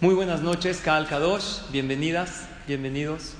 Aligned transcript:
Muy 0.00 0.14
buenas 0.14 0.42
noches, 0.42 0.78
Kaal 0.78 1.08
Kadosh, 1.08 1.72
bienvenidas, 1.72 2.46
bienvenidos. 2.68 3.32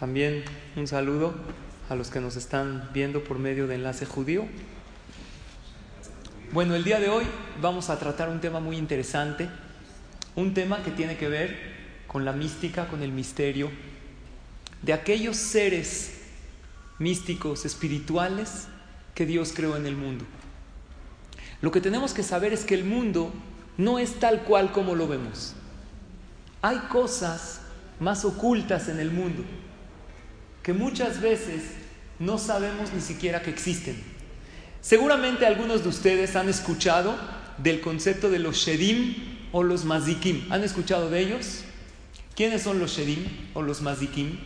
También 0.00 0.42
un 0.74 0.88
saludo 0.88 1.32
a 1.88 1.94
los 1.94 2.10
que 2.10 2.20
nos 2.20 2.34
están 2.34 2.90
viendo 2.92 3.22
por 3.22 3.38
medio 3.38 3.68
de 3.68 3.76
enlace 3.76 4.04
judío. 4.04 4.46
Bueno, 6.50 6.74
el 6.74 6.82
día 6.82 6.98
de 6.98 7.08
hoy 7.08 7.24
vamos 7.62 7.88
a 7.88 8.00
tratar 8.00 8.30
un 8.30 8.40
tema 8.40 8.58
muy 8.58 8.76
interesante, 8.76 9.48
un 10.34 10.52
tema 10.52 10.82
que 10.82 10.90
tiene 10.90 11.16
que 11.16 11.28
ver 11.28 11.56
con 12.08 12.24
la 12.24 12.32
mística, 12.32 12.88
con 12.88 13.04
el 13.04 13.12
misterio, 13.12 13.70
de 14.82 14.92
aquellos 14.92 15.36
seres 15.36 16.20
místicos, 16.98 17.64
espirituales 17.64 18.66
que 19.14 19.24
Dios 19.24 19.52
creó 19.54 19.76
en 19.76 19.86
el 19.86 19.94
mundo. 19.94 20.24
Lo 21.60 21.70
que 21.70 21.80
tenemos 21.80 22.12
que 22.12 22.22
saber 22.22 22.52
es 22.52 22.64
que 22.64 22.74
el 22.74 22.84
mundo 22.84 23.32
no 23.76 23.98
es 23.98 24.14
tal 24.20 24.42
cual 24.42 24.72
como 24.72 24.94
lo 24.94 25.08
vemos. 25.08 25.54
Hay 26.62 26.78
cosas 26.90 27.60
más 28.00 28.24
ocultas 28.24 28.88
en 28.88 29.00
el 29.00 29.10
mundo 29.10 29.42
que 30.62 30.72
muchas 30.72 31.20
veces 31.20 31.62
no 32.18 32.38
sabemos 32.38 32.92
ni 32.92 33.00
siquiera 33.00 33.42
que 33.42 33.50
existen. 33.50 33.96
Seguramente 34.80 35.46
algunos 35.46 35.82
de 35.82 35.88
ustedes 35.88 36.36
han 36.36 36.48
escuchado 36.48 37.16
del 37.58 37.80
concepto 37.80 38.30
de 38.30 38.38
los 38.38 38.56
shedim 38.56 39.14
o 39.52 39.62
los 39.62 39.84
mazikim. 39.84 40.50
¿Han 40.52 40.62
escuchado 40.62 41.10
de 41.10 41.20
ellos? 41.20 41.62
¿Quiénes 42.36 42.62
son 42.62 42.78
los 42.78 42.92
shedim 42.92 43.26
o 43.54 43.62
los 43.62 43.82
mazikim? 43.82 44.38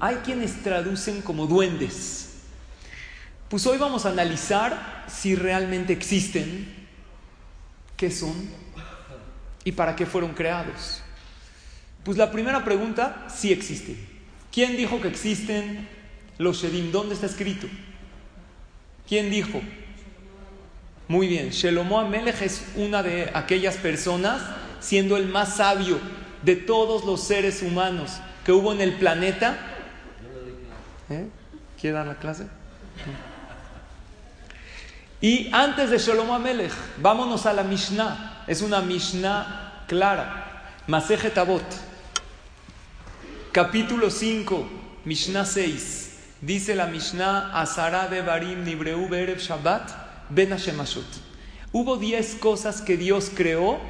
Hay 0.00 0.16
quienes 0.16 0.62
traducen 0.62 1.22
como 1.22 1.46
duendes. 1.46 2.33
Pues 3.54 3.68
hoy 3.68 3.78
vamos 3.78 4.04
a 4.04 4.08
analizar 4.08 5.04
si 5.06 5.36
realmente 5.36 5.92
existen, 5.92 6.74
qué 7.96 8.10
son 8.10 8.34
y 9.62 9.70
para 9.70 9.94
qué 9.94 10.06
fueron 10.06 10.34
creados. 10.34 11.04
Pues 12.02 12.18
la 12.18 12.32
primera 12.32 12.64
pregunta, 12.64 13.28
sí 13.32 13.52
existen. 13.52 13.96
¿Quién 14.52 14.76
dijo 14.76 15.00
que 15.00 15.06
existen 15.06 15.88
los 16.36 16.60
Shedim? 16.60 16.90
¿Dónde 16.90 17.14
está 17.14 17.26
escrito? 17.26 17.68
¿Quién 19.06 19.30
dijo? 19.30 19.62
Muy 21.06 21.28
bien, 21.28 21.50
Shelomo 21.50 22.00
Amelech 22.00 22.42
es 22.42 22.64
una 22.74 23.04
de 23.04 23.30
aquellas 23.34 23.76
personas, 23.76 24.42
siendo 24.80 25.16
el 25.16 25.28
más 25.28 25.58
sabio 25.58 26.00
de 26.42 26.56
todos 26.56 27.04
los 27.04 27.22
seres 27.22 27.62
humanos 27.62 28.18
que 28.44 28.50
hubo 28.50 28.72
en 28.72 28.80
el 28.80 28.94
planeta. 28.94 29.56
¿Eh? 31.08 31.28
¿Quiere 31.80 31.94
dar 31.94 32.08
la 32.08 32.16
clase? 32.16 32.48
Y 35.24 35.48
antes 35.52 35.88
de 35.88 35.96
Shalom 35.96 36.30
Amelech, 36.32 36.74
vámonos 36.98 37.46
a 37.46 37.54
la 37.54 37.62
Mishnah. 37.62 38.44
Es 38.46 38.60
una 38.60 38.82
Mishnah 38.82 39.84
clara. 39.88 40.74
Masejet. 40.86 41.34
Capítulo 43.50 44.10
5, 44.10 44.68
Mishnah 45.06 45.46
6. 45.46 46.18
Dice 46.42 46.74
la 46.74 46.88
Mishnah, 46.88 47.58
Azara 47.58 48.06
Nibreu 48.06 49.08
Berev 49.08 49.38
Shabbat 49.38 50.28
Ben 50.28 50.50
Hashemashot. 50.50 51.06
Hubo 51.72 51.96
10 51.96 52.34
cosas 52.34 52.82
que 52.82 52.98
Dios 52.98 53.30
creó 53.34 53.80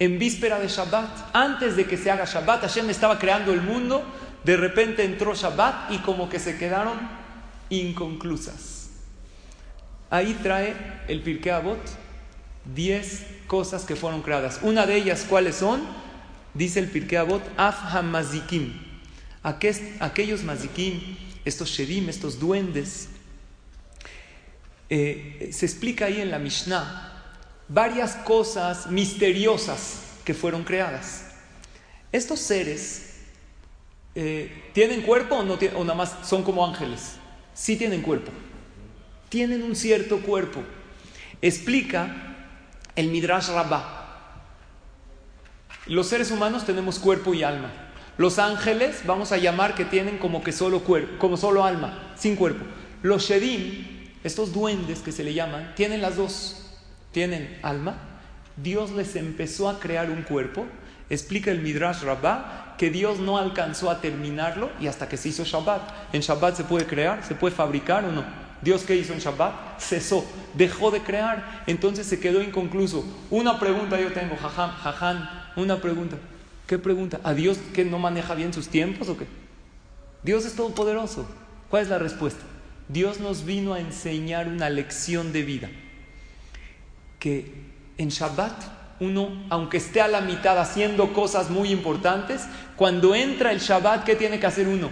en 0.00 0.18
víspera 0.18 0.58
de 0.58 0.66
Shabbat. 0.66 1.30
Antes 1.32 1.76
de 1.76 1.86
que 1.86 1.96
se 1.96 2.10
haga 2.10 2.24
Shabbat, 2.24 2.62
Hashem 2.62 2.90
estaba 2.90 3.20
creando 3.20 3.52
el 3.52 3.62
mundo. 3.62 4.02
De 4.42 4.56
repente 4.56 5.04
entró 5.04 5.32
Shabbat 5.32 5.92
y 5.92 5.98
como 5.98 6.28
que 6.28 6.40
se 6.40 6.58
quedaron 6.58 6.98
inconclusas. 7.70 8.75
Ahí 10.10 10.34
trae 10.42 10.74
el 11.08 11.20
Pirkei 11.20 11.52
Avot 11.52 11.80
10 12.74 13.26
cosas 13.46 13.84
que 13.84 13.96
fueron 13.96 14.22
creadas. 14.22 14.60
Una 14.62 14.86
de 14.86 14.96
ellas, 14.96 15.26
¿cuáles 15.28 15.56
son? 15.56 15.82
Dice 16.54 16.80
el 16.80 16.88
Pirkei 16.88 17.18
Avot, 17.18 17.42
Af 17.56 17.94
Hamazikim. 17.94 18.72
Aquellos 19.42 20.42
mazikim, 20.42 21.16
estos 21.44 21.68
shedim, 21.68 22.08
estos 22.08 22.40
duendes. 22.40 23.08
Eh, 24.90 25.50
se 25.52 25.66
explica 25.66 26.06
ahí 26.06 26.20
en 26.20 26.30
la 26.30 26.38
Mishnah 26.38 27.12
varias 27.68 28.16
cosas 28.16 28.88
misteriosas 28.88 30.00
que 30.24 30.34
fueron 30.34 30.64
creadas. 30.64 31.26
Estos 32.10 32.40
seres 32.40 33.14
eh, 34.14 34.70
tienen 34.72 35.02
cuerpo 35.02 35.36
o, 35.36 35.42
no 35.44 35.54
o 35.54 35.84
nada 35.84 35.94
más 35.94 36.16
son 36.24 36.42
como 36.42 36.64
ángeles. 36.66 37.12
Sí 37.54 37.76
tienen 37.76 38.02
cuerpo 38.02 38.32
tienen 39.28 39.62
un 39.62 39.76
cierto 39.76 40.20
cuerpo. 40.20 40.62
Explica 41.42 42.36
el 42.94 43.08
Midrash 43.08 43.48
Rabbah. 43.48 43.96
Los 45.86 46.08
seres 46.08 46.30
humanos 46.30 46.64
tenemos 46.64 46.98
cuerpo 46.98 47.34
y 47.34 47.42
alma. 47.42 47.70
Los 48.18 48.38
ángeles 48.38 49.02
vamos 49.04 49.30
a 49.32 49.36
llamar 49.36 49.74
que 49.74 49.84
tienen 49.84 50.18
como 50.18 50.42
que 50.42 50.52
solo 50.52 50.80
cuerpo, 50.80 51.18
como 51.18 51.36
solo 51.36 51.64
alma, 51.64 52.12
sin 52.16 52.34
cuerpo. 52.34 52.64
Los 53.02 53.28
Shedim, 53.28 54.10
estos 54.24 54.52
duendes 54.52 55.00
que 55.00 55.12
se 55.12 55.22
le 55.22 55.34
llaman, 55.34 55.74
tienen 55.76 56.00
las 56.00 56.16
dos. 56.16 56.62
Tienen 57.12 57.58
alma. 57.62 57.98
Dios 58.56 58.90
les 58.90 59.16
empezó 59.16 59.68
a 59.68 59.78
crear 59.78 60.10
un 60.10 60.22
cuerpo. 60.22 60.66
Explica 61.10 61.50
el 61.50 61.60
Midrash 61.60 62.02
Rabbah 62.02 62.74
que 62.78 62.90
Dios 62.90 63.18
no 63.20 63.38
alcanzó 63.38 63.90
a 63.90 64.00
terminarlo 64.00 64.70
y 64.80 64.86
hasta 64.86 65.08
que 65.08 65.16
se 65.16 65.28
hizo 65.28 65.44
Shabbat. 65.44 66.14
En 66.14 66.20
Shabbat 66.20 66.56
se 66.56 66.64
puede 66.64 66.86
crear, 66.86 67.22
se 67.24 67.34
puede 67.34 67.54
fabricar 67.54 68.04
o 68.04 68.12
no. 68.12 68.45
Dios 68.62 68.84
qué 68.84 68.96
hizo 68.96 69.12
en 69.12 69.20
Shabbat? 69.20 69.80
Cesó, 69.80 70.24
dejó 70.54 70.90
de 70.90 71.00
crear, 71.00 71.64
entonces 71.66 72.06
se 72.06 72.20
quedó 72.20 72.42
inconcluso. 72.42 73.04
Una 73.30 73.60
pregunta 73.60 74.00
yo 74.00 74.12
tengo, 74.12 74.36
jajam, 74.36 74.70
jaján, 74.72 75.30
una 75.56 75.80
pregunta. 75.80 76.16
¿Qué 76.66 76.78
pregunta? 76.78 77.20
¿A 77.22 77.34
Dios 77.34 77.58
que 77.74 77.84
no 77.84 77.98
maneja 77.98 78.34
bien 78.34 78.52
sus 78.52 78.68
tiempos 78.68 79.08
o 79.08 79.16
qué? 79.16 79.26
Dios 80.22 80.44
es 80.44 80.54
todopoderoso. 80.56 81.26
¿Cuál 81.70 81.82
es 81.82 81.88
la 81.88 81.98
respuesta? 81.98 82.42
Dios 82.88 83.20
nos 83.20 83.44
vino 83.44 83.74
a 83.74 83.80
enseñar 83.80 84.48
una 84.48 84.70
lección 84.70 85.32
de 85.32 85.42
vida. 85.42 85.68
Que 87.18 87.52
en 87.98 88.08
Shabbat 88.08 88.76
uno, 88.98 89.44
aunque 89.50 89.76
esté 89.76 90.00
a 90.00 90.08
la 90.08 90.22
mitad 90.22 90.58
haciendo 90.58 91.12
cosas 91.12 91.50
muy 91.50 91.70
importantes, 91.70 92.46
cuando 92.76 93.14
entra 93.14 93.52
el 93.52 93.60
Shabbat, 93.60 94.04
¿qué 94.04 94.16
tiene 94.16 94.40
que 94.40 94.46
hacer 94.46 94.66
uno? 94.66 94.90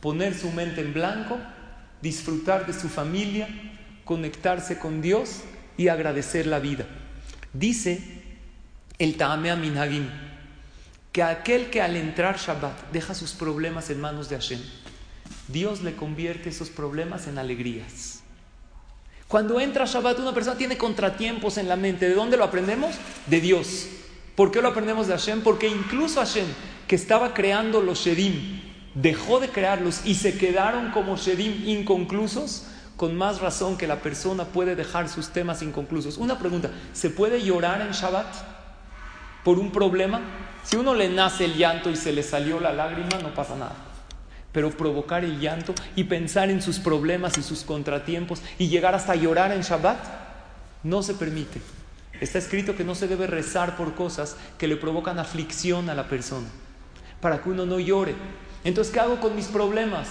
Poner 0.00 0.34
su 0.34 0.50
mente 0.50 0.80
en 0.80 0.94
blanco 0.94 1.38
disfrutar 2.02 2.66
de 2.66 2.72
su 2.72 2.88
familia, 2.88 3.48
conectarse 4.04 4.78
con 4.78 5.00
Dios 5.00 5.42
y 5.76 5.88
agradecer 5.88 6.46
la 6.46 6.58
vida. 6.58 6.86
Dice 7.52 8.22
el 8.98 9.16
Ta'amea 9.16 9.56
Minhagim 9.56 10.08
que 11.12 11.22
aquel 11.22 11.70
que 11.70 11.80
al 11.82 11.96
entrar 11.96 12.38
Shabbat 12.38 12.90
deja 12.90 13.14
sus 13.14 13.32
problemas 13.32 13.90
en 13.90 14.00
manos 14.00 14.28
de 14.28 14.36
Hashem, 14.36 14.60
Dios 15.48 15.82
le 15.82 15.94
convierte 15.94 16.48
esos 16.48 16.70
problemas 16.70 17.26
en 17.26 17.38
alegrías. 17.38 18.20
Cuando 19.28 19.60
entra 19.60 19.86
Shabbat 19.86 20.18
una 20.18 20.34
persona 20.34 20.58
tiene 20.58 20.76
contratiempos 20.76 21.56
en 21.56 21.68
la 21.68 21.76
mente. 21.76 22.08
¿De 22.08 22.14
dónde 22.14 22.36
lo 22.36 22.44
aprendemos? 22.44 22.94
De 23.26 23.40
Dios. 23.40 23.86
¿Por 24.36 24.50
qué 24.50 24.60
lo 24.60 24.68
aprendemos 24.68 25.06
de 25.06 25.14
Hashem? 25.14 25.42
Porque 25.42 25.68
incluso 25.68 26.20
Hashem, 26.20 26.46
que 26.86 26.96
estaba 26.96 27.32
creando 27.32 27.80
los 27.80 28.00
Shedim, 28.00 28.71
dejó 28.94 29.40
de 29.40 29.48
crearlos 29.48 30.02
y 30.04 30.14
se 30.14 30.36
quedaron 30.36 30.90
como 30.90 31.16
Shedim 31.16 31.68
inconclusos, 31.68 32.66
con 32.96 33.16
más 33.16 33.40
razón 33.40 33.76
que 33.76 33.86
la 33.86 34.00
persona 34.00 34.44
puede 34.44 34.76
dejar 34.76 35.08
sus 35.08 35.30
temas 35.30 35.62
inconclusos. 35.62 36.18
Una 36.18 36.38
pregunta, 36.38 36.70
¿se 36.92 37.10
puede 37.10 37.42
llorar 37.42 37.80
en 37.80 37.90
Shabbat 37.92 38.26
por 39.44 39.58
un 39.58 39.72
problema? 39.72 40.20
Si 40.62 40.76
uno 40.76 40.94
le 40.94 41.08
nace 41.08 41.46
el 41.46 41.56
llanto 41.56 41.90
y 41.90 41.96
se 41.96 42.12
le 42.12 42.22
salió 42.22 42.60
la 42.60 42.72
lágrima, 42.72 43.18
no 43.22 43.34
pasa 43.34 43.56
nada. 43.56 43.74
Pero 44.52 44.70
provocar 44.70 45.24
el 45.24 45.40
llanto 45.40 45.74
y 45.96 46.04
pensar 46.04 46.50
en 46.50 46.62
sus 46.62 46.78
problemas 46.78 47.38
y 47.38 47.42
sus 47.42 47.62
contratiempos 47.62 48.42
y 48.58 48.68
llegar 48.68 48.94
hasta 48.94 49.16
llorar 49.16 49.50
en 49.52 49.62
Shabbat, 49.62 49.98
no 50.84 51.02
se 51.02 51.14
permite. 51.14 51.60
Está 52.20 52.38
escrito 52.38 52.76
que 52.76 52.84
no 52.84 52.94
se 52.94 53.08
debe 53.08 53.26
rezar 53.26 53.76
por 53.76 53.94
cosas 53.94 54.36
que 54.58 54.68
le 54.68 54.76
provocan 54.76 55.18
aflicción 55.18 55.90
a 55.90 55.94
la 55.94 56.08
persona, 56.08 56.46
para 57.20 57.42
que 57.42 57.48
uno 57.48 57.66
no 57.66 57.80
llore. 57.80 58.14
Entonces, 58.64 58.92
¿qué 58.92 59.00
hago 59.00 59.20
con 59.20 59.34
mis 59.34 59.46
problemas? 59.46 60.08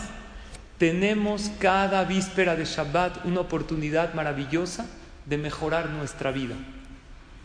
Tenemos 0.77 1.51
cada 1.59 2.03
víspera 2.03 2.55
de 2.55 2.65
Shabbat 2.65 3.25
una 3.25 3.41
oportunidad 3.41 4.13
maravillosa 4.13 4.87
de 5.25 5.37
mejorar 5.37 5.89
nuestra 5.89 6.31
vida. 6.31 6.55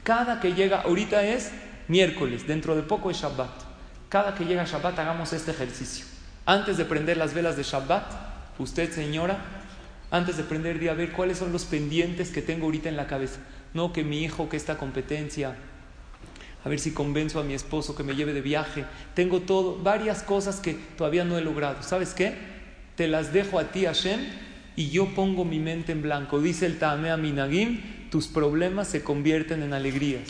Cada 0.03 0.41
que 0.41 0.55
llega, 0.55 0.81
ahorita 0.81 1.23
es 1.25 1.53
miércoles, 1.89 2.47
dentro 2.47 2.75
de 2.75 2.83
poco 2.83 3.11
es 3.11 3.19
Shabbat. 3.19 3.51
Cada 4.09 4.35
que 4.35 4.45
llega 4.45 4.65
Shabbat 4.65 4.99
hagamos 4.99 5.33
este 5.33 5.51
ejercicio. 5.51 6.07
Antes 6.45 6.77
de 6.77 6.85
prender 6.85 7.17
las 7.17 7.35
velas 7.35 7.57
de 7.57 7.63
Shabbat, 7.63 8.05
usted 8.59 8.91
señora, 8.93 9.37
antes 10.11 10.37
de 10.37 10.45
prender 10.45 10.79
día, 10.79 10.93
a 10.93 10.95
ver 10.95 11.13
cuáles 11.13 11.39
son 11.39 11.53
los 11.53 11.65
pendientes 11.65 12.31
que 12.31 12.43
tengo 12.43 12.67
ahorita 12.67 12.89
en 12.89 12.97
la 12.97 13.07
cabeza. 13.07 13.41
No 13.75 13.93
que 13.93 14.05
mi 14.05 14.23
hijo, 14.23 14.49
que 14.49 14.57
esta 14.57 14.79
competencia, 14.79 15.57
a 16.67 16.69
ver 16.69 16.81
si 16.81 16.91
convenzo 16.91 17.39
a 17.39 17.45
mi 17.45 17.55
esposo 17.55 17.95
que 17.95 18.03
me 18.03 18.17
lleve 18.17 18.33
de 18.33 18.41
viaje. 18.41 18.85
Tengo 19.15 19.43
todo, 19.43 19.79
varias 19.81 20.25
cosas 20.25 20.59
que 20.59 20.75
todavía 20.75 21.23
no 21.23 21.39
he 21.39 21.41
logrado. 21.41 21.81
¿Sabes 21.85 22.13
qué? 22.13 22.35
Te 22.97 23.07
las 23.07 23.33
dejo 23.33 23.61
a 23.61 23.71
ti, 23.71 23.85
Hashem, 23.85 24.19
y 24.75 24.91
yo 24.91 25.15
pongo 25.15 25.45
mi 25.45 25.61
mente 25.61 25.93
en 25.93 26.03
blanco. 26.03 26.41
Dice 26.41 26.67
el 26.67 26.81
Tamea 26.81 27.17
Minagim, 27.17 28.11
tus 28.11 28.27
problemas 28.27 28.89
se 28.89 29.05
convierten 29.05 29.63
en 29.63 29.75
alegrías. 29.75 30.23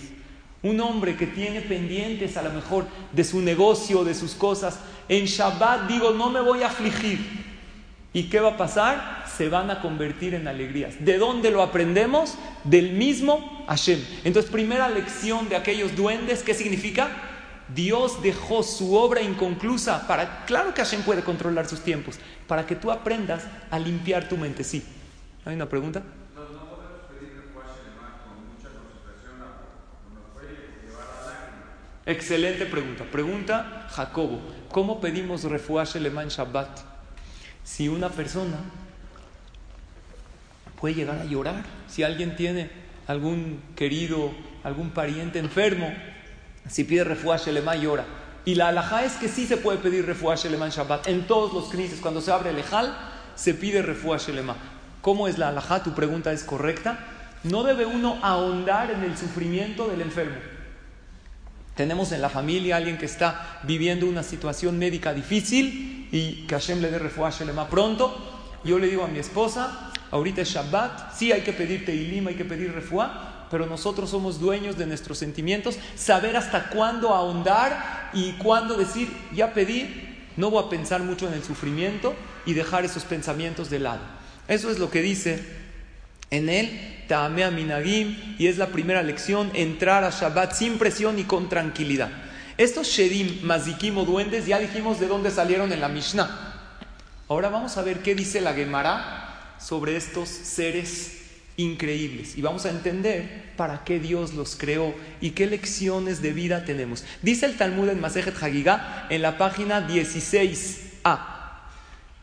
Un 0.62 0.78
hombre 0.80 1.16
que 1.16 1.26
tiene 1.26 1.62
pendientes 1.62 2.36
a 2.36 2.42
lo 2.42 2.52
mejor 2.52 2.84
de 3.12 3.24
su 3.24 3.40
negocio, 3.40 4.04
de 4.04 4.12
sus 4.12 4.34
cosas, 4.34 4.78
en 5.08 5.24
Shabbat 5.24 5.88
digo, 5.88 6.10
no 6.10 6.28
me 6.28 6.42
voy 6.42 6.64
a 6.64 6.66
afligir. 6.66 7.45
¿Y 8.16 8.30
qué 8.30 8.40
va 8.40 8.52
a 8.52 8.56
pasar? 8.56 9.26
Se 9.28 9.50
van 9.50 9.70
a 9.70 9.82
convertir 9.82 10.32
en 10.32 10.48
alegrías. 10.48 11.04
¿De 11.04 11.18
dónde 11.18 11.50
lo 11.50 11.60
aprendemos? 11.60 12.38
Del 12.64 12.94
mismo 12.94 13.66
Hashem. 13.68 14.02
Entonces, 14.24 14.50
primera 14.50 14.88
lección 14.88 15.50
de 15.50 15.56
aquellos 15.56 15.94
duendes, 15.94 16.42
¿qué 16.42 16.54
significa? 16.54 17.10
Dios 17.74 18.22
dejó 18.22 18.62
su 18.62 18.94
obra 18.94 19.20
inconclusa 19.20 20.06
para, 20.06 20.46
claro 20.46 20.72
que 20.72 20.80
Hashem 20.80 21.02
puede 21.02 21.22
controlar 21.22 21.68
sus 21.68 21.80
tiempos, 21.80 22.18
para 22.46 22.64
que 22.64 22.74
tú 22.74 22.90
aprendas 22.90 23.44
a 23.70 23.78
limpiar 23.78 24.30
tu 24.30 24.38
mente. 24.38 24.64
Sí. 24.64 24.82
¿Hay 25.44 25.54
una 25.54 25.68
pregunta? 25.68 26.02
Excelente 32.06 32.64
pregunta. 32.64 33.04
Pregunta 33.12 33.88
Jacobo, 33.90 34.40
¿cómo 34.70 35.02
pedimos 35.02 35.44
refuaje 35.44 35.98
en 35.98 36.28
Shabbat? 36.28 36.95
Si 37.66 37.88
una 37.88 38.10
persona 38.10 38.58
puede 40.80 40.94
llegar 40.94 41.18
a 41.18 41.24
llorar, 41.24 41.64
si 41.88 42.04
alguien 42.04 42.36
tiene 42.36 42.70
algún 43.08 43.60
querido, 43.74 44.30
algún 44.62 44.90
pariente 44.90 45.40
enfermo, 45.40 45.92
si 46.68 46.84
pide 46.84 47.02
refuaje 47.02 47.50
y 47.50 47.80
llora. 47.80 48.04
Y 48.44 48.54
la 48.54 48.68
alajá 48.68 49.04
es 49.04 49.14
que 49.14 49.28
sí 49.28 49.48
se 49.48 49.56
puede 49.56 49.78
pedir 49.78 50.06
refuaje 50.06 50.46
en 50.46 50.56
Shabbat. 50.56 51.08
En 51.08 51.26
todos 51.26 51.52
los 51.52 51.68
crisis, 51.68 51.98
cuando 52.00 52.20
se 52.20 52.30
abre 52.30 52.50
el 52.50 52.58
ejal, 52.58 52.96
se 53.34 53.52
pide 53.52 53.82
refuaje 53.82 54.32
lema. 54.32 54.54
¿Cómo 55.02 55.26
es 55.26 55.36
la 55.36 55.48
alajá? 55.48 55.82
Tu 55.82 55.92
pregunta 55.92 56.32
es 56.32 56.44
correcta. 56.44 57.00
No 57.42 57.64
debe 57.64 57.84
uno 57.84 58.20
ahondar 58.22 58.92
en 58.92 59.02
el 59.02 59.18
sufrimiento 59.18 59.88
del 59.88 60.02
enfermo. 60.02 60.36
Tenemos 61.76 62.10
en 62.12 62.22
la 62.22 62.30
familia 62.30 62.76
alguien 62.76 62.96
que 62.96 63.04
está 63.04 63.60
viviendo 63.64 64.06
una 64.06 64.22
situación 64.22 64.78
médica 64.78 65.12
difícil 65.12 66.08
y 66.10 66.46
que 66.46 66.54
Hashem 66.54 66.80
le 66.80 66.90
dé 66.90 66.98
refuaje 66.98 67.44
lema 67.44 67.68
pronto. 67.68 68.16
Yo 68.64 68.78
le 68.78 68.86
digo 68.86 69.04
a 69.04 69.08
mi 69.08 69.18
esposa, 69.18 69.92
ahorita 70.10 70.40
es 70.40 70.48
Shabbat, 70.48 71.14
sí 71.14 71.32
hay 71.32 71.42
que 71.42 71.52
pedir 71.52 71.84
Teilim, 71.84 72.26
hay 72.28 72.34
que 72.34 72.46
pedir 72.46 72.72
refuá, 72.72 73.46
pero 73.50 73.66
nosotros 73.66 74.08
somos 74.08 74.40
dueños 74.40 74.78
de 74.78 74.86
nuestros 74.86 75.18
sentimientos, 75.18 75.78
saber 75.96 76.38
hasta 76.38 76.70
cuándo 76.70 77.14
ahondar 77.14 78.10
y 78.14 78.32
cuándo 78.32 78.74
decir, 78.76 79.14
ya 79.34 79.52
pedí, 79.52 80.16
no 80.38 80.50
voy 80.50 80.64
a 80.64 80.70
pensar 80.70 81.02
mucho 81.02 81.28
en 81.28 81.34
el 81.34 81.44
sufrimiento 81.44 82.14
y 82.46 82.54
dejar 82.54 82.86
esos 82.86 83.04
pensamientos 83.04 83.68
de 83.68 83.80
lado. 83.80 84.00
Eso 84.48 84.70
es 84.70 84.78
lo 84.78 84.90
que 84.90 85.02
dice 85.02 85.65
en 86.30 86.48
él 86.48 86.96
Tamea 87.08 87.50
Minagim, 87.50 88.36
y 88.38 88.48
es 88.48 88.58
la 88.58 88.68
primera 88.68 89.02
lección, 89.02 89.50
entrar 89.54 90.04
a 90.04 90.10
Shabbat 90.10 90.52
sin 90.52 90.78
presión 90.78 91.18
y 91.18 91.24
con 91.24 91.48
tranquilidad. 91.48 92.10
Estos 92.56 92.88
Shedim, 92.88 93.42
Mazikim 93.42 93.96
o 93.98 94.04
duendes, 94.04 94.46
ya 94.46 94.58
dijimos 94.58 94.98
de 94.98 95.06
dónde 95.06 95.30
salieron 95.30 95.72
en 95.72 95.80
la 95.80 95.88
Mishnah. 95.88 96.54
Ahora 97.28 97.48
vamos 97.48 97.76
a 97.76 97.82
ver 97.82 98.00
qué 98.00 98.14
dice 98.14 98.40
la 98.40 98.54
Gemara 98.54 99.54
sobre 99.58 99.96
estos 99.96 100.28
seres 100.28 101.12
increíbles 101.56 102.36
y 102.36 102.42
vamos 102.42 102.66
a 102.66 102.70
entender 102.70 103.52
para 103.56 103.82
qué 103.84 103.98
Dios 103.98 104.34
los 104.34 104.56
creó 104.56 104.94
y 105.20 105.30
qué 105.30 105.46
lecciones 105.46 106.22
de 106.22 106.32
vida 106.32 106.64
tenemos. 106.64 107.04
Dice 107.22 107.46
el 107.46 107.56
Talmud 107.56 107.88
en 107.88 108.00
Masejet 108.00 108.42
Hagigah 108.42 109.06
en 109.10 109.22
la 109.22 109.38
página 109.38 109.86
16a. 109.86 111.18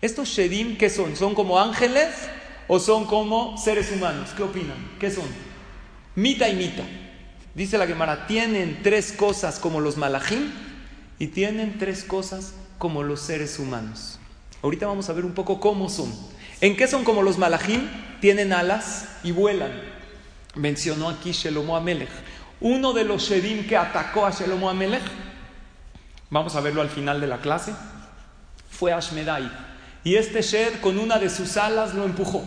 Estos 0.01 0.29
Shedim, 0.29 0.77
¿qué 0.77 0.89
son? 0.89 1.15
¿Son 1.15 1.33
como 1.35 1.59
ángeles 1.59 2.09
o 2.68 2.80
son 2.80 3.06
como 3.06 3.57
seres 3.57 3.92
humanos? 3.92 4.31
¿Qué 4.36 4.44
opinan? 4.44 4.77
¿Qué 5.00 5.12
son? 5.12 5.25
Mita 6.15 6.48
y 6.50 6.56
mita. 6.56 6.83
Dice 7.56 7.77
la 7.77 7.88
Gemara, 7.88 8.25
tienen 8.27 8.80
tres 8.81 9.12
cosas 9.12 9.60
como 9.60 9.80
los 9.80 9.98
malachim 9.98 10.51
y 11.19 11.27
tienen 11.27 11.77
tres 11.77 12.04
cosas 12.04 12.54
como 12.77 13.04
los 13.04 13.21
seres 13.21 13.60
humanos. 13.60 14.19
Ahorita 14.62 14.88
vamos 14.88 15.10
a 15.10 15.13
ver 15.13 15.25
un 15.25 15.33
poco 15.33 15.60
cómo 15.60 15.89
son. 15.89 16.12
¿En 16.62 16.75
qué 16.75 16.88
son 16.88 17.04
como 17.04 17.21
los 17.21 17.38
malachim? 17.38 17.88
Tienen 18.21 18.54
alas 18.54 19.07
y 19.24 19.31
vuelan. 19.31 19.71
Mencionó 20.56 21.10
aquí 21.10 21.31
Shelomo 21.31 21.75
Amelech. 21.75 22.10
Uno 22.62 22.94
de 22.94 23.04
los 23.04 23.24
Shedim 23.24 23.68
que 23.68 23.75
atacó 23.75 24.25
a 24.25 24.31
Shelomo 24.31 24.69
Amelech, 24.69 25.04
vamos 26.30 26.56
a 26.56 26.62
verlo 26.62 26.81
al 26.81 26.89
final 26.89 27.19
de 27.19 27.27
la 27.27 27.39
clase, 27.39 27.74
fue 28.69 28.94
Ashmedai. 28.94 29.51
Y 30.03 30.15
este 30.15 30.41
Shed 30.41 30.81
con 30.81 31.00
una 31.00 31.17
de 31.17 31.29
sus 31.29 31.57
alas 31.57 31.94
lo 31.94 32.03
empujó. 32.03 32.44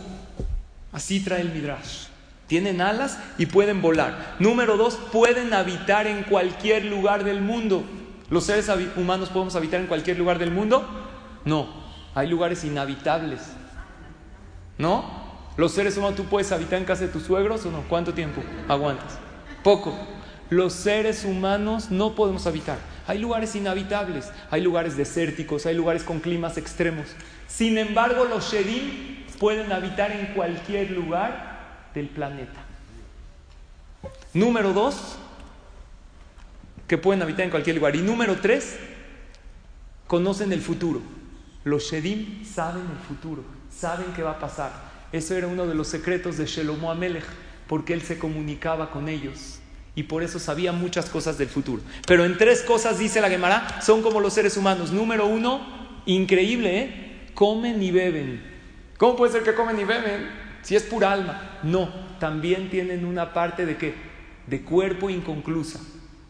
Así 0.92 1.20
trae 1.20 1.40
el 1.40 1.52
Midrash. 1.52 2.06
Tienen 2.46 2.80
alas 2.80 3.18
y 3.38 3.46
pueden 3.46 3.82
volar. 3.82 4.36
Número 4.38 4.76
dos, 4.76 4.98
pueden 5.12 5.52
habitar 5.52 6.06
en 6.06 6.22
cualquier 6.24 6.84
lugar 6.84 7.24
del 7.24 7.40
mundo. 7.40 7.84
¿Los 8.30 8.44
seres 8.44 8.70
humanos 8.96 9.30
podemos 9.30 9.56
habitar 9.56 9.80
en 9.80 9.86
cualquier 9.86 10.18
lugar 10.18 10.38
del 10.38 10.50
mundo? 10.50 10.86
No, 11.44 11.68
hay 12.14 12.28
lugares 12.28 12.64
inhabitables. 12.64 13.40
¿No? 14.78 15.26
Los 15.56 15.72
seres 15.72 15.96
humanos, 15.96 16.16
¿tú 16.16 16.24
puedes 16.24 16.52
habitar 16.52 16.78
en 16.78 16.84
casa 16.84 17.02
de 17.02 17.08
tus 17.08 17.22
suegros 17.22 17.64
o 17.66 17.70
no? 17.70 17.82
¿Cuánto 17.88 18.12
tiempo 18.12 18.42
aguantas? 18.68 19.18
Poco. 19.64 19.96
Los 20.50 20.74
seres 20.74 21.24
humanos 21.24 21.90
no 21.90 22.14
podemos 22.14 22.46
habitar. 22.46 22.78
Hay 23.06 23.18
lugares 23.18 23.54
inhabitables, 23.54 24.30
hay 24.50 24.60
lugares 24.60 24.96
desérticos, 24.96 25.66
hay 25.66 25.74
lugares 25.74 26.02
con 26.02 26.20
climas 26.20 26.56
extremos. 26.56 27.06
Sin 27.46 27.78
embargo, 27.78 28.24
los 28.24 28.52
Shedim 28.52 29.24
pueden 29.38 29.70
habitar 29.72 30.10
en 30.10 30.34
cualquier 30.34 30.90
lugar 30.90 31.90
del 31.94 32.08
planeta. 32.08 32.60
Número 34.34 34.72
dos, 34.72 35.18
que 36.88 36.98
pueden 36.98 37.22
habitar 37.22 37.44
en 37.44 37.50
cualquier 37.50 37.76
lugar. 37.76 37.94
Y 37.94 38.02
número 38.02 38.36
tres, 38.40 38.76
conocen 40.06 40.52
el 40.52 40.60
futuro. 40.60 41.00
Los 41.64 41.84
Shedim 41.84 42.44
saben 42.44 42.82
el 42.82 43.06
futuro, 43.06 43.44
saben 43.70 44.06
qué 44.14 44.22
va 44.22 44.32
a 44.32 44.38
pasar. 44.38 44.72
Eso 45.12 45.36
era 45.36 45.46
uno 45.46 45.66
de 45.66 45.74
los 45.74 45.88
secretos 45.88 46.36
de 46.36 46.46
Shelomo 46.46 46.90
Amelech, 46.90 47.24
porque 47.68 47.92
él 47.94 48.02
se 48.02 48.18
comunicaba 48.18 48.90
con 48.90 49.08
ellos 49.08 49.60
y 49.96 50.04
por 50.04 50.22
eso 50.22 50.38
sabía 50.38 50.72
muchas 50.72 51.08
cosas 51.08 51.38
del 51.38 51.48
futuro. 51.48 51.82
Pero 52.06 52.24
en 52.24 52.36
tres 52.36 52.60
cosas, 52.62 52.98
dice 52.98 53.20
la 53.20 53.30
Gemara, 53.30 53.80
son 53.82 54.02
como 54.02 54.20
los 54.20 54.34
seres 54.34 54.56
humanos. 54.58 54.92
Número 54.92 55.26
uno, 55.26 55.66
increíble, 56.04 56.78
¿eh? 56.78 57.28
comen 57.34 57.82
y 57.82 57.90
beben. 57.90 58.42
¿Cómo 58.98 59.16
puede 59.16 59.32
ser 59.32 59.42
que 59.42 59.54
comen 59.54 59.80
y 59.80 59.84
beben 59.84 60.28
si 60.62 60.76
es 60.76 60.82
pura 60.82 61.12
alma? 61.12 61.58
No, 61.62 61.88
también 62.20 62.68
tienen 62.68 63.06
una 63.06 63.32
parte 63.32 63.64
de 63.64 63.78
qué? 63.78 63.94
De 64.46 64.60
cuerpo 64.60 65.08
inconclusa. 65.08 65.80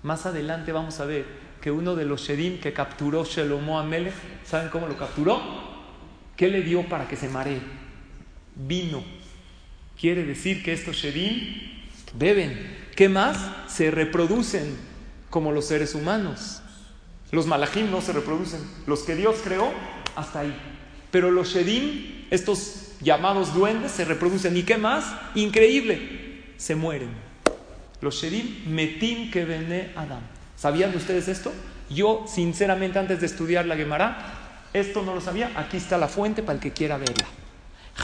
Más 0.05 0.27
adelante 0.27 0.71
vamos 0.71 1.01
a 1.01 1.05
ver 1.05 1.27
que 1.61 1.73
uno 1.73 1.97
de 1.97 2.05
los 2.05 2.23
Shedim 2.23 2.61
que 2.61 2.73
capturó 2.73 3.25
Shelomo 3.25 3.81
Amelech, 3.81 4.15
¿saben 4.45 4.69
cómo 4.69 4.87
lo 4.87 4.97
capturó? 4.97 5.43
¿Qué 6.37 6.49
le 6.49 6.63
dio 6.63 6.89
para 6.89 7.09
que 7.09 7.17
se 7.17 7.29
maree? 7.29 7.61
Vino. 8.55 9.03
Quiere 9.99 10.25
decir 10.25 10.63
que 10.63 10.73
estos 10.73 10.97
Shedim 10.97 11.77
beben. 12.15 12.86
¿Qué 12.97 13.11
más? 13.11 13.37
Se 13.69 13.91
reproducen 13.91 14.75
como 15.29 15.53
los 15.53 15.67
seres 15.67 15.95
humanos. 15.95 16.63
Los 17.31 17.47
malachim 17.47 17.91
no 17.91 18.01
se 18.01 18.15
reproducen. 18.15 18.61
Los 18.87 19.01
que 19.01 19.15
Dios 19.15 19.37
creó, 19.45 19.71
hasta 20.17 20.41
ahí. 20.41 20.57
Pero 21.11 21.31
los 21.31 21.49
Shedim, 21.49 22.25
estos 22.31 22.93
llamados 23.03 23.53
duendes, 23.53 23.93
se 23.93 24.07
reproducen. 24.07 24.57
¿Y 24.57 24.63
qué 24.63 24.79
más? 24.79 25.15
Increíble, 25.35 26.55
se 26.57 26.75
mueren. 26.75 27.11
Los 28.01 28.15
Shedim, 28.15 28.75
metim 28.75 29.31
que 29.31 29.45
vene 29.45 29.93
Adam. 29.95 30.23
¿Sabían 30.57 30.97
ustedes 30.97 31.29
esto? 31.29 31.53
Yo, 31.91 32.25
sinceramente, 32.27 32.99
antes 32.99 33.21
de 33.21 33.27
estudiar 33.27 33.67
la 33.67 33.77
Gemara, 33.77 34.69
esto 34.73 35.03
no 35.03 35.15
lo 35.15 35.21
sabía. 35.21 35.53
Aquí 35.55 35.77
está 35.77 35.99
la 35.99 36.09
fuente 36.09 36.43
para 36.43 36.55
el 36.55 36.61
que 36.61 36.73
quiera 36.73 36.97
verla. 36.97 37.27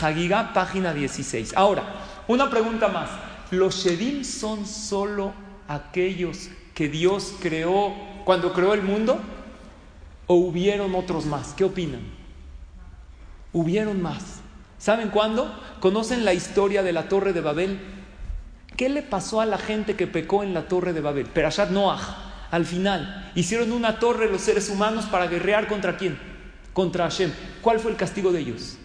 Hagigah, 0.03 0.53
página 0.53 0.93
16. 0.93 1.55
Ahora, 1.57 1.83
una 2.29 2.51
pregunta 2.51 2.89
más. 2.89 3.09
¿Los 3.53 3.85
Shedim 3.85 4.25
son 4.25 4.65
solo 4.65 5.35
aquellos 5.69 6.49
que 6.75 6.89
Dios 6.89 7.35
creó 7.39 7.93
cuando 8.25 8.55
creó 8.55 8.73
el 8.73 8.81
mundo? 8.81 9.21
¿O 10.27 10.37
hubieron 10.37 10.95
otros 10.95 11.27
más? 11.27 11.53
¿Qué 11.53 11.65
opinan? 11.65 12.01
Hubieron 13.53 14.01
más. 14.01 14.41
¿Saben 14.79 15.11
cuándo? 15.11 15.55
¿Conocen 15.81 16.25
la 16.25 16.33
historia 16.33 16.83
de 16.83 16.95
la 16.95 17.11
torre 17.11 17.35
de 17.35 17.43
Babel? 17.43 17.79
¿Qué 18.79 18.89
le 18.89 19.03
pasó 19.03 19.43
a 19.43 19.47
la 19.47 19.59
gente 19.59 19.97
que 19.97 20.07
pecó 20.07 20.43
en 20.43 20.55
la 20.55 20.67
torre 20.67 20.95
de 20.95 21.03
Babel? 21.03 21.27
Perashat 21.27 21.69
Noah. 21.69 22.47
Al 22.51 22.65
final, 22.65 23.31
hicieron 23.35 23.73
una 23.73 23.99
torre 23.99 24.31
los 24.31 24.41
seres 24.41 24.71
humanos 24.71 25.05
para 25.05 25.27
guerrear 25.27 25.69
contra 25.69 25.99
quién? 25.99 26.19
Contra 26.73 27.05
Hashem. 27.05 27.31
¿Cuál 27.61 27.81
fue 27.81 27.91
el 27.91 27.99
castigo 27.99 28.33
de 28.33 28.41
ellos? 28.41 28.79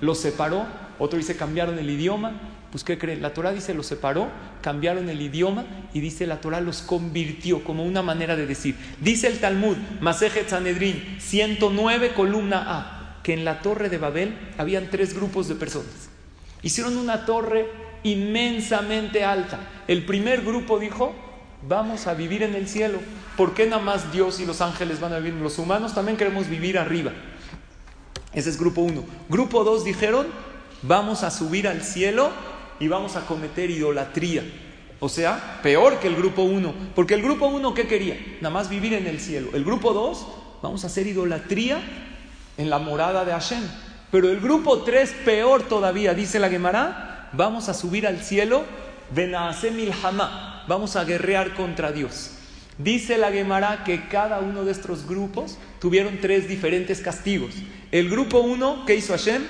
Los 0.00 0.20
separó. 0.20 0.64
Otro 1.00 1.18
dice 1.18 1.36
cambiaron 1.36 1.76
el 1.80 1.90
idioma. 1.90 2.40
Pues 2.70 2.84
¿qué 2.84 2.98
creen? 2.98 3.22
La 3.22 3.32
Torah 3.32 3.52
dice 3.52 3.72
los 3.72 3.86
separó, 3.86 4.28
cambiaron 4.60 5.08
el 5.08 5.20
idioma 5.22 5.64
y 5.94 6.00
dice 6.00 6.26
la 6.26 6.40
Torah 6.40 6.60
los 6.60 6.82
convirtió 6.82 7.64
como 7.64 7.84
una 7.84 8.02
manera 8.02 8.36
de 8.36 8.46
decir. 8.46 8.76
Dice 9.00 9.26
el 9.26 9.38
Talmud, 9.38 9.76
Masejet 10.00 10.48
Sanedrin, 10.48 11.16
109 11.18 12.12
columna 12.14 12.64
A 12.66 13.20
que 13.22 13.34
en 13.34 13.44
la 13.44 13.60
torre 13.60 13.88
de 13.88 13.98
Babel 13.98 14.36
habían 14.58 14.88
tres 14.90 15.14
grupos 15.14 15.48
de 15.48 15.54
personas. 15.54 16.08
Hicieron 16.62 16.96
una 16.96 17.26
torre 17.26 17.70
inmensamente 18.02 19.24
alta. 19.24 19.60
El 19.86 20.04
primer 20.04 20.42
grupo 20.42 20.78
dijo, 20.78 21.14
vamos 21.66 22.06
a 22.06 22.14
vivir 22.14 22.42
en 22.42 22.54
el 22.54 22.68
cielo. 22.68 22.98
¿Por 23.36 23.54
qué 23.54 23.66
nada 23.66 23.82
más 23.82 24.12
Dios 24.12 24.40
y 24.40 24.46
los 24.46 24.60
ángeles 24.60 25.00
van 25.00 25.12
a 25.12 25.18
vivir? 25.18 25.40
Los 25.40 25.58
humanos 25.58 25.94
también 25.94 26.16
queremos 26.16 26.48
vivir 26.48 26.78
arriba. 26.78 27.12
Ese 28.32 28.50
es 28.50 28.58
grupo 28.58 28.82
uno. 28.82 29.04
Grupo 29.28 29.64
dos 29.64 29.84
dijeron, 29.84 30.26
vamos 30.82 31.22
a 31.22 31.30
subir 31.30 31.68
al 31.68 31.82
cielo 31.82 32.30
y 32.80 32.88
vamos 32.88 33.16
a 33.16 33.26
cometer 33.26 33.70
idolatría. 33.70 34.42
O 35.00 35.08
sea, 35.08 35.60
peor 35.62 36.00
que 36.00 36.08
el 36.08 36.16
grupo 36.16 36.42
uno. 36.42 36.74
Porque 36.94 37.14
el 37.14 37.22
grupo 37.22 37.46
uno, 37.46 37.74
¿qué 37.74 37.86
quería? 37.86 38.18
Nada 38.40 38.52
más 38.52 38.68
vivir 38.68 38.94
en 38.94 39.06
el 39.06 39.20
cielo. 39.20 39.50
El 39.54 39.64
grupo 39.64 39.92
dos, 39.92 40.26
vamos 40.62 40.84
a 40.84 40.88
hacer 40.88 41.06
idolatría 41.06 41.80
en 42.56 42.70
la 42.70 42.78
morada 42.78 43.24
de 43.24 43.32
Hashem. 43.32 43.62
Pero 44.10 44.30
el 44.30 44.40
grupo 44.40 44.82
tres, 44.82 45.14
peor 45.24 45.62
todavía, 45.62 46.14
dice 46.14 46.38
la 46.38 46.48
Gemara, 46.48 47.28
vamos 47.32 47.68
a 47.68 47.74
subir 47.74 48.06
al 48.06 48.20
cielo, 48.20 48.64
vamos 50.66 50.96
a 50.96 51.04
guerrear 51.04 51.54
contra 51.54 51.92
Dios. 51.92 52.32
Dice 52.78 53.18
la 53.18 53.30
Gemara 53.30 53.82
que 53.84 54.08
cada 54.08 54.38
uno 54.38 54.64
de 54.64 54.72
estos 54.72 55.06
grupos 55.06 55.58
tuvieron 55.80 56.18
tres 56.20 56.48
diferentes 56.48 57.00
castigos. 57.00 57.54
El 57.90 58.08
grupo 58.08 58.38
uno, 58.38 58.84
¿qué 58.86 58.94
hizo 58.94 59.12
Hashem? 59.12 59.42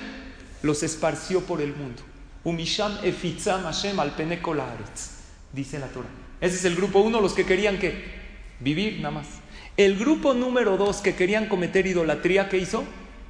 Los 0.62 0.82
esparció 0.82 1.42
por 1.42 1.61
el 1.61 1.75
mundo. 1.76 2.02
Dice 5.52 5.78
la 5.78 5.88
Torah. 5.88 6.09
Ese 6.40 6.57
es 6.57 6.64
el 6.64 6.76
grupo 6.76 7.00
uno, 7.00 7.21
los 7.21 7.35
que 7.35 7.45
querían 7.45 7.78
que 7.78 8.04
vivir 8.61 8.99
nada 8.99 9.11
más. 9.11 9.26
El 9.76 9.97
grupo 9.97 10.35
número 10.35 10.76
dos 10.76 10.99
que 10.99 11.14
querían 11.14 11.47
cometer 11.47 11.87
idolatría, 11.87 12.49
¿qué 12.49 12.59
hizo? 12.59 12.85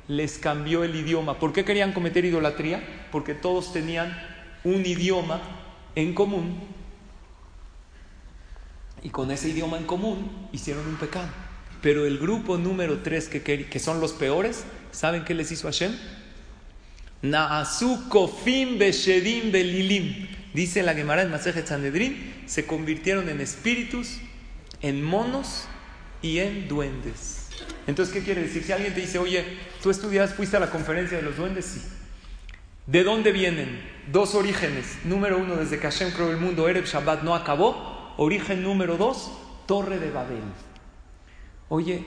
Les 0.08 0.38
cambió 0.38 0.84
el 0.84 0.94
idioma. 0.94 1.38
¿Por 1.38 1.52
qué 1.52 1.64
querían 1.64 1.92
cometer 1.92 2.24
idolatría? 2.24 2.82
Porque 3.12 3.34
todos 3.34 3.72
tenían 3.72 4.16
un 4.64 4.84
idioma 4.84 5.40
en 5.94 6.14
común 6.14 6.78
y 9.02 9.10
con 9.10 9.30
ese 9.30 9.48
idioma 9.48 9.78
en 9.78 9.84
común 9.84 10.48
hicieron 10.52 10.86
un 10.86 10.96
pecado. 10.96 11.28
Pero 11.80 12.06
el 12.06 12.18
grupo 12.18 12.58
número 12.58 12.98
tres, 13.02 13.28
que, 13.28 13.42
que 13.42 13.78
son 13.78 14.00
los 14.00 14.12
peores, 14.12 14.64
¿saben 14.90 15.24
qué 15.24 15.34
les 15.34 15.52
hizo 15.52 15.68
Hashem? 15.68 15.96
Naasu 17.22 18.08
kofim 18.08 18.78
beshedim 18.78 19.50
belilim. 19.52 20.28
Dice 20.54 20.82
la 20.82 20.94
Gemara 20.94 21.22
en 21.22 21.30
Masejet 21.30 21.66
Sanedrin, 21.66 22.42
se 22.46 22.66
convirtieron 22.66 23.28
en 23.28 23.40
espíritus, 23.40 24.18
en 24.80 25.02
monos 25.02 25.68
y 26.22 26.38
en 26.38 26.68
duendes. 26.68 27.48
Entonces, 27.86 28.14
¿qué 28.14 28.22
quiere 28.22 28.42
decir? 28.42 28.62
Si 28.62 28.72
alguien 28.72 28.94
te 28.94 29.00
dice, 29.00 29.18
oye, 29.18 29.44
tú 29.82 29.90
estudias, 29.90 30.34
fuiste 30.34 30.56
a 30.56 30.60
la 30.60 30.70
conferencia 30.70 31.16
de 31.16 31.22
los 31.22 31.36
duendes, 31.36 31.64
sí. 31.64 31.82
¿De 32.86 33.04
dónde 33.04 33.32
vienen? 33.32 33.80
Dos 34.10 34.34
orígenes. 34.34 34.98
Número 35.04 35.38
uno, 35.38 35.56
desde 35.56 35.78
que 35.78 35.82
Hashem 35.82 36.12
creó 36.12 36.30
el 36.30 36.38
mundo, 36.38 36.68
Ereb 36.68 36.86
Shabbat 36.86 37.22
no 37.22 37.34
acabó, 37.34 38.14
Origen 38.16 38.62
número 38.62 38.96
dos, 38.96 39.30
Torre 39.66 39.98
de 39.98 40.10
Babel. 40.10 40.42
Oye, 41.68 42.04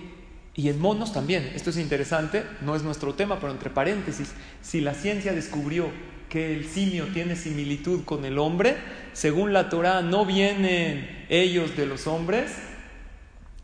y 0.54 0.68
en 0.70 0.80
monos 0.80 1.14
también, 1.14 1.52
esto 1.56 1.70
es 1.70 1.78
interesante, 1.78 2.44
no 2.62 2.76
es 2.76 2.84
nuestro 2.84 3.14
tema, 3.14 3.40
pero 3.40 3.54
entre 3.54 3.70
paréntesis, 3.70 4.34
si 4.62 4.82
la 4.82 4.94
ciencia 4.94 5.32
descubrió 5.34 5.90
que 6.30 6.54
el 6.56 6.68
simio 6.68 7.08
tiene 7.08 7.36
similitud 7.36 8.04
con 8.04 8.26
el 8.26 8.38
hombre, 8.38 8.76
según 9.14 9.54
la 9.54 9.70
Torah 9.70 10.02
no 10.02 10.26
vienen 10.26 11.26
ellos 11.30 11.78
de 11.78 11.86
los 11.86 12.06
hombres, 12.08 12.52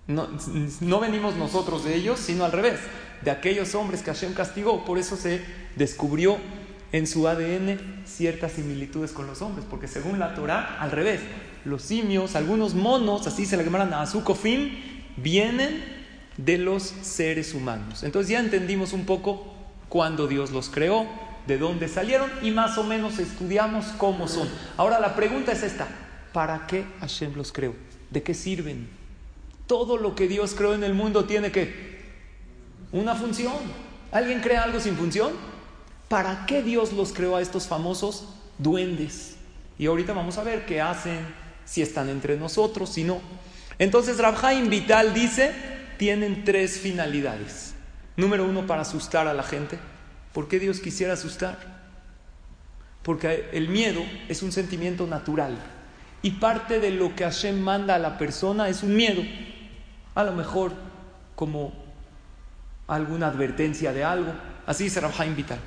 no, 0.08 0.29
no, 0.79 1.00
venimos 1.01 1.36
nosotros 1.36 1.84
de 1.84 1.96
ellos, 1.96 2.20
sino 2.20 2.46
al 2.46 2.53
revés, 2.53 2.79
de 3.22 3.32
aquellos 3.32 3.75
hombres 3.75 4.01
que 4.01 4.12
Hashem 4.12 4.34
castigó, 4.34 4.86
por 4.86 4.98
eso 4.98 5.17
se 5.17 5.41
descubrió 5.75 6.38
en 6.94 7.06
su 7.08 7.27
ADN 7.27 8.03
ciertas 8.06 8.53
similitudes 8.53 9.12
con 9.12 9.27
los 9.27 9.41
hombres, 9.41 9.65
porque 9.70 9.89
según 9.89 10.20
la 10.20 10.36
Torah, 10.36 10.77
al 10.79 10.91
revés, 10.91 11.20
los 11.65 11.82
simios, 11.82 12.38
algunos 12.38 12.75
monos, 12.75 13.27
así 13.27 13.46
se 13.46 13.58
le 13.58 13.65
llaman 13.65 13.94
azukofim, 13.94 14.72
vienen 15.17 15.97
de 16.38 16.58
los 16.58 16.84
seres 17.01 17.53
humanos. 17.53 18.03
Entonces 18.03 18.32
ya 18.32 18.39
entendimos 18.39 18.94
un 18.94 19.06
poco 19.06 19.53
cuándo 19.89 20.27
Dios 20.27 20.51
los 20.51 20.70
creó, 20.70 21.08
de 21.48 21.58
dónde 21.58 21.88
salieron 21.88 22.29
y 22.41 22.51
más 22.51 22.77
o 22.77 22.84
menos 22.84 23.20
estudiamos 23.20 23.86
cómo 23.98 24.27
son. 24.27 24.50
Ahora 24.75 25.00
la 25.00 25.15
pregunta 25.15 25.51
es 25.53 25.63
esta, 25.63 25.88
¿para 26.34 26.67
qué 26.67 26.86
Hashem 27.00 27.36
los 27.36 27.51
creó? 27.51 27.74
¿De 28.10 28.22
qué 28.22 28.34
sirven? 28.34 28.89
Todo 29.65 29.98
lo 29.98 30.15
que 30.15 30.27
Dios 30.27 30.53
creó 30.56 30.74
en 30.74 30.84
el 30.84 30.94
mundo 30.94 31.25
tiene 31.25 31.51
que 31.51 31.98
una 32.91 33.15
función. 33.15 33.56
¿Alguien 34.12 34.41
crea 34.41 34.63
algo 34.63 34.79
sin 34.79 34.96
función? 34.96 35.34
¿Para 36.08 36.46
qué 36.46 36.62
Dios 36.62 36.94
los 36.94 37.12
creó 37.12 37.36
a 37.36 37.41
estos 37.41 37.67
famosos 37.67 38.27
duendes? 38.58 39.36
Y 39.77 39.88
ahorita 39.88 40.13
vamos 40.13 40.38
a 40.38 40.44
ver 40.44 40.65
qué 40.65 40.82
hacen, 40.82 41.20
si 41.65 41.82
están 41.82 42.10
entre 42.10 42.38
nosotros, 42.38 42.89
si 42.89 43.03
no. 43.03 43.20
Entonces 43.77 44.17
Rabhaim 44.17 44.70
Vital 44.70 45.13
dice, 45.13 45.51
tienen 45.98 46.44
tres 46.44 46.80
finalidades. 46.80 47.75
Número 48.16 48.46
uno, 48.46 48.66
para 48.66 48.82
asustar 48.82 49.27
a 49.27 49.34
la 49.34 49.44
gente. 49.44 49.77
¿Por 50.34 50.48
qué 50.48 50.60
Dios 50.60 50.80
quisiera 50.80 51.13
asustar? 51.13 51.58
Porque 53.04 53.50
el 53.54 53.70
miedo 53.70 54.04
es 54.27 54.44
un 54.44 54.51
sentimiento 54.51 55.08
natural. 55.08 55.58
Y 56.22 56.32
parte 56.32 56.80
de 56.80 56.92
lo 56.92 57.16
que 57.16 57.24
Hashem 57.24 57.60
manda 57.60 57.96
a 57.96 58.00
la 58.00 58.18
persona 58.18 58.70
es 58.70 58.84
un 58.84 58.96
miedo. 58.96 59.22
A 60.16 60.24
lo 60.24 60.34
mejor 60.34 60.74
como 61.36 61.74
alguna 62.88 63.27
advertencia 63.27 63.94
de 63.94 64.04
algo. 64.04 64.34
Así 64.66 64.86
dice 64.86 65.00
Rabhaim 65.00 65.36
Vital. 65.36 65.60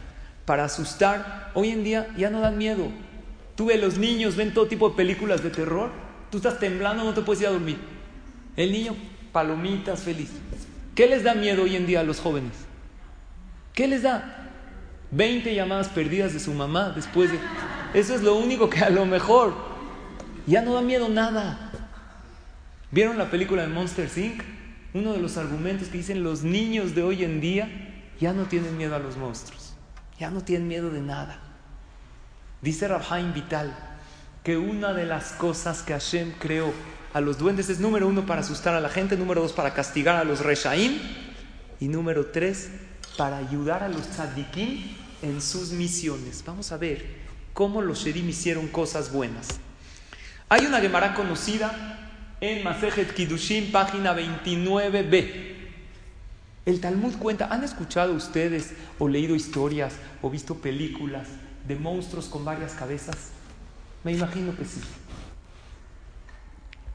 Para 0.45 0.65
asustar, 0.65 1.51
hoy 1.55 1.71
en 1.71 1.85
día 1.85 2.09
ya 2.17 2.31
no 2.31 2.41
dan 2.41 2.59
miedo. 2.59 2.89
Tú 3.55 3.67
ves 3.67 3.81
los 3.81 3.99
niños, 3.99 4.37
ven 4.37 4.53
todo 4.53 4.67
tipo 4.67 4.89
de 4.91 4.97
películas 4.97 5.43
de 5.43 5.51
terror. 5.51 5.91
Tú 6.31 6.39
estás 6.39 6.59
temblando, 6.59 7.05
no 7.05 7.15
te 7.15 7.23
puedes 7.23 7.43
ir 7.43 7.49
a 7.49 7.53
dormir. 7.53 7.79
El 8.57 8.73
niño, 8.73 8.97
palomitas, 9.33 10.03
feliz. 10.03 10.31
¿Qué 10.95 11.07
les 11.07 11.23
da 11.23 11.35
miedo 11.35 11.63
hoy 11.63 11.77
en 11.77 11.87
día 11.87 12.01
a 12.01 12.05
los 12.05 12.21
jóvenes? 12.21 12.53
¿Qué 13.75 13.87
les 13.87 14.03
da? 14.03 14.51
20 15.13 15.55
llamadas 15.55 15.89
perdidas 15.89 16.33
de 16.33 16.41
su 16.41 16.53
mamá 16.53 16.91
después 16.91 17.33
de... 17.33 17.39
Eso 17.95 18.15
es 18.15 18.23
lo 18.23 18.37
único 18.37 18.71
que 18.71 18.81
a 18.81 18.91
lo 18.91 19.07
mejor 19.07 19.55
ya 20.47 20.63
no 20.63 20.75
da 20.75 20.83
miedo 20.83 21.09
nada. 21.09 21.73
¿Vieron 22.91 23.19
la 23.19 23.31
película 23.31 23.63
de 23.63 23.69
Monster 23.69 24.11
Inc? 24.17 24.43
Uno 24.95 25.13
de 25.13 25.21
los 25.21 25.37
argumentos 25.37 25.89
que 25.89 25.99
dicen 25.99 26.25
los 26.25 26.43
niños 26.43 26.95
de 26.95 27.03
hoy 27.03 27.25
en 27.25 27.41
día 27.41 27.69
ya 28.21 28.33
no 28.33 28.45
tienen 28.45 28.77
miedo 28.77 28.95
a 28.95 28.99
los 28.99 29.17
monstruos. 29.17 29.75
Ya 30.19 30.31
no 30.31 30.43
tienen 30.43 30.69
miedo 30.69 30.91
de 30.91 31.01
nada. 31.01 31.41
Dice 32.61 32.89
Rabhaim 32.89 33.33
Vital 33.33 33.75
que 34.45 34.57
una 34.57 34.93
de 34.93 35.07
las 35.07 35.33
cosas 35.33 35.83
que 35.83 35.93
Hashem 35.93 36.33
creó 36.39 36.73
a 37.13 37.21
los 37.21 37.39
duendes 37.39 37.69
es 37.69 37.81
número 37.81 38.07
uno 38.07 38.27
para 38.27 38.41
asustar 38.41 38.75
a 38.75 38.81
la 38.81 38.89
gente, 38.89 39.17
número 39.17 39.43
dos 39.43 39.53
para 39.53 39.75
castigar 39.75 40.17
a 40.17 40.25
los 40.25 40.41
reshaim 40.41 40.99
y 41.81 41.89
número 41.89 42.27
tres 42.27 42.71
para 43.17 43.39
ayudar 43.39 43.83
a 43.83 43.89
los 43.89 44.09
tzadikim 44.09 44.83
en 45.23 45.43
sus 45.43 45.73
misiones. 45.73 46.45
Vamos 46.47 46.71
a 46.73 46.77
ver 46.77 47.05
cómo 47.53 47.83
los 47.83 48.05
sherim 48.05 48.29
hicieron 48.29 48.69
cosas 48.69 49.13
buenas. 49.13 49.49
Hay 50.49 50.67
una 50.67 50.81
Gemara 50.81 51.15
conocida 51.15 52.09
en 52.41 52.65
Masejet 52.65 53.13
Kiddushin, 53.15 53.73
página 53.73 54.15
29b. 54.15 55.51
El 56.67 56.81
Talmud 56.81 57.15
cuenta, 57.17 57.49
¿han 57.51 57.65
escuchado 57.65 58.15
ustedes 58.15 58.73
o 58.99 59.09
leído 59.09 59.35
historias 59.35 59.95
o 60.23 60.31
visto 60.31 60.57
películas 60.57 61.27
de 61.67 61.75
monstruos 61.77 62.27
con 62.27 62.45
varias 62.45 62.73
cabezas? 62.73 63.17
Me 64.05 64.13
imagino 64.13 64.57
que 64.57 64.65
sí. 64.65 64.81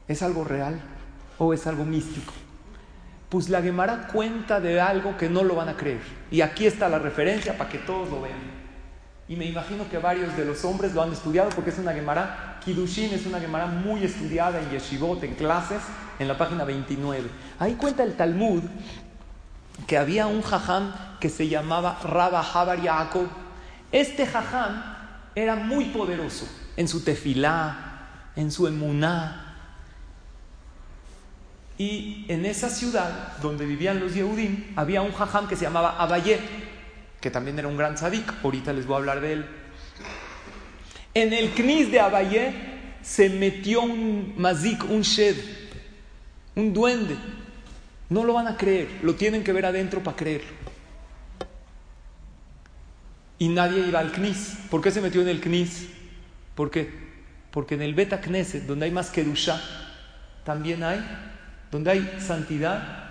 ¿Es 0.08 0.22
algo 0.22 0.44
real 0.44 0.80
o 1.38 1.52
es 1.52 1.66
algo 1.66 1.84
místico? 1.84 2.32
Pues 3.28 3.48
la 3.48 3.60
Gemara 3.60 4.08
cuenta 4.12 4.60
de 4.60 4.80
algo 4.80 5.16
que 5.16 5.28
no 5.28 5.42
lo 5.42 5.56
van 5.56 5.68
a 5.68 5.76
creer. 5.76 6.00
Y 6.30 6.40
aquí 6.40 6.66
está 6.66 6.88
la 6.88 6.98
referencia 6.98 7.58
para 7.58 7.68
que 7.68 7.78
todos 7.78 8.08
lo 8.10 8.22
vean. 8.22 8.56
Y 9.28 9.34
me 9.34 9.46
imagino 9.46 9.88
que 9.90 9.98
varios 9.98 10.36
de 10.36 10.44
los 10.44 10.64
hombres 10.64 10.94
lo 10.94 11.02
han 11.02 11.12
estudiado 11.12 11.50
porque 11.50 11.70
es 11.70 11.78
una 11.78 11.92
Gemara, 11.92 12.60
Kidushin 12.64 13.12
es 13.12 13.26
una 13.26 13.40
Gemara 13.40 13.66
muy 13.66 14.04
estudiada 14.04 14.60
en 14.60 14.70
yeshivot, 14.70 15.22
en 15.24 15.34
clases, 15.34 15.80
en 16.20 16.28
la 16.28 16.38
página 16.38 16.64
29. 16.64 17.28
Ahí 17.58 17.74
cuenta 17.74 18.04
el 18.04 18.14
Talmud 18.14 18.62
que 19.86 19.98
había 19.98 20.28
un 20.28 20.42
jajam 20.42 20.94
que 21.18 21.28
se 21.28 21.48
llamaba 21.48 21.98
Rabba 22.04 22.40
Habar 22.40 22.80
Yaakov 22.80 23.26
este 23.92 24.26
jajam 24.26 24.82
era 25.34 25.56
muy 25.56 25.86
poderoso 25.86 26.46
en 26.76 26.88
su 26.88 27.02
tefilá, 27.02 28.30
en 28.34 28.50
su 28.50 28.66
emuná. 28.66 29.45
Y 31.78 32.24
en 32.28 32.46
esa 32.46 32.70
ciudad 32.70 33.36
donde 33.42 33.66
vivían 33.66 34.00
los 34.00 34.14
Yehudim 34.14 34.72
había 34.76 35.02
un 35.02 35.12
jajam 35.12 35.46
que 35.46 35.56
se 35.56 35.64
llamaba 35.64 35.96
Abayé, 35.98 36.40
que 37.20 37.30
también 37.30 37.58
era 37.58 37.68
un 37.68 37.76
gran 37.76 37.94
tzadik. 37.94 38.32
Ahorita 38.42 38.72
les 38.72 38.86
voy 38.86 38.94
a 38.94 38.98
hablar 38.98 39.20
de 39.20 39.32
él. 39.34 39.46
En 41.12 41.32
el 41.32 41.50
knis 41.50 41.90
de 41.90 42.00
Abayé 42.00 42.52
se 43.02 43.28
metió 43.28 43.82
un 43.82 44.34
mazik, 44.36 44.84
un 44.88 45.02
shed, 45.02 45.36
un 46.54 46.72
duende. 46.72 47.16
No 48.08 48.24
lo 48.24 48.34
van 48.34 48.46
a 48.46 48.56
creer, 48.56 48.88
lo 49.02 49.14
tienen 49.14 49.42
que 49.44 49.52
ver 49.52 49.66
adentro 49.66 50.02
para 50.02 50.16
creerlo 50.16 50.66
y 53.38 53.48
nadie 53.48 53.86
iba 53.86 54.00
al 54.00 54.12
CNIS. 54.12 54.56
¿Por 54.70 54.80
qué 54.80 54.90
se 54.90 55.00
metió 55.00 55.20
en 55.22 55.28
el 55.28 55.40
CNIS? 55.40 55.88
¿Por 56.54 56.70
qué? 56.70 56.90
Porque 57.50 57.74
en 57.74 57.82
el 57.82 57.94
Beta 57.94 58.20
Knesset, 58.20 58.64
donde 58.64 58.86
hay 58.86 58.90
más 58.90 59.10
Kedusha, 59.10 59.60
también 60.44 60.82
hay, 60.82 61.04
donde 61.70 61.90
hay 61.90 62.16
santidad, 62.20 63.06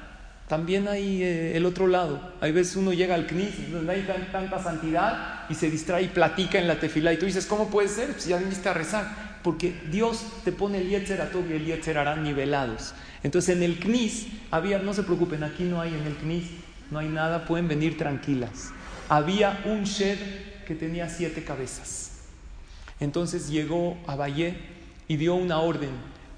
también 0.47 0.87
hay 0.87 1.23
eh, 1.23 1.57
el 1.57 1.65
otro 1.65 1.87
lado. 1.87 2.33
Hay 2.39 2.51
veces 2.51 2.75
uno 2.75 2.93
llega 2.93 3.15
al 3.15 3.25
Knis, 3.25 3.71
donde 3.71 3.93
hay 3.93 4.07
tanta 4.31 4.61
santidad, 4.61 5.45
y 5.49 5.55
se 5.55 5.71
distrae 5.71 6.03
y 6.03 6.07
platica 6.07 6.59
en 6.59 6.67
la 6.67 6.79
tefila. 6.79 7.11
Y 7.13 7.17
tú 7.17 7.25
dices, 7.25 7.45
¿cómo 7.47 7.69
puede 7.69 7.87
ser? 7.87 8.11
Pues 8.11 8.27
ya 8.27 8.37
viniste 8.37 8.69
a 8.69 8.73
rezar. 8.73 9.39
Porque 9.43 9.75
Dios 9.91 10.23
te 10.43 10.51
pone 10.51 10.79
el 10.79 10.89
Yetzer 10.89 11.29
y 11.49 11.53
el 11.53 11.65
Yetzer 11.65 11.97
harán 11.97 12.23
nivelados. 12.23 12.93
Entonces 13.23 13.55
en 13.55 13.63
el 13.63 13.79
Knis 13.79 14.27
había, 14.51 14.79
no 14.79 14.93
se 14.93 15.03
preocupen, 15.03 15.43
aquí 15.43 15.63
no 15.63 15.81
hay 15.81 15.93
en 15.93 16.03
el 16.03 16.15
Knis, 16.15 16.45
no 16.91 16.99
hay 16.99 17.09
nada, 17.09 17.45
pueden 17.45 17.67
venir 17.67 17.97
tranquilas. 17.97 18.71
Había 19.09 19.61
un 19.65 19.83
shed 19.83 20.17
que 20.67 20.73
tenía 20.73 21.09
siete 21.09 21.43
cabezas. 21.43 22.11
Entonces 22.99 23.49
llegó 23.49 23.97
a 24.07 24.15
Valle 24.15 24.57
y 25.07 25.17
dio 25.17 25.35
una 25.35 25.59
orden 25.59 25.91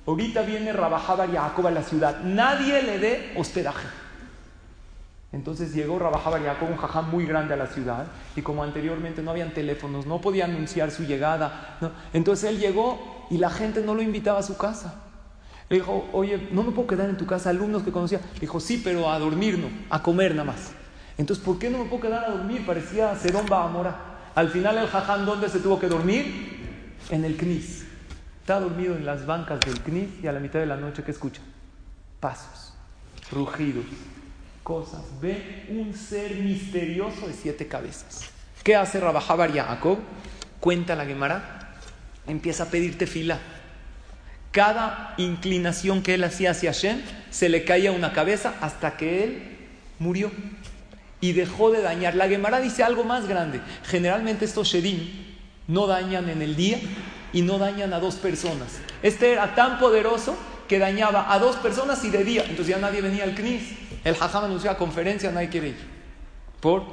Ahorita 0.08 0.42
viene 0.42 0.72
Rabajabar 0.72 1.30
Jacob 1.30 1.68
a 1.68 1.72
la 1.72 1.84
ciudad. 1.84 2.22
Nadie 2.24 2.82
le 2.82 2.98
dé 2.98 3.34
hospedaje. 3.36 3.88
Entonces 5.34 5.74
llegó 5.74 6.00
Rabajabar 6.00 6.42
Jacob, 6.42 6.70
un 6.72 6.78
jajam 6.78 7.12
muy 7.12 7.26
grande 7.26 7.54
a 7.54 7.58
la 7.58 7.68
ciudad, 7.68 8.08
y 8.34 8.42
como 8.42 8.64
anteriormente 8.64 9.22
no 9.22 9.32
habían 9.32 9.54
teléfonos, 9.54 10.06
no 10.06 10.22
podía 10.22 10.46
anunciar 10.46 10.92
su 10.92 11.04
llegada. 11.04 11.78
Entonces 12.14 12.50
él 12.50 12.60
llegó 12.60 13.28
y 13.30 13.38
la 13.38 13.50
gente 13.50 13.82
no 13.82 13.94
lo 13.94 14.02
invitaba 14.02 14.40
a 14.40 14.44
su 14.44 14.58
casa. 14.58 14.96
Le 15.70 15.78
dijo, 15.78 16.08
oye, 16.14 16.48
no 16.54 16.64
me 16.64 16.72
puedo 16.72 16.88
quedar 16.88 17.10
en 17.10 17.18
tu 17.18 17.26
casa, 17.26 17.50
alumnos 17.50 17.84
que 17.84 17.92
conocía. 17.92 18.22
Le 18.36 18.40
dijo, 18.40 18.62
sí, 18.62 18.82
pero 18.82 19.12
a 19.12 19.20
dormir 19.20 19.60
no, 19.60 19.68
a 19.90 20.02
comer 20.02 20.32
nada 20.32 20.46
más. 20.46 20.72
Entonces, 21.18 21.44
¿por 21.44 21.60
qué 21.60 21.70
no 21.70 21.80
me 21.80 21.86
puedo 21.86 22.04
quedar 22.04 22.24
a 22.24 22.30
dormir? 22.30 22.66
Parecía 22.66 23.14
Serón 23.16 23.52
Amora. 23.52 23.96
Al 24.34 24.48
final 24.48 24.78
el 24.78 24.88
jajam, 24.88 25.26
¿dónde 25.26 25.50
se 25.50 25.60
tuvo 25.60 25.78
que 25.78 25.88
dormir? 25.88 26.96
En 27.10 27.26
el 27.26 27.36
Knis. 27.36 27.87
Está 28.48 28.62
dormido 28.62 28.96
en 28.96 29.06
las 29.06 29.26
bancas 29.26 29.60
del 29.60 29.78
CNIS 29.82 30.24
y 30.24 30.28
a 30.28 30.32
la 30.32 30.40
mitad 30.40 30.60
de 30.60 30.66
la 30.66 30.78
noche, 30.78 31.04
¿qué 31.04 31.12
escucha? 31.12 31.42
Pasos, 32.22 32.72
rugidos, 33.30 33.84
cosas. 34.64 35.02
Ve 35.20 35.66
un 35.68 35.94
ser 35.94 36.34
misterioso 36.36 37.28
de 37.28 37.34
siete 37.34 37.68
cabezas. 37.68 38.30
¿Qué 38.64 38.74
hace 38.78 39.02
Rabajabar 39.02 39.52
Jacob? 39.52 39.98
Cuenta 40.62 40.96
la 40.96 41.06
Gemara, 41.06 41.76
empieza 42.26 42.64
a 42.64 42.66
pedirte 42.68 43.06
fila. 43.06 43.38
Cada 44.54 45.14
inclinación 45.18 46.02
que 46.02 46.14
él 46.14 46.24
hacía 46.24 46.52
hacia 46.52 46.72
Hashem 46.72 47.02
se 47.30 47.50
le 47.50 47.66
caía 47.66 47.92
una 47.92 48.14
cabeza 48.14 48.54
hasta 48.62 48.96
que 48.96 49.26
él 49.26 49.58
murió 50.00 50.32
y 51.20 51.34
dejó 51.34 51.70
de 51.70 51.82
dañar. 51.82 52.16
La 52.16 52.30
Gemara 52.30 52.62
dice 52.62 52.82
algo 52.82 53.04
más 53.04 53.28
grande. 53.28 53.60
Generalmente 53.84 54.46
estos 54.46 54.70
Shedim 54.70 55.02
no 55.68 55.86
dañan 55.86 56.30
en 56.30 56.42
el 56.42 56.56
día 56.56 56.80
y 57.34 57.42
no 57.42 57.58
dañan 57.58 57.94
a 57.94 58.00
dos 58.00 58.16
personas. 58.16 58.80
Este 59.02 59.34
era 59.34 59.56
tan 59.56 59.80
poderoso 59.80 60.36
que 60.68 60.80
dañaba 60.80 61.32
a 61.34 61.40
dos 61.40 61.56
personas 61.58 62.04
y 62.04 62.10
de 62.10 62.24
día. 62.24 62.42
Entonces 62.44 62.68
ya 62.68 62.78
nadie 62.78 63.02
venía 63.02 63.24
al 63.24 63.36
CNIS. 63.36 63.64
El 64.04 64.16
Hajam 64.16 64.46
anunció 64.46 64.72
a 64.72 64.78
conferencia, 64.78 65.32
nadie 65.32 65.50
quiere 65.50 65.70
ir. 65.70 65.78
Por, 66.60 66.84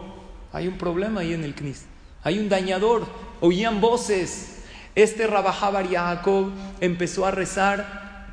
hay 0.52 0.68
un 0.68 0.78
problema 0.78 1.20
ahí 1.20 1.34
en 1.34 1.44
el 1.44 1.54
CNIS. 1.54 1.86
Hay 2.22 2.38
un 2.38 2.48
dañador. 2.48 3.06
Oían 3.40 3.80
voces. 3.80 4.62
Este 4.94 5.26
Rabajabar 5.26 5.88
Jacob 5.90 6.50
empezó 6.80 7.26
a 7.26 7.30
rezar 7.30 8.28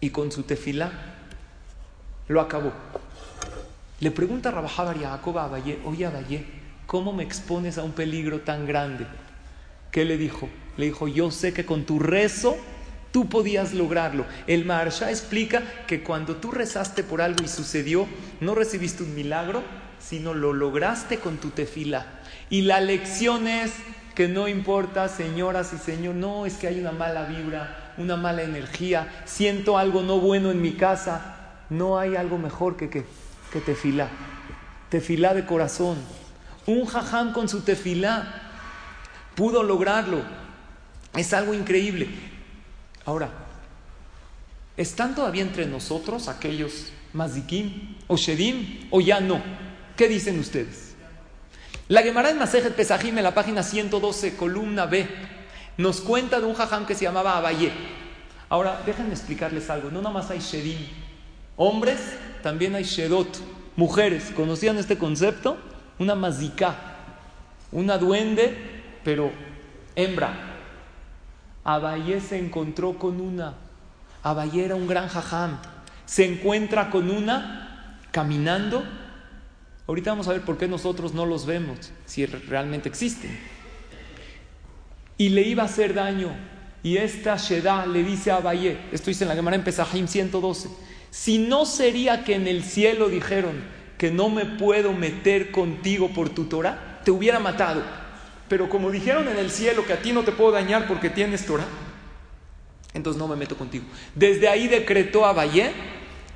y 0.00 0.10
con 0.10 0.30
su 0.30 0.44
tefila 0.44 0.92
lo 2.28 2.40
acabó. 2.40 2.72
Le 3.98 4.10
pregunta 4.12 4.50
Rabajabar 4.50 4.98
Jacob 4.98 5.36
a 5.38 5.44
Abayé, 5.44 5.80
oye 5.84 6.06
Abayé, 6.06 6.46
¿cómo 6.86 7.12
me 7.12 7.24
expones 7.24 7.76
a 7.76 7.82
un 7.82 7.92
peligro 7.92 8.40
tan 8.40 8.66
grande? 8.66 9.06
¿Qué 9.90 10.04
le 10.04 10.16
dijo? 10.16 10.48
Le 10.76 10.86
dijo, 10.86 11.08
yo 11.08 11.30
sé 11.30 11.52
que 11.52 11.66
con 11.66 11.84
tu 11.84 11.98
rezo 11.98 12.56
tú 13.12 13.28
podías 13.28 13.74
lograrlo. 13.74 14.24
El 14.46 14.64
Maharsha 14.64 15.10
explica 15.10 15.62
que 15.86 16.02
cuando 16.02 16.36
tú 16.36 16.50
rezaste 16.50 17.02
por 17.02 17.20
algo 17.20 17.44
y 17.44 17.48
sucedió, 17.48 18.06
no 18.40 18.54
recibiste 18.54 19.02
un 19.02 19.14
milagro, 19.14 19.62
sino 19.98 20.32
lo 20.32 20.52
lograste 20.52 21.18
con 21.18 21.38
tu 21.38 21.50
tefila. 21.50 22.06
Y 22.50 22.62
la 22.62 22.80
lección 22.80 23.48
es 23.48 23.72
que 24.14 24.28
no 24.28 24.48
importa, 24.48 25.08
señoras 25.08 25.72
y 25.72 25.78
señores, 25.78 26.18
no 26.18 26.46
es 26.46 26.54
que 26.54 26.68
hay 26.68 26.80
una 26.80 26.92
mala 26.92 27.24
vibra, 27.24 27.94
una 27.96 28.16
mala 28.16 28.42
energía, 28.42 29.08
siento 29.24 29.76
algo 29.76 30.02
no 30.02 30.18
bueno 30.18 30.50
en 30.50 30.62
mi 30.62 30.72
casa, 30.72 31.36
no 31.68 31.98
hay 31.98 32.16
algo 32.16 32.38
mejor 32.38 32.76
que, 32.76 32.90
que, 32.90 33.04
que 33.52 33.60
tefila. 33.60 34.08
Tefila 34.88 35.34
de 35.34 35.46
corazón. 35.46 35.96
Un 36.66 36.84
jajam 36.86 37.32
con 37.32 37.48
su 37.48 37.62
tefila 37.62 38.39
pudo 39.34 39.62
lograrlo. 39.62 40.22
Es 41.16 41.32
algo 41.32 41.54
increíble. 41.54 42.08
Ahora, 43.04 43.30
¿están 44.76 45.14
todavía 45.14 45.42
entre 45.42 45.66
nosotros 45.66 46.28
aquellos 46.28 46.92
mazikim 47.12 47.96
o 48.06 48.16
shedim 48.16 48.86
o 48.90 49.00
ya 49.00 49.20
no? 49.20 49.42
¿Qué 49.96 50.08
dicen 50.08 50.38
ustedes? 50.38 50.94
La 51.88 52.02
Gemara 52.02 52.30
en 52.30 52.38
Masejet 52.38 52.76
Pesajim 52.76 53.18
en 53.18 53.24
la 53.24 53.34
página 53.34 53.64
112, 53.64 54.36
columna 54.36 54.86
B, 54.86 55.08
nos 55.76 56.00
cuenta 56.00 56.38
de 56.38 56.46
un 56.46 56.54
jajam 56.54 56.86
que 56.86 56.94
se 56.94 57.04
llamaba 57.04 57.36
Abayé. 57.36 57.72
Ahora, 58.48 58.80
déjenme 58.86 59.12
explicarles 59.12 59.68
algo. 59.70 59.90
No 59.90 60.00
nada 60.00 60.14
más 60.14 60.30
hay 60.30 60.38
shedim. 60.38 60.78
Hombres, 61.56 61.98
también 62.44 62.76
hay 62.76 62.84
shedot. 62.84 63.38
Mujeres, 63.74 64.30
¿conocían 64.36 64.78
este 64.78 64.98
concepto? 64.98 65.56
Una 65.98 66.14
maziká, 66.14 66.76
una 67.72 67.98
duende, 67.98 68.56
pero 69.04 69.30
hembra. 69.96 70.56
Abayé 71.64 72.20
se 72.20 72.38
encontró 72.38 72.98
con 72.98 73.20
una. 73.20 73.54
Abayé 74.22 74.64
era 74.64 74.74
un 74.74 74.86
gran 74.86 75.08
jajam. 75.08 75.58
Se 76.06 76.24
encuentra 76.24 76.90
con 76.90 77.10
una 77.10 77.98
caminando. 78.10 78.82
Ahorita 79.86 80.10
vamos 80.10 80.28
a 80.28 80.32
ver 80.32 80.42
por 80.42 80.56
qué 80.56 80.68
nosotros 80.68 81.14
no 81.14 81.26
los 81.26 81.46
vemos, 81.46 81.90
si 82.06 82.26
realmente 82.26 82.88
existen. 82.88 83.38
Y 85.18 85.30
le 85.30 85.42
iba 85.42 85.64
a 85.64 85.66
hacer 85.66 85.94
daño. 85.94 86.30
Y 86.82 86.96
esta 86.96 87.36
Sheda 87.36 87.86
le 87.86 88.02
dice 88.02 88.30
a 88.30 88.36
Abayé, 88.36 88.78
esto 88.92 89.10
dice 89.10 89.24
en 89.24 89.28
la 89.28 89.34
Gemara 89.34 89.56
en 89.56 89.64
Pesajim 89.64 90.06
112, 90.06 90.70
si 91.10 91.38
no 91.38 91.66
sería 91.66 92.24
que 92.24 92.36
en 92.36 92.48
el 92.48 92.62
cielo 92.64 93.08
dijeron 93.08 93.60
que 93.98 94.10
no 94.10 94.30
me 94.30 94.46
puedo 94.46 94.92
meter 94.92 95.50
contigo 95.50 96.08
por 96.08 96.30
tu 96.30 96.44
Torah, 96.44 97.00
te 97.04 97.10
hubiera 97.10 97.38
matado. 97.38 97.82
Pero 98.50 98.68
como 98.68 98.90
dijeron 98.90 99.28
en 99.28 99.38
el 99.38 99.48
cielo 99.48 99.86
que 99.86 99.92
a 99.92 100.02
ti 100.02 100.12
no 100.12 100.24
te 100.24 100.32
puedo 100.32 100.50
dañar 100.50 100.88
porque 100.88 101.08
tienes 101.08 101.46
Torah, 101.46 101.68
entonces 102.92 103.16
no 103.16 103.28
me 103.28 103.36
meto 103.36 103.56
contigo. 103.56 103.84
Desde 104.16 104.48
ahí 104.48 104.66
decretó 104.66 105.24
a 105.24 105.32
Valle 105.32 105.70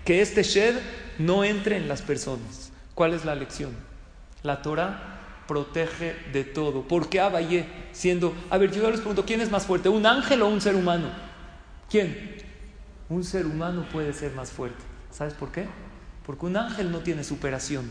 que 0.04 0.22
este 0.22 0.44
Shed 0.44 0.76
no 1.18 1.42
entre 1.42 1.76
en 1.76 1.88
las 1.88 2.02
personas. 2.02 2.70
¿Cuál 2.94 3.14
es 3.14 3.24
la 3.24 3.34
lección? 3.34 3.72
La 4.44 4.62
Torah 4.62 5.42
protege 5.48 6.14
de 6.32 6.44
todo. 6.44 6.82
¿Por 6.82 7.08
qué 7.08 7.18
Abayé 7.18 7.66
siendo... 7.90 8.32
A 8.48 8.58
ver, 8.58 8.70
yo 8.70 8.88
les 8.88 9.00
pregunto, 9.00 9.24
¿quién 9.26 9.40
es 9.40 9.50
más 9.50 9.66
fuerte? 9.66 9.88
¿Un 9.88 10.06
ángel 10.06 10.40
o 10.42 10.46
un 10.46 10.60
ser 10.60 10.76
humano? 10.76 11.08
¿Quién? 11.90 12.36
Un 13.08 13.24
ser 13.24 13.44
humano 13.44 13.88
puede 13.90 14.12
ser 14.12 14.30
más 14.34 14.52
fuerte. 14.52 14.84
¿Sabes 15.10 15.34
por 15.34 15.50
qué? 15.50 15.66
Porque 16.24 16.46
un 16.46 16.56
ángel 16.56 16.92
no 16.92 17.00
tiene 17.00 17.24
superación. 17.24 17.90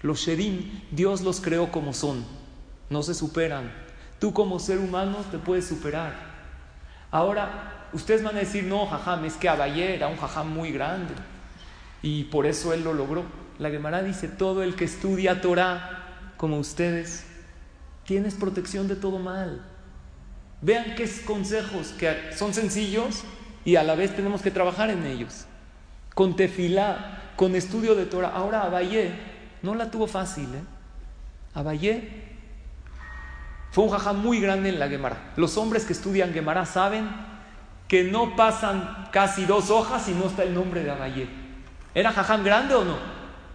Los 0.00 0.18
Shedim, 0.18 0.80
Dios 0.90 1.20
los 1.20 1.40
creó 1.40 1.70
como 1.70 1.94
son 1.94 2.41
no 2.92 3.02
se 3.02 3.14
superan. 3.14 3.72
Tú 4.18 4.32
como 4.32 4.60
ser 4.60 4.78
humano 4.78 5.18
te 5.30 5.38
puedes 5.38 5.66
superar. 5.66 6.14
Ahora, 7.10 7.88
ustedes 7.92 8.22
van 8.22 8.36
a 8.36 8.40
decir, 8.40 8.64
no, 8.64 8.86
jajam, 8.86 9.24
es 9.24 9.34
que 9.34 9.48
Abayé 9.48 9.96
era 9.96 10.08
un 10.08 10.16
jajam 10.16 10.52
muy 10.52 10.70
grande 10.70 11.14
y 12.02 12.24
por 12.24 12.46
eso 12.46 12.72
él 12.72 12.84
lo 12.84 12.94
logró. 12.94 13.24
La 13.58 13.70
Gemara 13.70 14.02
dice, 14.02 14.28
todo 14.28 14.62
el 14.62 14.76
que 14.76 14.84
estudia 14.84 15.40
Torah 15.40 15.98
como 16.36 16.58
ustedes, 16.58 17.24
tienes 18.04 18.34
protección 18.34 18.88
de 18.88 18.96
todo 18.96 19.18
mal. 19.18 19.64
Vean 20.60 20.94
qué 20.96 21.08
consejos 21.24 21.88
que 21.98 22.32
son 22.36 22.54
sencillos 22.54 23.22
y 23.64 23.76
a 23.76 23.82
la 23.82 23.94
vez 23.94 24.14
tenemos 24.14 24.42
que 24.42 24.50
trabajar 24.50 24.90
en 24.90 25.06
ellos. 25.06 25.46
Con 26.14 26.36
tefilá, 26.36 27.32
con 27.36 27.54
estudio 27.54 27.94
de 27.94 28.06
Torah. 28.06 28.30
Ahora 28.34 28.62
Abayé 28.62 29.12
no 29.62 29.74
la 29.74 29.90
tuvo 29.90 30.06
fácil. 30.06 30.46
¿eh? 30.54 30.62
Abayé 31.54 32.31
fue 33.72 33.84
un 33.84 33.90
jajam 33.90 34.18
muy 34.18 34.38
grande 34.38 34.68
en 34.68 34.78
la 34.78 34.88
Gemara. 34.88 35.32
Los 35.34 35.56
hombres 35.56 35.86
que 35.86 35.94
estudian 35.94 36.34
Gemara 36.34 36.66
saben 36.66 37.08
que 37.88 38.04
no 38.04 38.36
pasan 38.36 39.08
casi 39.10 39.46
dos 39.46 39.70
hojas 39.70 40.08
y 40.08 40.12
no 40.12 40.26
está 40.26 40.42
el 40.42 40.52
nombre 40.52 40.84
de 40.84 40.90
Abayé. 40.90 41.26
¿Era 41.94 42.12
jajam 42.12 42.44
grande 42.44 42.74
o 42.74 42.84
no? 42.84 42.98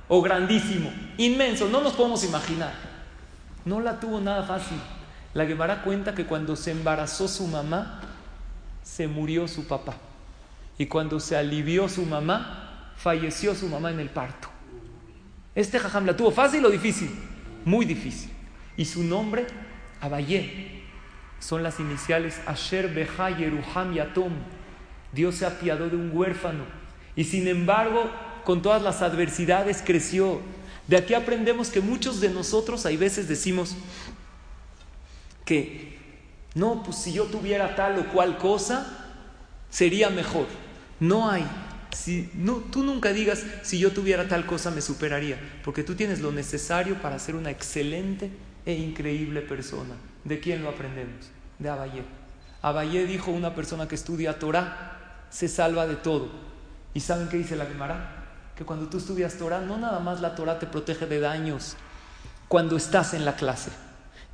O 0.07 0.23
grandísimo, 0.23 0.91
inmenso, 1.17 1.69
no 1.69 1.81
nos 1.81 1.93
podemos 1.93 2.23
imaginar. 2.23 2.73
No 3.63 3.79
la 3.79 3.99
tuvo 3.99 4.19
nada 4.19 4.41
fácil. 4.41 4.79
La 5.35 5.45
Gemara 5.45 5.83
cuenta 5.83 6.15
que 6.15 6.25
cuando 6.25 6.55
se 6.55 6.71
embarazó 6.71 7.27
su 7.27 7.45
mamá, 7.45 8.01
se 8.81 9.07
murió 9.07 9.47
su 9.47 9.67
papá. 9.67 9.93
Y 10.79 10.87
cuando 10.87 11.19
se 11.19 11.37
alivió 11.37 11.87
su 11.89 12.07
mamá, 12.07 12.91
falleció 12.95 13.53
su 13.53 13.67
mamá 13.67 13.91
en 13.91 13.99
el 13.99 14.09
parto. 14.09 14.47
Este 15.53 15.77
jajam 15.77 16.07
la 16.07 16.17
tuvo 16.17 16.31
fácil 16.31 16.65
o 16.65 16.71
difícil? 16.71 17.15
Muy 17.65 17.85
difícil. 17.85 18.31
Y 18.77 18.85
su 18.85 19.03
nombre 19.03 19.45
Abayé. 20.01 20.83
son 21.39 21.63
las 21.63 21.79
iniciales 21.79 22.39
Asher 22.45 22.93
Beha 22.93 23.29
Yeruham 23.37 23.93
Yatom. 23.93 24.33
Dios 25.11 25.35
se 25.35 25.45
apiadó 25.45 25.89
de 25.89 25.95
un 25.95 26.11
huérfano. 26.13 26.63
Y 27.15 27.23
sin 27.23 27.47
embargo, 27.47 28.09
con 28.43 28.61
todas 28.61 28.81
las 28.81 29.01
adversidades 29.01 29.83
creció. 29.85 30.41
De 30.87 30.97
aquí 30.97 31.13
aprendemos 31.13 31.69
que 31.69 31.81
muchos 31.81 32.21
de 32.21 32.29
nosotros 32.29 32.85
hay 32.85 32.97
veces 32.97 33.27
decimos 33.27 33.75
que 35.43 35.97
no, 36.55 36.81
pues 36.83 36.97
si 36.97 37.13
yo 37.13 37.25
tuviera 37.25 37.75
tal 37.75 37.99
o 37.99 38.07
cual 38.07 38.37
cosa, 38.37 38.87
sería 39.69 40.09
mejor. 40.09 40.47
No 40.99 41.29
hay. 41.29 41.45
Si, 41.95 42.29
no, 42.33 42.55
tú 42.55 42.83
nunca 42.83 43.13
digas, 43.13 43.43
si 43.63 43.79
yo 43.79 43.91
tuviera 43.91 44.27
tal 44.27 44.45
cosa 44.45 44.71
me 44.71 44.81
superaría, 44.81 45.39
porque 45.63 45.83
tú 45.83 45.95
tienes 45.95 46.19
lo 46.19 46.31
necesario 46.31 47.01
para 47.01 47.19
ser 47.19 47.35
una 47.35 47.51
excelente 47.51 48.31
e 48.67 48.73
increíble 48.73 49.41
persona. 49.41 49.95
¿De 50.25 50.41
quién 50.41 50.61
lo 50.61 50.69
aprendemos? 50.69 51.29
De 51.57 51.69
Abayé. 51.69 52.03
Abayé 52.61 53.05
dijo 53.05 53.31
una 53.31 53.55
persona 53.55 53.87
que 53.87 53.95
estudia 53.95 54.39
Torah 54.39 55.23
se 55.29 55.47
salva 55.47 55.87
de 55.87 55.95
todo. 55.95 56.27
¿Y 56.93 56.99
saben 56.99 57.29
qué 57.29 57.37
dice 57.37 57.55
la 57.55 57.65
Gemara? 57.65 58.25
Que 58.57 58.65
cuando 58.65 58.87
tú 58.89 58.97
estudias 58.97 59.35
Torah, 59.35 59.61
no 59.61 59.77
nada 59.77 59.99
más 60.01 60.19
la 60.19 60.35
Torah 60.35 60.59
te 60.59 60.67
protege 60.67 61.05
de 61.05 61.21
daños 61.21 61.77
cuando 62.49 62.75
estás 62.75 63.13
en 63.13 63.23
la 63.23 63.37
clase. 63.37 63.71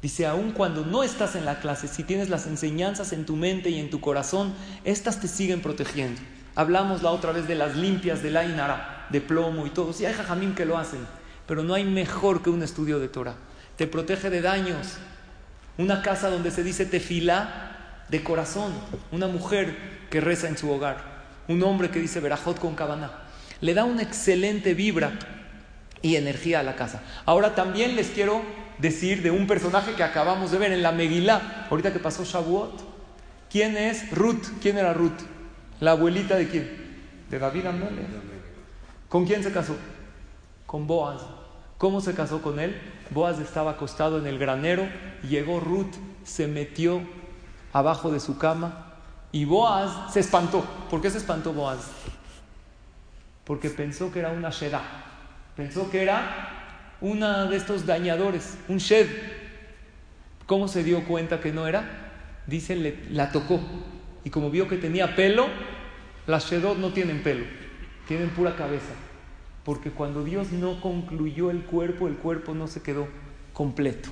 Dice, 0.02 0.26
aun 0.26 0.52
cuando 0.52 0.84
no 0.84 1.04
estás 1.04 1.36
en 1.36 1.46
la 1.46 1.60
clase, 1.60 1.88
si 1.88 2.04
tienes 2.04 2.30
las 2.30 2.48
enseñanzas 2.48 3.14
en 3.14 3.28
tu 3.28 3.36
mente 3.36 3.70
y 3.70 3.80
en 3.80 3.92
tu 3.92 4.02
corazón, 4.02 4.56
estas 4.84 5.22
te 5.22 5.28
siguen 5.28 5.62
protegiendo. 5.62 6.20
Hablamos 6.56 7.04
la 7.04 7.12
otra 7.12 7.34
vez 7.34 7.48
de 7.48 7.56
las 7.56 7.76
limpias 7.76 8.24
de 8.24 8.32
la 8.32 8.46
Inara, 8.46 9.06
de 9.12 9.22
plomo 9.22 9.68
y 9.68 9.70
todo. 9.70 9.94
Sí, 9.94 10.08
hay 10.08 10.14
jajamín 10.14 10.56
que 10.56 10.66
lo 10.66 10.80
hacen, 10.80 11.06
pero 11.46 11.64
no 11.64 11.76
hay 11.76 11.84
mejor 11.84 12.42
que 12.42 12.50
un 12.50 12.64
estudio 12.64 12.98
de 12.98 13.10
Torah 13.10 13.36
te 13.78 13.88
protege 13.88 14.30
de 14.30 14.42
daños. 14.42 14.98
Una 15.78 16.02
casa 16.02 16.30
donde 16.30 16.52
se 16.52 16.64
dice 16.64 16.86
tefilá 16.86 18.04
de 18.10 18.24
corazón, 18.24 18.74
una 19.12 19.28
mujer 19.28 19.76
que 20.10 20.22
reza 20.22 20.48
en 20.48 20.58
su 20.58 20.72
hogar, 20.72 20.98
un 21.48 21.64
hombre 21.64 21.90
que 21.90 22.00
dice 22.00 22.20
verajot 22.20 22.60
con 22.60 22.76
cabana, 22.76 23.12
le 23.62 23.74
da 23.74 23.84
una 23.84 24.04
excelente 24.04 24.74
vibra 24.74 25.14
y 26.02 26.16
energía 26.16 26.60
a 26.60 26.64
la 26.64 26.76
casa. 26.76 27.02
Ahora 27.26 27.56
también 27.56 27.96
les 27.96 28.10
quiero 28.10 28.42
decir 28.78 29.24
de 29.24 29.32
un 29.32 29.48
personaje 29.48 29.94
que 29.94 30.04
acabamos 30.04 30.52
de 30.52 30.58
ver 30.58 30.72
en 30.74 30.84
la 30.84 30.92
Megilá, 30.92 31.68
ahorita 31.70 31.94
que 31.94 32.00
pasó 32.00 32.24
Shavuot. 32.24 32.94
¿Quién 33.50 33.78
es 33.78 34.12
Ruth? 34.12 34.46
¿Quién 34.62 34.78
era 34.78 34.94
Ruth? 34.94 35.22
¿La 35.80 35.92
abuelita 35.92 36.36
de 36.36 36.48
quién? 36.50 36.70
De 37.30 37.40
David 37.40 37.68
Amelech. 37.68 38.08
¿Con 39.10 39.26
quién 39.26 39.44
se 39.44 39.52
casó? 39.52 39.76
Con 40.66 40.88
Boaz. 40.88 41.22
¿Cómo 41.78 42.02
se 42.02 42.14
casó 42.14 42.42
con 42.42 42.60
él? 42.60 42.76
Boaz 43.14 43.40
estaba 43.40 43.72
acostado 43.72 44.18
en 44.18 44.28
el 44.28 44.40
granero, 44.40 44.88
llegó 45.28 45.60
Ruth, 45.60 45.94
se 46.24 46.48
metió 46.48 47.02
abajo 47.72 48.12
de 48.12 48.20
su 48.20 48.38
cama 48.38 48.94
y 49.32 49.46
Boaz 49.46 50.14
se 50.14 50.20
espantó. 50.20 50.66
¿Por 50.90 51.02
qué 51.02 51.10
se 51.10 51.18
espantó 51.18 51.54
Boaz? 51.54 51.90
Porque 53.44 53.70
pensó 53.70 54.12
que 54.12 54.20
era 54.20 54.30
una 54.30 54.50
sheda, 54.50 54.82
pensó 55.56 55.90
que 55.90 56.02
era 56.02 56.96
una 57.02 57.46
de 57.46 57.58
estos 57.58 57.86
dañadores, 57.86 58.58
un 58.68 58.78
shed. 58.78 59.08
¿Cómo 60.46 60.68
se 60.68 60.84
dio 60.84 61.06
cuenta 61.06 61.40
que 61.40 61.52
no 61.52 61.68
era? 61.68 61.84
Dice, 62.48 62.76
la 63.10 63.32
tocó 63.32 63.60
y 64.24 64.30
como 64.30 64.50
vio 64.50 64.68
que 64.68 64.78
tenía 64.78 65.16
pelo, 65.16 65.48
las 66.28 66.50
shedot 66.50 66.78
no 66.78 66.94
tienen 66.94 67.24
pelo, 67.24 67.46
tienen 68.08 68.30
pura 68.30 68.56
cabeza. 68.56 68.94
Porque 69.64 69.92
cuando 69.92 70.24
Dios 70.24 70.52
no 70.52 70.82
concluyó 70.82 71.50
el 71.52 71.64
cuerpo, 71.64 72.08
el 72.08 72.16
cuerpo 72.16 72.54
no 72.54 72.68
se 72.68 72.82
quedó 72.82 73.08
completo. 73.54 74.10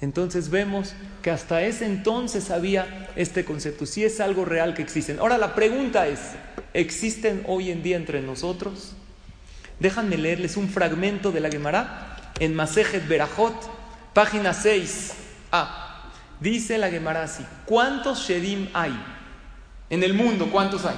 Entonces 0.00 0.50
vemos 0.50 0.94
que 1.22 1.30
hasta 1.30 1.62
ese 1.62 1.86
entonces 1.86 2.50
había 2.50 3.08
este 3.14 3.44
concepto. 3.44 3.86
Si 3.86 4.04
es 4.04 4.20
algo 4.20 4.44
real 4.44 4.74
que 4.74 4.82
existen. 4.82 5.20
Ahora 5.20 5.38
la 5.38 5.54
pregunta 5.54 6.08
es, 6.08 6.20
¿existen 6.74 7.44
hoy 7.46 7.70
en 7.70 7.82
día 7.82 7.96
entre 7.96 8.20
nosotros? 8.20 8.94
Déjenme 9.78 10.16
leerles 10.16 10.56
un 10.56 10.68
fragmento 10.68 11.32
de 11.32 11.40
la 11.40 11.50
Gemara 11.50 12.16
en 12.40 12.54
Masejet 12.54 13.06
Berajot, 13.06 13.54
página 14.12 14.54
6. 14.54 15.12
Ah, 15.52 16.10
dice 16.40 16.78
la 16.78 16.90
Gemara 16.90 17.22
así, 17.22 17.44
¿cuántos 17.64 18.26
Shedim 18.26 18.68
hay? 18.74 18.92
En 19.88 20.02
el 20.02 20.14
mundo, 20.14 20.48
¿cuántos 20.50 20.84
hay? 20.84 20.96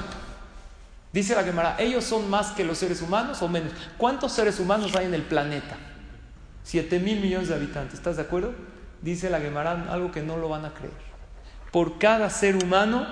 Dice 1.15 1.37
la 1.37 1.45
Gemara, 1.45 1.77
ellos 1.79 2.03
son 2.03 2.29
más 2.29 2.51
que 2.51 2.65
los 2.65 2.79
seres 2.79 3.01
humanos 3.01 3.41
o 3.41 3.49
menos. 3.49 3.71
¿Cuántos 3.97 4.33
seres 4.33 4.59
humanos 4.59 4.97
hay 4.97 5.07
en 5.07 5.15
el 5.15 5.23
planeta? 5.23 5.77
Siete 6.65 6.99
mil 6.99 7.21
millones 7.21 7.47
de 7.47 7.55
habitantes, 7.55 7.95
¿estás 7.95 8.17
de 8.17 8.23
acuerdo? 8.23 8.53
Dice 9.01 9.31
la 9.31 9.39
Gemara 9.39 9.87
algo 9.93 10.11
que 10.11 10.23
no 10.23 10.37
lo 10.37 10.49
van 10.49 10.65
a 10.65 10.75
creer. 10.75 10.93
Por 11.71 11.99
cada 11.99 12.31
ser 12.31 12.57
humano 12.57 13.07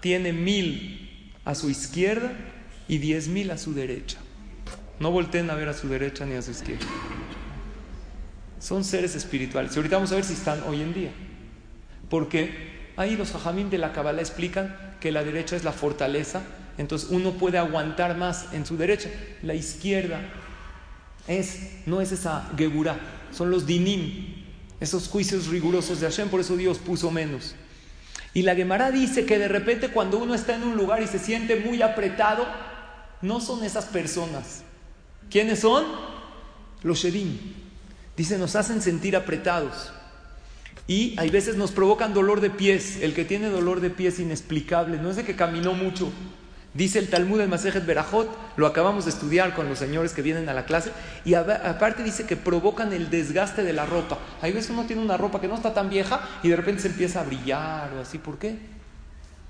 tiene 0.00 0.34
mil 0.34 1.32
a 1.46 1.54
su 1.54 1.70
izquierda 1.70 2.32
y 2.86 2.98
diez 2.98 3.28
mil 3.28 3.50
a 3.50 3.56
su 3.56 3.72
derecha. 3.72 4.18
No 5.00 5.10
volteen 5.10 5.48
a 5.48 5.54
ver 5.54 5.70
a 5.70 5.72
su 5.72 5.88
derecha 5.88 6.26
ni 6.26 6.34
a 6.34 6.42
su 6.42 6.50
izquierda. 6.50 6.84
Son 8.60 8.84
seres 8.84 9.14
espirituales. 9.14 9.74
Y 9.74 9.78
ahorita 9.78 9.96
vamos 9.96 10.12
a 10.12 10.16
ver 10.16 10.24
si 10.24 10.34
están 10.34 10.62
hoy 10.64 10.82
en 10.82 10.92
día. 10.92 11.12
Porque 12.10 12.90
ahí 12.98 13.16
los 13.16 13.32
jajamín 13.32 13.70
de 13.70 13.78
la 13.78 13.94
Kabbalah 13.94 14.20
explican 14.20 14.76
que 15.00 15.12
la 15.12 15.24
derecha 15.24 15.56
es 15.56 15.64
la 15.64 15.72
fortaleza 15.72 16.42
entonces 16.78 17.10
uno 17.10 17.32
puede 17.32 17.58
aguantar 17.58 18.16
más 18.16 18.52
en 18.52 18.64
su 18.64 18.76
derecha. 18.76 19.10
La 19.42 19.54
izquierda 19.54 20.20
es, 21.26 21.72
no 21.86 22.00
es 22.00 22.12
esa 22.12 22.50
geburá, 22.56 22.98
son 23.32 23.50
los 23.50 23.66
dinim, 23.66 24.46
esos 24.80 25.08
juicios 25.08 25.48
rigurosos 25.48 26.00
de 26.00 26.06
Hashem, 26.08 26.28
por 26.28 26.40
eso 26.40 26.56
Dios 26.56 26.78
puso 26.78 27.10
menos. 27.10 27.54
Y 28.32 28.42
la 28.42 28.54
Gemara 28.54 28.90
dice 28.90 29.26
que 29.26 29.38
de 29.38 29.48
repente 29.48 29.88
cuando 29.88 30.18
uno 30.18 30.34
está 30.34 30.54
en 30.54 30.62
un 30.62 30.76
lugar 30.76 31.02
y 31.02 31.06
se 31.06 31.18
siente 31.18 31.56
muy 31.56 31.82
apretado, 31.82 32.46
no 33.20 33.40
son 33.40 33.64
esas 33.64 33.86
personas. 33.86 34.62
¿Quiénes 35.30 35.60
son? 35.60 35.84
Los 36.82 37.00
Shedim. 37.00 37.36
Dice, 38.16 38.38
nos 38.38 38.56
hacen 38.56 38.80
sentir 38.80 39.16
apretados. 39.16 39.92
Y 40.86 41.14
hay 41.18 41.30
veces 41.30 41.56
nos 41.56 41.70
provocan 41.70 42.14
dolor 42.14 42.40
de 42.40 42.50
pies. 42.50 42.98
El 43.02 43.14
que 43.14 43.24
tiene 43.24 43.48
dolor 43.48 43.80
de 43.80 43.90
pies 43.90 44.18
inexplicable, 44.20 44.98
no 44.98 45.10
es 45.10 45.16
de 45.16 45.24
que 45.24 45.36
caminó 45.36 45.74
mucho, 45.74 46.10
Dice 46.74 46.98
el 46.98 47.08
Talmud 47.08 47.38
del 47.38 47.48
Masejet 47.48 47.86
Berajot, 47.86 48.28
lo 48.56 48.66
acabamos 48.66 49.04
de 49.06 49.10
estudiar 49.10 49.54
con 49.54 49.68
los 49.68 49.78
señores 49.78 50.12
que 50.12 50.22
vienen 50.22 50.48
a 50.48 50.54
la 50.54 50.66
clase, 50.66 50.92
y 51.24 51.34
aparte 51.34 52.02
dice 52.02 52.26
que 52.26 52.36
provocan 52.36 52.92
el 52.92 53.10
desgaste 53.10 53.62
de 53.64 53.72
la 53.72 53.86
ropa. 53.86 54.18
Hay 54.42 54.52
veces 54.52 54.70
uno 54.70 54.84
tiene 54.84 55.02
una 55.02 55.16
ropa 55.16 55.40
que 55.40 55.48
no 55.48 55.54
está 55.54 55.72
tan 55.72 55.88
vieja 55.88 56.20
y 56.42 56.48
de 56.48 56.56
repente 56.56 56.82
se 56.82 56.88
empieza 56.88 57.20
a 57.20 57.24
brillar 57.24 57.92
o 57.94 58.00
así. 58.00 58.18
¿Por 58.18 58.38
qué? 58.38 58.58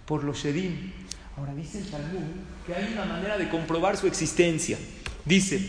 Por 0.06 0.24
los 0.24 0.38
shedim. 0.38 0.92
Ahora 1.36 1.54
dice 1.54 1.78
el 1.78 1.90
Talmud 1.90 2.22
que 2.66 2.74
hay 2.74 2.92
una 2.92 3.04
manera 3.04 3.36
de 3.36 3.48
comprobar 3.48 3.96
su 3.96 4.06
existencia. 4.06 4.78
Dice, 5.24 5.60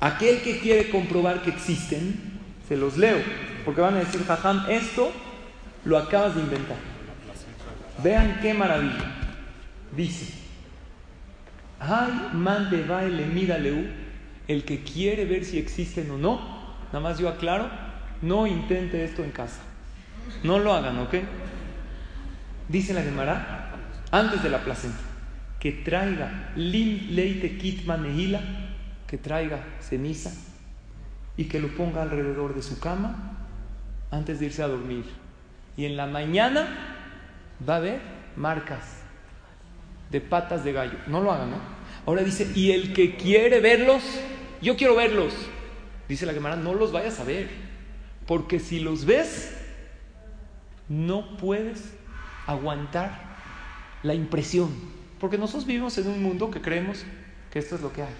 aquel 0.00 0.42
que 0.42 0.60
quiere 0.60 0.90
comprobar 0.90 1.42
que 1.42 1.50
existen, 1.50 2.38
se 2.68 2.76
los 2.76 2.96
leo, 2.96 3.18
porque 3.64 3.80
van 3.80 3.96
a 3.96 3.98
decir, 3.98 4.24
jajam, 4.24 4.70
esto 4.70 5.12
lo 5.84 5.98
acabas 5.98 6.34
de 6.36 6.40
inventar. 6.40 6.76
Vean 8.02 8.38
qué 8.40 8.54
maravilla. 8.54 9.12
Dice, 9.94 10.41
Ay, 11.84 12.30
mande 12.32 12.84
baile, 12.84 13.26
mírale, 13.26 13.92
el 14.46 14.64
que 14.64 14.84
quiere 14.84 15.24
ver 15.24 15.44
si 15.44 15.58
existen 15.58 16.10
o 16.12 16.18
no, 16.18 16.40
nada 16.86 17.00
más 17.00 17.18
yo 17.18 17.28
aclaro, 17.28 17.68
no 18.22 18.46
intente 18.46 19.04
esto 19.04 19.24
en 19.24 19.32
casa. 19.32 19.60
No 20.44 20.60
lo 20.60 20.72
hagan, 20.72 20.98
¿ok? 21.00 21.14
Dice 22.68 22.94
la 22.94 23.02
Gemara, 23.02 23.72
antes 24.12 24.42
de 24.44 24.50
la 24.50 24.62
placenta, 24.62 25.00
que 25.58 25.72
traiga 25.72 26.52
lim 26.54 27.08
leite 27.10 27.58
kitman 27.58 28.04
que 29.06 29.18
traiga 29.18 29.64
ceniza 29.80 30.30
y 31.36 31.46
que 31.46 31.60
lo 31.60 31.68
ponga 31.74 32.02
alrededor 32.02 32.54
de 32.54 32.62
su 32.62 32.78
cama 32.78 33.38
antes 34.10 34.38
de 34.38 34.46
irse 34.46 34.62
a 34.62 34.68
dormir. 34.68 35.04
Y 35.76 35.84
en 35.84 35.96
la 35.96 36.06
mañana 36.06 36.68
va 37.68 37.74
a 37.74 37.78
haber 37.78 38.00
marcas 38.36 39.01
de 40.12 40.20
patas 40.20 40.62
de 40.62 40.72
gallo. 40.72 40.98
No 41.08 41.20
lo 41.20 41.32
hagan, 41.32 41.50
¿no? 41.50 41.56
Ahora 42.06 42.22
dice, 42.22 42.48
y 42.54 42.70
el 42.70 42.92
que 42.92 43.16
quiere 43.16 43.60
verlos, 43.60 44.02
yo 44.60 44.76
quiero 44.76 44.94
verlos. 44.94 45.32
Dice 46.08 46.26
la 46.26 46.34
Gemara, 46.34 46.56
no 46.56 46.74
los 46.74 46.92
vayas 46.92 47.18
a 47.18 47.24
ver. 47.24 47.48
Porque 48.26 48.60
si 48.60 48.78
los 48.78 49.06
ves, 49.06 49.56
no 50.88 51.36
puedes 51.38 51.94
aguantar 52.46 53.18
la 54.02 54.14
impresión. 54.14 54.70
Porque 55.18 55.38
nosotros 55.38 55.66
vivimos 55.66 55.96
en 55.98 56.08
un 56.08 56.22
mundo 56.22 56.50
que 56.50 56.60
creemos 56.60 57.04
que 57.50 57.58
esto 57.58 57.76
es 57.76 57.80
lo 57.80 57.92
que 57.92 58.02
hay. 58.02 58.14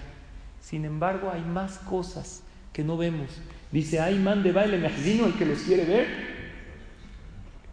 Sin 0.61 0.85
embargo, 0.85 1.31
hay 1.33 1.43
más 1.43 1.79
cosas 1.79 2.43
que 2.73 2.83
no 2.83 2.97
vemos. 2.97 3.29
Dice, 3.71 4.01
hay 4.01 4.19
man 4.19 4.43
de 4.43 4.53
baile 4.53 4.79
imagino 4.79 5.27
el 5.27 5.35
que 5.35 5.45
los 5.45 5.61
quiere 5.61 5.85
ver, 5.85 6.07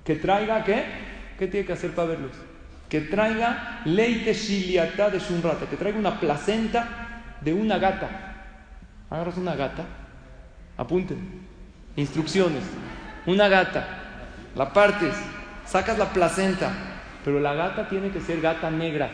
que 0.04 0.16
traiga, 0.16 0.64
¿qué? 0.64 0.84
¿Qué 1.38 1.48
tiene 1.48 1.66
que 1.66 1.74
hacer 1.74 1.94
para 1.94 2.10
verlos? 2.10 2.49
Que 2.90 3.02
traiga 3.02 3.82
leite 3.86 4.34
shiliata 4.34 5.10
de 5.10 5.20
shunrata, 5.20 5.68
que 5.68 5.78
traiga 5.78 6.00
una 6.00 6.20
placenta 6.20 7.36
de 7.42 7.54
una 7.54 7.78
gata. 7.78 8.10
Agarras 9.10 9.38
una 9.38 9.56
gata, 9.56 9.86
apunten, 10.76 11.18
instrucciones, 11.96 12.64
una 13.26 13.48
gata, 13.48 13.88
la 14.56 14.74
partes, 14.74 15.14
sacas 15.66 15.98
la 15.98 16.12
placenta, 16.12 16.72
pero 17.24 17.40
la 17.40 17.54
gata 17.54 17.88
tiene 17.88 18.10
que 18.10 18.22
ser 18.22 18.42
gata 18.42 18.70
negra, 18.72 19.10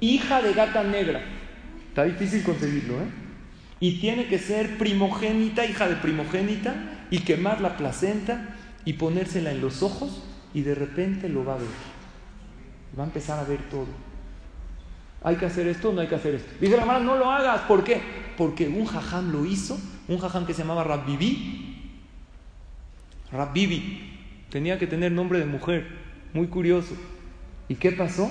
hija 0.00 0.42
de 0.42 0.52
gata 0.52 0.82
negra. 0.82 1.20
Está 1.88 2.04
difícil 2.04 2.42
conseguirlo, 2.42 2.94
¿eh? 2.94 3.06
Y 3.80 4.00
tiene 4.00 4.26
que 4.26 4.38
ser 4.38 4.78
primogénita, 4.78 5.66
hija 5.66 5.88
de 5.88 5.96
primogénita, 5.96 6.74
y 7.10 7.20
quemar 7.20 7.60
la 7.60 7.76
placenta 7.76 8.56
y 8.84 8.94
ponérsela 8.94 9.52
en 9.52 9.60
los 9.60 9.82
ojos 9.82 10.22
y 10.52 10.62
de 10.62 10.74
repente 10.74 11.28
lo 11.28 11.44
va 11.44 11.54
a 11.54 11.58
ver. 11.58 11.93
Va 12.98 13.02
a 13.02 13.06
empezar 13.06 13.38
a 13.38 13.44
ver 13.44 13.68
todo. 13.68 13.86
¿Hay 15.22 15.36
que 15.36 15.46
hacer 15.46 15.66
esto 15.66 15.92
no 15.92 16.02
hay 16.02 16.06
que 16.06 16.14
hacer 16.14 16.34
esto? 16.34 16.50
Dice 16.60 16.76
la 16.76 16.82
hermana, 16.82 17.00
no 17.00 17.16
lo 17.16 17.30
hagas. 17.30 17.62
¿Por 17.62 17.82
qué? 17.82 18.00
Porque 18.36 18.68
un 18.68 18.84
jajam 18.84 19.32
lo 19.32 19.44
hizo, 19.46 19.78
un 20.06 20.18
jajam 20.18 20.44
que 20.44 20.52
se 20.52 20.62
llamaba 20.62 20.84
Rabbibi. 20.84 21.92
Rabbibi. 23.32 24.10
Tenía 24.50 24.78
que 24.78 24.86
tener 24.86 25.12
nombre 25.12 25.38
de 25.38 25.46
mujer. 25.46 25.86
Muy 26.34 26.48
curioso. 26.48 26.94
¿Y 27.68 27.76
qué 27.76 27.92
pasó? 27.92 28.30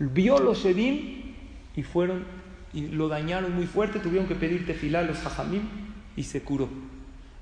Vio 0.00 0.40
los 0.40 0.58
Shedim 0.58 1.34
y 1.76 1.82
fueron 1.84 2.24
y 2.72 2.88
lo 2.88 3.08
dañaron 3.08 3.54
muy 3.54 3.66
fuerte. 3.66 4.00
Tuvieron 4.00 4.26
que 4.26 4.34
pedir 4.34 4.66
tefilá 4.66 4.98
a 4.98 5.02
los 5.02 5.18
jajamim 5.18 5.62
y 6.16 6.24
se 6.24 6.42
curó. 6.42 6.68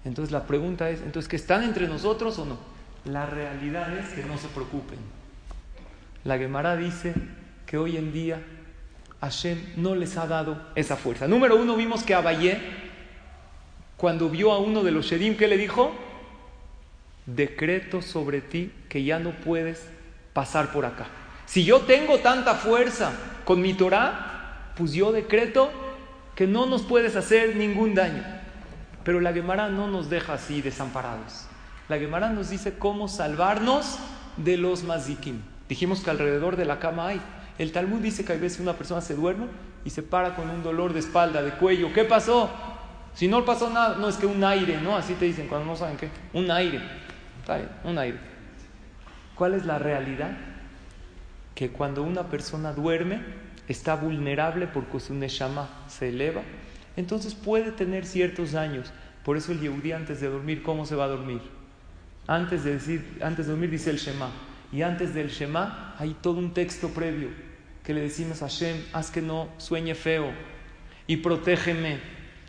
Entonces 0.04 0.32
la 0.32 0.46
pregunta 0.46 0.90
es, 0.90 1.00
entonces, 1.00 1.28
¿que 1.28 1.36
están 1.36 1.62
entre 1.62 1.88
nosotros 1.88 2.38
o 2.38 2.44
no? 2.44 2.58
La 3.04 3.26
realidad 3.26 3.96
es 3.96 4.10
que 4.10 4.24
no 4.24 4.36
se 4.36 4.48
preocupen. 4.48 4.98
La 6.24 6.38
Gemara 6.38 6.76
dice 6.76 7.14
que 7.66 7.76
hoy 7.78 7.96
en 7.96 8.12
día 8.12 8.40
Hashem 9.20 9.58
no 9.76 9.94
les 9.94 10.16
ha 10.16 10.26
dado 10.26 10.60
esa 10.74 10.96
fuerza. 10.96 11.26
Número 11.26 11.56
uno, 11.56 11.76
vimos 11.76 12.02
que 12.02 12.14
Abayé, 12.14 12.60
cuando 13.96 14.28
vio 14.28 14.52
a 14.52 14.58
uno 14.58 14.82
de 14.82 14.90
los 14.90 15.06
Shedim, 15.06 15.36
¿qué 15.36 15.48
le 15.48 15.56
dijo? 15.56 15.92
Decreto 17.26 18.02
sobre 18.02 18.40
ti 18.40 18.72
que 18.88 19.04
ya 19.04 19.18
no 19.18 19.30
puedes 19.30 19.88
pasar 20.32 20.72
por 20.72 20.84
acá. 20.84 21.06
Si 21.46 21.64
yo 21.64 21.82
tengo 21.82 22.18
tanta 22.18 22.54
fuerza 22.54 23.12
con 23.44 23.60
mi 23.60 23.74
Torah, 23.74 24.72
pues 24.76 24.92
yo 24.92 25.12
decreto 25.12 25.70
que 26.34 26.46
no 26.46 26.66
nos 26.66 26.82
puedes 26.82 27.14
hacer 27.14 27.56
ningún 27.56 27.94
daño. 27.94 28.24
Pero 29.04 29.20
la 29.20 29.32
Gemara 29.32 29.68
no 29.68 29.88
nos 29.88 30.08
deja 30.08 30.34
así 30.34 30.62
desamparados. 30.62 31.46
La 31.88 31.98
Gemara 31.98 32.30
nos 32.30 32.50
dice 32.50 32.78
cómo 32.78 33.08
salvarnos 33.08 33.98
de 34.36 34.56
los 34.56 34.82
mazikim. 34.82 35.51
Dijimos 35.72 36.02
que 36.02 36.10
alrededor 36.10 36.56
de 36.56 36.66
la 36.66 36.78
cama 36.78 37.08
hay. 37.08 37.20
El 37.56 37.72
Talmud 37.72 38.00
dice 38.00 38.26
que 38.26 38.34
a 38.34 38.36
veces 38.36 38.60
una 38.60 38.74
persona 38.74 39.00
se 39.00 39.14
duerme 39.14 39.46
y 39.86 39.88
se 39.88 40.02
para 40.02 40.36
con 40.36 40.50
un 40.50 40.62
dolor 40.62 40.92
de 40.92 40.98
espalda, 41.00 41.40
de 41.40 41.52
cuello. 41.52 41.94
¿Qué 41.94 42.04
pasó? 42.04 42.50
Si 43.14 43.26
no 43.26 43.42
pasó 43.46 43.70
nada, 43.70 43.96
no 43.96 44.06
es 44.06 44.18
que 44.18 44.26
un 44.26 44.44
aire, 44.44 44.78
¿no? 44.82 44.94
Así 44.94 45.14
te 45.14 45.24
dicen 45.24 45.48
cuando 45.48 45.64
no 45.66 45.74
saben 45.74 45.96
qué. 45.96 46.10
Un 46.34 46.50
aire. 46.50 46.78
Un 47.84 47.96
aire. 47.96 48.18
¿Cuál 49.34 49.54
es 49.54 49.64
la 49.64 49.78
realidad? 49.78 50.32
Que 51.54 51.70
cuando 51.70 52.02
una 52.02 52.24
persona 52.24 52.74
duerme, 52.74 53.22
está 53.66 53.96
vulnerable 53.96 54.66
porque 54.66 55.00
su 55.00 55.14
neshama 55.14 55.70
se 55.88 56.10
eleva, 56.10 56.42
entonces 56.98 57.34
puede 57.34 57.72
tener 57.72 58.04
ciertos 58.04 58.52
daños. 58.52 58.92
Por 59.24 59.38
eso 59.38 59.52
el 59.52 59.60
Yehudi 59.60 59.92
antes 59.92 60.20
de 60.20 60.28
dormir, 60.28 60.62
¿cómo 60.62 60.84
se 60.84 60.96
va 60.96 61.04
a 61.04 61.08
dormir? 61.08 61.40
Antes 62.26 62.62
de, 62.62 62.74
decir, 62.74 63.18
antes 63.22 63.46
de 63.46 63.52
dormir 63.52 63.70
dice 63.70 63.88
el 63.88 63.96
Shema. 63.96 64.28
Y 64.72 64.82
antes 64.82 65.14
del 65.14 65.28
Shema 65.28 65.94
hay 65.98 66.16
todo 66.20 66.38
un 66.38 66.54
texto 66.54 66.88
previo 66.88 67.28
que 67.84 67.94
le 67.94 68.00
decimos 68.00 68.42
a 68.42 68.48
Hashem, 68.48 68.76
haz 68.92 69.10
que 69.10 69.20
no 69.20 69.48
sueñe 69.58 69.94
feo 69.94 70.30
y 71.06 71.18
protégeme. 71.18 71.98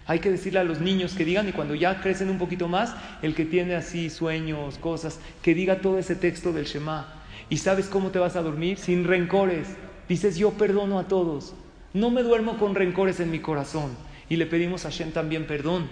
Hay 0.05 0.19
que 0.19 0.31
decirle 0.31 0.59
a 0.59 0.63
los 0.63 0.79
niños 0.79 1.13
que 1.13 1.25
digan, 1.25 1.47
y 1.47 1.53
cuando 1.53 1.75
ya 1.75 2.01
crecen 2.01 2.29
un 2.29 2.37
poquito 2.37 2.67
más, 2.67 2.93
el 3.21 3.35
que 3.35 3.45
tiene 3.45 3.75
así 3.75 4.09
sueños, 4.09 4.77
cosas, 4.77 5.19
que 5.41 5.55
diga 5.55 5.79
todo 5.79 5.97
ese 5.97 6.15
texto 6.15 6.51
del 6.51 6.65
Shema. 6.65 7.23
¿Y 7.49 7.57
sabes 7.57 7.87
cómo 7.87 8.11
te 8.11 8.19
vas 8.19 8.35
a 8.35 8.41
dormir? 8.41 8.77
Sin 8.77 9.05
rencores. 9.05 9.67
Dices, 10.09 10.37
yo 10.37 10.51
perdono 10.51 10.99
a 10.99 11.07
todos. 11.07 11.55
No 11.93 12.09
me 12.09 12.21
duermo 12.21 12.57
con 12.57 12.75
rencores 12.75 13.19
en 13.19 13.31
mi 13.31 13.39
corazón. 13.39 13.91
Y 14.29 14.35
le 14.35 14.45
pedimos 14.45 14.85
a 14.85 14.89
Hashem 14.89 15.11
también 15.11 15.47
perdón. 15.47 15.87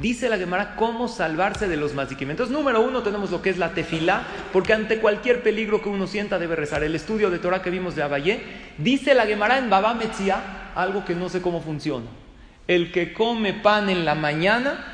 Dice 0.00 0.30
la 0.30 0.38
Gemara 0.38 0.76
cómo 0.76 1.08
salvarse 1.08 1.68
de 1.68 1.76
los 1.76 1.94
mazikim. 1.94 2.30
Entonces, 2.30 2.56
número 2.56 2.80
uno, 2.80 3.02
tenemos 3.02 3.30
lo 3.30 3.42
que 3.42 3.50
es 3.50 3.58
la 3.58 3.74
tefilá, 3.74 4.22
porque 4.52 4.72
ante 4.72 4.98
cualquier 4.98 5.42
peligro 5.42 5.82
que 5.82 5.90
uno 5.90 6.06
sienta 6.06 6.38
debe 6.38 6.56
rezar. 6.56 6.82
El 6.82 6.94
estudio 6.94 7.30
de 7.30 7.38
Torah 7.38 7.60
que 7.60 7.68
vimos 7.68 7.94
de 7.94 8.02
Abayé, 8.02 8.42
dice 8.78 9.14
la 9.14 9.26
Gemara 9.26 9.58
en 9.58 9.68
Baba 9.68 9.92
Metzia, 9.92 10.72
algo 10.74 11.04
que 11.04 11.14
no 11.14 11.28
sé 11.28 11.42
cómo 11.42 11.60
funciona. 11.60 12.06
El 12.66 12.92
que 12.92 13.12
come 13.12 13.52
pan 13.52 13.90
en 13.90 14.06
la 14.06 14.14
mañana 14.14 14.84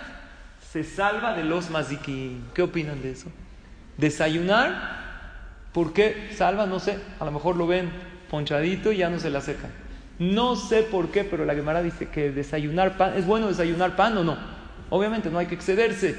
se 0.72 0.82
salva 0.82 1.34
de 1.34 1.44
los 1.44 1.70
mazikim. 1.70 2.42
¿Qué 2.52 2.62
opinan 2.62 3.00
de 3.00 3.12
eso? 3.12 3.30
Desayunar, 3.98 5.68
¿por 5.72 5.92
qué 5.92 6.30
salva? 6.34 6.66
No 6.66 6.80
sé, 6.80 6.98
a 7.20 7.24
lo 7.24 7.30
mejor 7.30 7.56
lo 7.56 7.68
ven 7.68 7.90
ponchadito 8.28 8.90
y 8.90 8.98
ya 8.98 9.08
no 9.08 9.20
se 9.20 9.30
la 9.30 9.40
secan. 9.40 9.70
No 10.18 10.56
sé 10.56 10.82
por 10.82 11.10
qué, 11.10 11.22
pero 11.22 11.44
la 11.44 11.54
Gemara 11.54 11.80
dice 11.82 12.08
que 12.08 12.32
desayunar 12.32 12.96
pan, 12.96 13.12
¿es 13.16 13.24
bueno 13.24 13.46
desayunar 13.46 13.94
pan 13.94 14.16
o 14.18 14.24
no? 14.24 14.55
Obviamente 14.90 15.30
no 15.30 15.38
hay 15.38 15.46
que 15.46 15.54
excederse, 15.54 16.16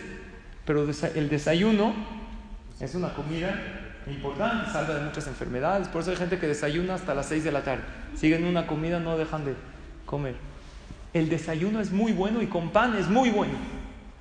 pero 0.66 0.86
el 1.16 1.30
desayuno 1.30 1.94
es 2.80 2.94
una 2.96 3.14
comida 3.14 3.56
importante, 4.08 4.72
salva 4.72 4.96
de 4.96 5.02
muchas 5.02 5.28
enfermedades. 5.28 5.88
Por 5.88 6.02
eso 6.02 6.12
hay 6.12 6.18
gente 6.18 6.38
que 6.38 6.48
desayuna 6.48 6.96
hasta 6.96 7.14
las 7.14 7.28
6 7.28 7.44
de 7.44 7.52
la 7.52 7.64
tarde. 7.64 7.84
Siguen 8.16 8.46
una 8.46 8.68
comida, 8.68 9.00
no 9.00 9.18
dejan 9.18 9.46
de 9.46 9.56
comer. 10.06 10.36
El 11.14 11.30
desayuno 11.30 11.80
es 11.80 11.92
muy 11.92 12.12
bueno 12.12 12.42
y 12.42 12.48
con 12.48 12.70
pan 12.72 12.96
es 12.98 13.08
muy 13.08 13.30
bueno. 13.30 13.54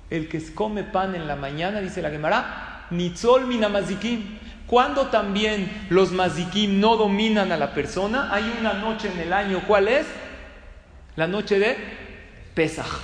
El 0.09 0.29
que 0.29 0.41
come 0.53 0.83
pan 0.83 1.15
en 1.15 1.27
la 1.27 1.35
mañana, 1.35 1.81
dice 1.81 2.01
la 2.01 2.09
Gemara, 2.09 2.85
nitzol 2.89 3.45
minamazikim. 3.45 4.39
Cuando 4.65 5.07
también 5.07 5.87
los 5.89 6.11
mazikim 6.11 6.79
no 6.79 6.97
dominan 6.97 7.51
a 7.51 7.57
la 7.57 7.73
persona, 7.73 8.33
hay 8.33 8.53
una 8.59 8.73
noche 8.73 9.09
en 9.13 9.19
el 9.19 9.33
año, 9.33 9.63
¿cuál 9.65 9.87
es? 9.87 10.05
La 11.15 11.27
noche 11.27 11.59
de 11.59 11.77
Pesach. 12.53 12.99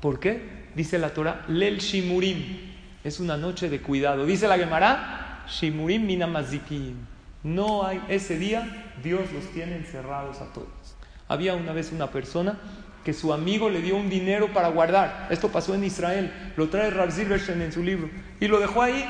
¿Por 0.00 0.20
qué? 0.20 0.55
Dice 0.76 0.98
la 0.98 1.10
Torah, 1.10 1.44
Lel 1.48 1.78
Shimurim. 1.78 2.76
Es 3.02 3.18
una 3.18 3.36
noche 3.36 3.68
de 3.68 3.80
cuidado. 3.80 4.26
Dice 4.26 4.46
la 4.46 4.58
Gemara, 4.58 5.44
Shimurim 5.48 6.04
minamazikim. 6.06 6.94
No 7.42 7.84
hay, 7.84 8.02
ese 8.08 8.38
día 8.38 8.94
Dios 9.02 9.32
los 9.32 9.44
tiene 9.52 9.76
encerrados 9.76 10.40
a 10.40 10.52
todos. 10.52 10.68
Había 11.28 11.54
una 11.54 11.72
vez 11.72 11.92
una 11.92 12.10
persona 12.10 12.58
que 13.04 13.12
su 13.12 13.32
amigo 13.32 13.70
le 13.70 13.82
dio 13.82 13.96
un 13.96 14.10
dinero 14.10 14.52
para 14.52 14.68
guardar. 14.68 15.28
Esto 15.30 15.48
pasó 15.48 15.74
en 15.74 15.84
Israel. 15.84 16.32
Lo 16.56 16.68
trae 16.68 16.90
Rav 16.90 17.12
Zilberstein 17.12 17.62
en 17.62 17.72
su 17.72 17.82
libro. 17.82 18.10
Y 18.40 18.48
lo 18.48 18.58
dejó 18.58 18.82
ahí. 18.82 19.04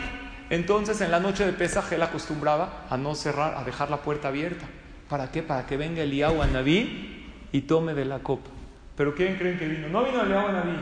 Entonces 0.50 1.00
en 1.00 1.10
la 1.10 1.18
noche 1.18 1.44
de 1.44 1.52
Pesaj 1.52 1.92
él 1.92 2.02
acostumbraba 2.02 2.86
a 2.88 2.96
no 2.96 3.14
cerrar, 3.14 3.54
a 3.56 3.64
dejar 3.64 3.90
la 3.90 4.02
puerta 4.02 4.28
abierta. 4.28 4.66
¿Para 5.08 5.30
qué? 5.30 5.42
Para 5.42 5.66
que 5.66 5.76
venga 5.76 6.02
Eliyahu 6.02 6.42
a 6.42 6.46
Naví 6.46 7.24
y 7.52 7.62
tome 7.62 7.94
de 7.94 8.04
la 8.04 8.18
copa. 8.18 8.50
Pero 8.96 9.14
¿quién 9.14 9.36
creen 9.36 9.58
que 9.58 9.66
vino? 9.66 9.88
No 9.88 10.04
vino 10.04 10.22
Eliyahu 10.22 10.46
a 10.48 10.52
Naví. 10.52 10.76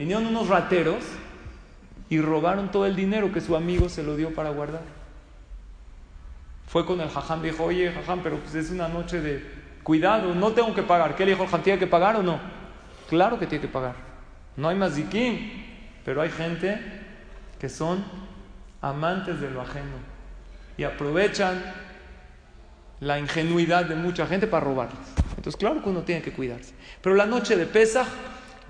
Vinieron 0.00 0.24
unos 0.24 0.48
rateros 0.48 1.04
y 2.08 2.22
robaron 2.22 2.70
todo 2.70 2.86
el 2.86 2.96
dinero 2.96 3.30
que 3.34 3.42
su 3.42 3.54
amigo 3.54 3.90
se 3.90 4.02
lo 4.02 4.16
dio 4.16 4.34
para 4.34 4.48
guardar. 4.48 4.80
Fue 6.66 6.86
con 6.86 7.02
el 7.02 7.10
jajam, 7.10 7.42
dijo, 7.42 7.64
oye 7.64 7.92
jajam, 7.92 8.20
pero 8.22 8.38
pues 8.38 8.54
es 8.54 8.70
una 8.70 8.88
noche 8.88 9.20
de 9.20 9.44
cuidado, 9.82 10.34
no 10.34 10.52
tengo 10.52 10.74
que 10.74 10.82
pagar. 10.82 11.16
¿Qué 11.16 11.26
le 11.26 11.32
dijo 11.32 11.42
el 11.42 11.50
jajam? 11.50 11.62
¿Tiene 11.62 11.78
que 11.78 11.86
pagar 11.86 12.16
o 12.16 12.22
no? 12.22 12.40
Claro 13.10 13.38
que 13.38 13.46
tiene 13.46 13.60
que 13.60 13.70
pagar. 13.70 13.94
No 14.56 14.70
hay 14.70 14.76
más 14.78 14.96
diquín, 14.96 15.66
pero 16.02 16.22
hay 16.22 16.30
gente 16.30 16.80
que 17.58 17.68
son 17.68 18.02
amantes 18.80 19.38
de 19.38 19.50
lo 19.50 19.60
ajeno 19.60 19.98
y 20.78 20.84
aprovechan 20.84 21.62
la 23.00 23.18
ingenuidad 23.18 23.84
de 23.84 23.96
mucha 23.96 24.26
gente 24.26 24.46
para 24.46 24.64
robarles. 24.64 24.96
Entonces, 25.36 25.58
claro 25.58 25.82
que 25.82 25.90
uno 25.90 26.00
tiene 26.00 26.22
que 26.22 26.32
cuidarse. 26.32 26.72
Pero 27.02 27.16
la 27.16 27.26
noche 27.26 27.54
de 27.54 27.66
Pesach 27.66 28.08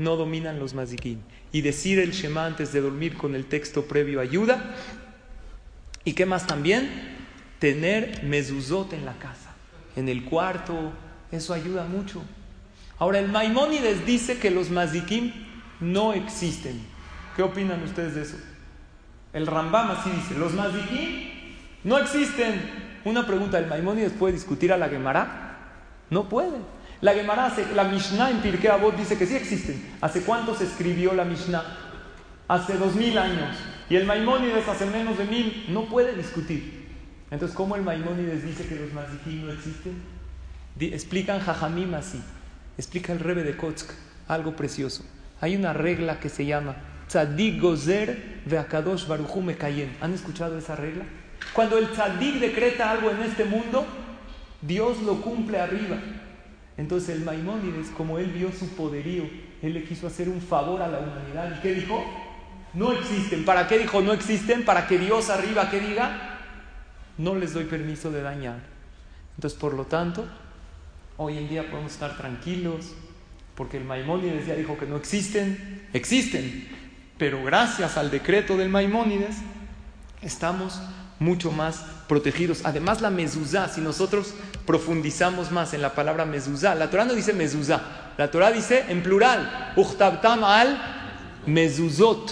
no 0.01 0.17
dominan 0.17 0.59
los 0.59 0.73
mazikim. 0.73 1.19
Y 1.53 1.61
decir 1.61 1.99
el 1.99 2.13
Shema 2.13 2.47
antes 2.47 2.73
de 2.73 2.81
dormir 2.81 3.17
con 3.17 3.35
el 3.35 3.45
texto 3.45 3.85
previo 3.85 4.21
ayuda. 4.21 4.75
¿Y 6.05 6.15
qué 6.15 6.25
más 6.25 6.47
también? 6.47 6.89
Tener 7.59 8.25
mezuzot 8.25 8.95
en 8.95 9.05
la 9.05 9.19
casa, 9.19 9.55
en 9.97 10.09
el 10.09 10.25
cuarto, 10.25 10.93
eso 11.31 11.53
ayuda 11.53 11.85
mucho. 11.85 12.23
Ahora, 12.99 13.19
el 13.19 13.29
Maimónides 13.29 14.07
dice 14.07 14.39
que 14.39 14.51
los 14.51 14.71
mazikim 14.71 15.33
no 15.81 16.15
existen. 16.15 16.81
¿Qué 17.37 17.43
opinan 17.43 17.83
ustedes 17.83 18.15
de 18.15 18.23
eso? 18.23 18.37
El 19.35 19.47
Rambam 19.47 19.91
así 19.91 20.11
dice, 20.11 20.35
los 20.39 20.55
mazikim 20.55 21.29
no 21.85 21.99
existen. 21.99 22.91
Una 23.05 23.27
pregunta, 23.27 23.59
¿el 23.59 23.67
Maimónides 23.67 24.13
puede 24.13 24.33
discutir 24.33 24.73
a 24.73 24.79
la 24.79 24.89
Gemara? 24.89 25.59
No 26.09 26.27
puede. 26.27 26.80
La 27.01 27.15
Gemara, 27.15 27.53
la 27.75 27.85
Mishnah 27.85 28.31
en 28.31 28.41
Pirkei 28.43 28.71
Avot 28.71 28.97
dice 28.97 29.17
que 29.17 29.27
sí 29.27 29.35
existen. 29.35 29.97
¿Hace 30.01 30.23
cuánto 30.23 30.55
se 30.55 30.65
escribió 30.65 31.15
la 31.15 31.25
Mishnah? 31.25 31.65
Hace 32.47 32.77
dos 32.77 32.95
mil 32.95 33.17
años. 33.17 33.57
Y 33.89 33.97
el 33.97 34.05
Maimónides 34.05 34.69
hace 34.69 34.87
menos 34.87 35.17
de 35.17 35.25
mil. 35.25 35.67
No 35.69 35.87
puede 35.87 36.15
discutir. 36.15 36.89
Entonces, 37.31 37.57
¿cómo 37.57 37.77
el 37.77 37.83
Maimónides 37.83 38.45
dice 38.45 38.67
que 38.67 38.77
los 38.77 38.93
mazikim 38.93 39.47
no 39.47 39.53
existen? 39.53 40.21
explican 40.79 41.41
Jajamim 41.41 41.95
así. 41.95 42.21
Explica 42.77 43.13
el 43.13 43.21
Rebe 43.21 43.45
de 43.45 43.57
Kotzk 43.57 43.91
algo 44.29 44.55
precioso. 44.55 45.05
Hay 45.41 45.57
una 45.57 45.73
regla 45.73 46.21
que 46.21 46.29
se 46.29 46.47
llama 46.47 46.77
Tzadik 47.09 47.61
gozer 47.61 48.43
veakadosh 48.47 49.07
baruchu 49.07 49.41
mekayen. 49.41 49.97
¿Han 50.01 50.15
escuchado 50.15 50.57
esa 50.59 50.77
regla? 50.77 51.05
Cuando 51.53 51.79
el 51.79 51.91
tzadik 51.91 52.37
decreta 52.37 52.91
algo 52.91 53.11
en 53.11 53.23
este 53.23 53.45
mundo, 53.45 53.87
Dios 54.63 55.03
lo 55.03 55.21
cumple 55.21 55.59
arriba. 55.59 55.97
Entonces 56.81 57.11
el 57.11 57.25
Maimónides, 57.27 57.89
como 57.91 58.19
él 58.19 58.31
vio 58.31 58.51
su 58.53 58.67
poderío, 58.71 59.25
él 59.61 59.75
le 59.75 59.85
quiso 59.85 60.07
hacer 60.07 60.31
un 60.31 60.41
favor 60.41 60.81
a 60.81 60.89
la 60.89 60.99
humanidad. 61.01 61.59
¿Y 61.59 61.61
qué 61.61 61.75
dijo? 61.75 62.03
No 62.73 62.93
existen. 62.93 63.45
¿Para 63.45 63.69
qué 63.69 63.79
dijo 63.79 64.01
no 64.01 64.15
existen? 64.15 64.65
Para 64.65 64.87
que 64.87 64.99
Dios 64.99 65.29
arriba, 65.29 65.69
que 65.69 65.79
diga? 65.79 66.39
No 67.19 67.35
les 67.35 67.53
doy 67.53 67.65
permiso 67.65 68.11
de 68.11 68.23
dañar. 68.23 68.61
Entonces, 69.37 69.61
por 69.61 69.75
lo 69.75 69.85
tanto, 69.85 70.27
hoy 71.19 71.37
en 71.37 71.51
día 71.51 71.71
podemos 71.71 71.93
estar 71.93 72.17
tranquilos, 72.17 72.95
porque 73.57 73.77
el 73.77 73.85
Maimónides 73.85 74.47
ya 74.47 74.55
dijo 74.55 74.79
que 74.79 74.87
no 74.87 74.97
existen, 74.97 75.87
existen, 75.93 76.67
pero 77.19 77.45
gracias 77.45 77.99
al 77.99 78.11
decreto 78.11 78.57
del 78.57 78.71
Maimónides 78.71 79.37
estamos 80.23 80.81
mucho 81.19 81.53
más 81.53 81.85
protegidos. 82.09 82.63
Además, 82.65 83.03
la 83.03 83.11
mezuzá, 83.11 83.69
si 83.69 83.83
nosotros 83.83 84.35
profundizamos 84.71 85.51
más 85.51 85.75
en 85.75 85.83
la 85.83 85.97
palabra 85.97 86.25
mezuzá, 86.25 86.77
la 86.77 86.89
Torah 86.89 87.05
no 87.05 87.15
dice 87.15 87.33
mezuzá, 87.33 87.83
la 88.17 88.31
Torah 88.31 88.53
dice 88.53 88.85
en 88.89 89.03
plural, 89.03 89.73
uchtabtam 89.75 90.45
al 90.45 90.79
mezuzot. 91.45 92.31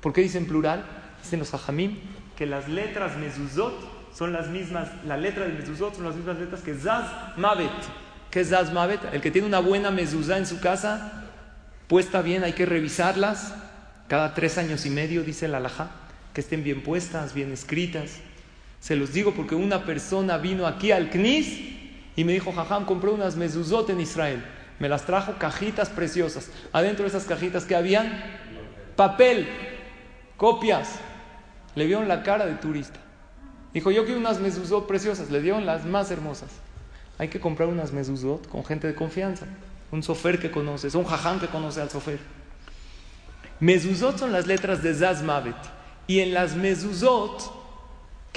¿Por 0.00 0.12
qué 0.12 0.20
dice 0.20 0.38
en 0.38 0.46
plural? 0.46 0.84
Dicen 1.20 1.40
los 1.40 1.52
hajamim 1.52 1.98
que 2.36 2.46
las 2.46 2.68
letras 2.68 3.16
mezuzot 3.16 3.74
son 4.14 4.32
las 4.32 4.46
mismas, 4.46 4.86
la 5.04 5.16
letra 5.16 5.46
de 5.46 5.54
mezuzot 5.54 5.96
son 5.96 6.04
las 6.04 6.14
mismas 6.14 6.38
letras 6.38 6.60
que 6.60 6.74
zaz 6.76 7.36
mavet. 7.36 7.72
¿Qué 8.30 8.42
es 8.42 8.50
zaz? 8.50 8.70
El 9.12 9.20
que 9.20 9.32
tiene 9.32 9.48
una 9.48 9.58
buena 9.58 9.90
mezuzá 9.90 10.38
en 10.38 10.46
su 10.46 10.60
casa, 10.60 11.24
puesta 11.88 12.22
bien, 12.22 12.44
hay 12.44 12.52
que 12.52 12.66
revisarlas 12.66 13.52
cada 14.06 14.32
tres 14.32 14.58
años 14.58 14.86
y 14.86 14.90
medio, 14.90 15.24
dice 15.24 15.48
la 15.48 15.56
alajá 15.56 15.90
que 16.32 16.40
estén 16.40 16.62
bien 16.62 16.84
puestas, 16.84 17.34
bien 17.34 17.50
escritas. 17.50 18.20
Se 18.80 18.96
los 18.96 19.12
digo 19.12 19.34
porque 19.34 19.54
una 19.54 19.84
persona 19.84 20.38
vino 20.38 20.66
aquí 20.66 20.92
al 20.92 21.10
CNIS 21.10 21.60
y 22.16 22.24
me 22.24 22.32
dijo, 22.32 22.52
Jajam, 22.52 22.84
compré 22.84 23.10
unas 23.10 23.36
mezuzot 23.36 23.90
en 23.90 24.00
Israel. 24.00 24.44
Me 24.78 24.88
las 24.88 25.04
trajo 25.04 25.34
cajitas 25.38 25.88
preciosas. 25.88 26.50
Adentro 26.72 27.04
de 27.04 27.08
esas 27.08 27.24
cajitas 27.24 27.64
que 27.64 27.74
habían 27.74 28.22
papel, 28.96 29.48
copias. 30.36 31.00
Le 31.74 31.86
vieron 31.86 32.08
la 32.08 32.22
cara 32.22 32.46
de 32.46 32.54
turista. 32.54 33.00
Dijo, 33.74 33.90
yo 33.90 34.04
quiero 34.04 34.20
unas 34.20 34.40
mezuzot 34.40 34.86
preciosas. 34.86 35.30
Le 35.30 35.40
dieron 35.40 35.66
las 35.66 35.84
más 35.84 36.10
hermosas. 36.10 36.50
Hay 37.18 37.28
que 37.28 37.40
comprar 37.40 37.68
unas 37.68 37.92
mezuzot 37.92 38.48
con 38.48 38.64
gente 38.64 38.86
de 38.86 38.94
confianza. 38.94 39.46
Un 39.90 40.02
sofer 40.02 40.38
que 40.38 40.50
conoces, 40.50 40.94
un 40.94 41.04
jajam 41.04 41.40
que 41.40 41.48
conoce 41.48 41.80
al 41.80 41.90
sofer. 41.90 42.18
Mezuzot 43.60 44.18
son 44.18 44.32
las 44.32 44.46
letras 44.46 44.82
de 44.82 44.94
Zazmavet. 44.94 45.56
Y 46.06 46.20
en 46.20 46.32
las 46.32 46.54
mezuzot, 46.54 47.57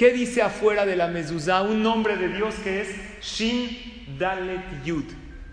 ¿qué 0.02 0.12
dice 0.12 0.42
afuera 0.42 0.84
de 0.84 0.96
la 0.96 1.06
mezuzá? 1.06 1.62
Un 1.62 1.80
nombre 1.80 2.16
de 2.16 2.26
Dios 2.26 2.56
que 2.56 2.80
es 2.80 2.88
Shin 3.22 4.16
Dalet 4.18 4.84
Yud. 4.84 5.04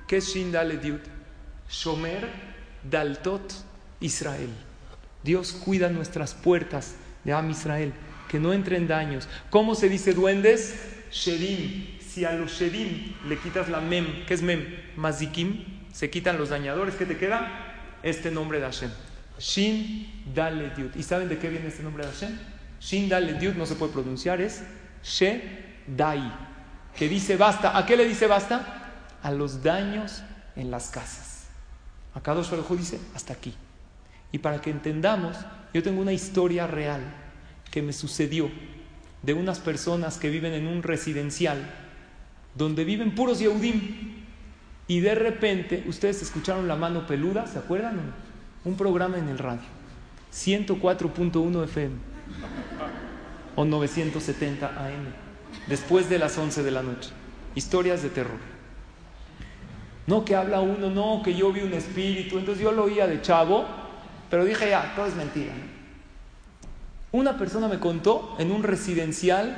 ¿Qué 0.07 0.17
es 0.17 0.33
Shin 0.33 0.51
Dalet 0.51 0.83
Yud? 0.83 1.01
Shomer 1.69 2.27
Daltot 2.81 3.53
Israel. 3.99 4.49
Dios 5.21 5.51
cuida 5.51 5.89
nuestras 5.89 6.33
puertas 6.33 6.95
de 7.23 7.31
Am 7.31 7.47
Israel, 7.51 7.93
que 8.27 8.39
no 8.39 8.51
entren 8.51 8.87
daños. 8.87 9.29
¿Cómo 9.51 9.75
se 9.75 9.87
dice 9.87 10.15
duendes? 10.15 10.73
Shedim. 11.11 11.99
Si 11.99 12.25
a 12.25 12.31
los 12.31 12.53
Shedim 12.53 13.17
le 13.27 13.37
quitas 13.37 13.69
la 13.69 13.81
mem, 13.81 14.25
¿qué 14.25 14.33
es 14.33 14.41
mem? 14.41 14.65
Mazikim, 14.95 15.63
se 15.93 16.09
quitan 16.09 16.39
los 16.39 16.49
dañadores, 16.49 16.95
¿qué 16.95 17.05
te 17.05 17.17
queda? 17.17 17.75
Este 18.01 18.31
nombre 18.31 18.57
de 18.57 18.65
Hashem. 18.65 18.89
Shin 19.37 20.23
Dalet 20.33 20.75
Yud. 20.75 20.95
¿Y 20.95 21.03
saben 21.03 21.29
de 21.29 21.37
qué 21.37 21.49
viene 21.49 21.67
este 21.67 21.83
nombre 21.83 22.03
de 22.03 22.11
Hashem? 22.11 22.58
Shin 22.79 23.09
Dalet 23.09 23.41
Yud 23.41 23.55
no 23.55 23.65
se 23.65 23.75
puede 23.75 23.91
pronunciar, 23.91 24.41
es 24.41 24.63
She 25.03 25.41
Dai, 25.87 26.31
que 26.95 27.09
dice 27.09 27.35
basta. 27.35 27.77
¿A 27.77 27.85
qué 27.85 27.97
le 27.97 28.07
dice 28.07 28.27
basta? 28.27 29.17
A 29.21 29.31
los 29.31 29.63
daños 29.63 30.23
en 30.55 30.71
las 30.71 30.89
casas. 30.89 31.47
Acá 32.13 32.33
dos 32.33 32.51
dice 32.77 32.99
hasta 33.15 33.33
aquí. 33.33 33.53
Y 34.31 34.39
para 34.39 34.61
que 34.61 34.69
entendamos, 34.69 35.37
yo 35.73 35.83
tengo 35.83 36.01
una 36.01 36.13
historia 36.13 36.67
real 36.67 37.01
que 37.71 37.81
me 37.81 37.93
sucedió 37.93 38.49
de 39.21 39.33
unas 39.33 39.59
personas 39.59 40.17
que 40.17 40.29
viven 40.29 40.53
en 40.53 40.67
un 40.67 40.83
residencial 40.83 41.57
donde 42.55 42.83
viven 42.83 43.15
puros 43.15 43.39
Yehudim. 43.39 44.19
Y 44.87 45.01
de 45.01 45.13
repente, 45.13 45.83
ustedes 45.87 46.21
escucharon 46.21 46.67
la 46.67 46.75
mano 46.75 47.05
peluda, 47.05 47.45
¿se 47.45 47.59
acuerdan 47.59 48.13
un 48.65 48.75
programa 48.75 49.17
en 49.17 49.29
el 49.29 49.37
radio, 49.37 49.61
104.1 50.33 51.63
FM 51.65 52.18
o 53.55 53.65
970 53.65 54.67
AM, 54.67 55.13
después 55.67 56.09
de 56.09 56.19
las 56.19 56.37
11 56.37 56.63
de 56.63 56.71
la 56.71 56.81
noche. 56.81 57.11
Historias 57.55 58.01
de 58.03 58.09
terror. 58.09 58.39
No 60.07 60.25
que 60.25 60.35
habla 60.35 60.61
uno, 60.61 60.89
no 60.89 61.21
que 61.23 61.35
yo 61.35 61.51
vi 61.51 61.61
un 61.61 61.73
espíritu, 61.73 62.39
entonces 62.39 62.63
yo 62.63 62.71
lo 62.71 62.85
oía 62.85 63.05
de 63.05 63.21
chavo, 63.21 63.65
pero 64.29 64.45
dije 64.45 64.69
ya, 64.69 64.93
todo 64.95 65.05
es 65.05 65.15
mentira. 65.15 65.53
Una 67.11 67.37
persona 67.37 67.67
me 67.67 67.79
contó 67.79 68.35
en 68.39 68.51
un 68.51 68.63
residencial 68.63 69.57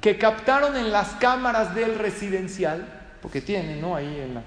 que 0.00 0.18
captaron 0.18 0.76
en 0.76 0.92
las 0.92 1.10
cámaras 1.16 1.74
del 1.74 1.98
residencial, 1.98 2.86
porque 3.20 3.40
tienen, 3.40 3.80
¿no? 3.80 3.96
Ahí 3.96 4.20
en 4.20 4.34
la, 4.34 4.42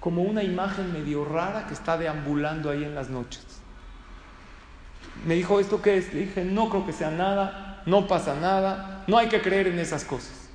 como 0.00 0.22
una 0.22 0.42
imagen 0.42 0.92
medio 0.92 1.24
rara 1.24 1.66
que 1.66 1.74
está 1.74 1.96
deambulando 1.96 2.70
ahí 2.70 2.84
en 2.84 2.94
las 2.94 3.08
noches. 3.08 3.45
Me 5.26 5.34
dijo, 5.34 5.58
¿esto 5.58 5.82
qué 5.82 5.98
es? 5.98 6.14
Le 6.14 6.20
dije, 6.20 6.44
no 6.44 6.70
creo 6.70 6.86
que 6.86 6.92
sea 6.92 7.10
nada, 7.10 7.82
no 7.84 8.06
pasa 8.06 8.36
nada, 8.36 9.02
no 9.08 9.18
hay 9.18 9.28
que 9.28 9.42
creer 9.42 9.66
en 9.66 9.80
esas 9.80 10.04
cosas. 10.04 10.48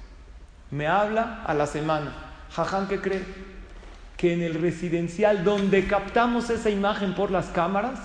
Me 0.72 0.88
habla 0.88 1.44
a 1.46 1.54
la 1.54 1.68
semana. 1.68 2.14
Jaján, 2.52 2.88
¿qué 2.88 3.02
cree? 3.02 3.26
Que 4.16 4.34
en 4.34 4.42
el 4.42 4.54
residencial 4.54 5.44
donde 5.44 5.86
captamos 5.88 6.50
esa 6.50 6.70
imagen 6.70 7.16
por 7.16 7.32
las 7.32 7.48
cámaras, 7.48 8.00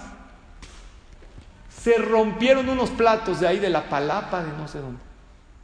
se 1.70 1.98
rompieron 1.98 2.68
unos 2.68 2.90
platos 2.90 3.38
de 3.38 3.46
ahí 3.46 3.60
de 3.60 3.70
la 3.70 3.88
palapa 3.88 4.42
de 4.42 4.50
no 4.58 4.66
sé 4.66 4.80
dónde. 4.80 5.00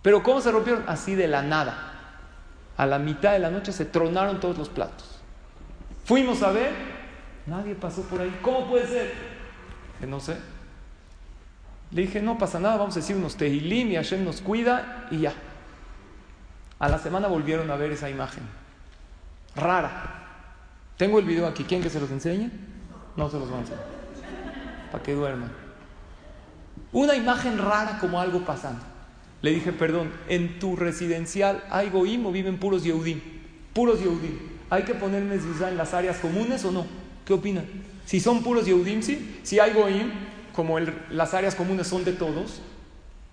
Pero 0.03 0.23
¿cómo 0.23 0.41
se 0.41 0.53
rompieron? 0.53 0.85
Así 0.87 1.17
de 1.17 1.27
la 1.27 1.43
nada. 1.43 1.95
A 2.77 2.87
la 2.87 3.01
mitad 3.01 3.33
de 3.33 3.41
la 3.41 3.51
noche 3.51 3.73
se 3.73 3.87
tronaron 3.87 4.39
todos 4.39 4.57
los 4.57 4.69
platos. 4.69 5.21
Fuimos 6.05 6.45
a 6.45 6.53
ver, 6.53 6.71
nadie 7.47 7.75
pasó 7.75 8.03
por 8.03 8.21
ahí. 8.21 8.39
¿Cómo 8.41 8.69
puede 8.69 8.87
ser? 8.87 9.13
Que 9.99 10.07
no 10.07 10.21
sé. 10.21 10.37
Le 11.93 12.03
dije, 12.03 12.23
no 12.23 12.39
pasa 12.39 12.59
nada, 12.59 12.77
vamos 12.77 12.97
a 12.97 13.01
decir 13.01 13.17
unos 13.17 13.37
tehilim 13.37 13.91
y 13.91 13.97
Hashem 13.97 14.25
nos 14.25 14.41
cuida 14.41 15.09
y 15.11 15.19
ya. 15.19 15.35
A 16.79 16.89
la 16.89 16.99
semana 16.99 17.29
volvieron 17.29 17.71
a 17.71 17.77
ver 17.77 17.93
esa 17.93 18.09
imagen. 18.09 18.45
Rara. 19.55 20.19
Tengo 20.97 21.19
el 21.19 21.27
video 21.27 21.47
aquí. 21.47 21.65
¿Quién 21.65 21.83
que 21.83 21.91
se 21.91 22.01
los 22.01 22.11
enseñe? 22.11 22.51
No 23.17 23.29
se 23.29 23.39
los 23.39 23.49
voy 23.49 23.59
a 23.59 23.61
enseñar. 23.61 23.85
Para 24.91 25.03
que 25.03 25.13
duerman. 25.15 25.53
Una 26.93 27.15
imagen 27.15 27.59
rara 27.59 27.99
como 27.99 28.21
algo 28.21 28.45
pasando. 28.45 28.83
Le 29.43 29.51
dije, 29.51 29.73
perdón, 29.73 30.13
en 30.29 30.59
tu 30.59 30.77
residencial 30.77 31.63
hay 31.71 31.91
goim 31.91 32.25
o 32.27 32.33
viven 32.33 32.59
puros 32.59 32.85
Yehudim. 32.85 33.21
Puros 33.75 34.01
Yehudim. 34.01 34.39
¿Hay 34.71 34.85
que 34.85 34.95
poner 34.95 35.23
mezuzá 35.23 35.69
en 35.69 35.77
las 35.77 35.93
áreas 35.93 36.19
comunes 36.19 36.65
o 36.65 36.73
no? 36.73 36.87
¿Qué 37.27 37.35
opinan? 37.35 37.67
Si 38.07 38.21
son 38.21 38.43
puros 38.43 38.67
Yehudim, 38.67 39.03
sí. 39.03 39.41
Si 39.43 39.59
hay 39.59 39.73
goim, 39.73 40.11
como 40.55 40.79
las 40.79 41.35
áreas 41.35 41.55
comunes 41.55 41.87
son 41.87 42.05
de 42.05 42.13
todos, 42.13 42.61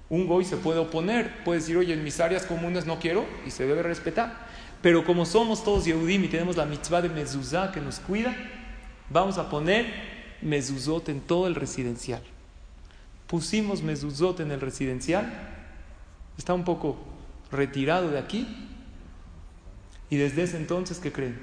un 0.10 0.28
goy 0.28 0.46
se 0.46 0.58
puede 0.58 0.80
oponer. 0.80 1.44
Puede 1.44 1.60
decir, 1.60 1.78
oye, 1.78 1.94
en 1.94 2.04
mis 2.04 2.20
áreas 2.20 2.46
comunes 2.46 2.86
no 2.86 3.00
quiero 3.00 3.26
y 3.46 3.52
se 3.52 3.66
debe 3.66 3.84
respetar. 3.84 4.48
Pero 4.82 5.06
como 5.06 5.26
somos 5.26 5.64
todos 5.64 5.86
Yehudim 5.86 6.24
y 6.24 6.28
tenemos 6.28 6.56
la 6.58 6.66
mitzvah 6.66 7.02
de 7.02 7.10
mezuzá 7.10 7.72
que 7.72 7.82
nos 7.82 8.00
cuida, 8.00 8.36
vamos 9.10 9.38
a 9.38 9.50
poner 9.50 9.86
mezuzot 10.42 11.10
en 11.10 11.22
todo 11.22 11.48
el 11.48 11.56
residencial. 11.56 12.22
Pusimos 13.28 13.84
mezuzot 13.84 14.40
en 14.40 14.52
el 14.52 14.62
residencial, 14.62 15.32
está 16.38 16.54
un 16.54 16.64
poco 16.64 16.98
retirado 17.52 18.10
de 18.10 18.18
aquí, 18.18 18.48
y 20.10 20.18
desde 20.18 20.44
ese 20.44 20.58
entonces, 20.58 21.00
¿qué 21.00 21.12
creen? 21.12 21.40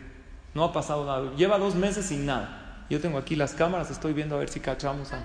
No 0.55 0.64
ha 0.64 0.72
pasado 0.72 1.07
nada. 1.07 1.37
Lleva 1.37 1.59
dos 1.59 1.74
meses 1.74 2.07
sin 2.07 2.27
nada. 2.27 2.85
Yo 2.91 3.01
tengo 3.01 3.18
aquí 3.18 3.37
las 3.37 3.53
cámaras, 3.53 3.91
estoy 3.91 4.12
viendo 4.12 4.35
a 4.35 4.39
ver 4.39 4.49
si 4.49 4.61
cachamos 4.61 5.12
a... 5.12 5.24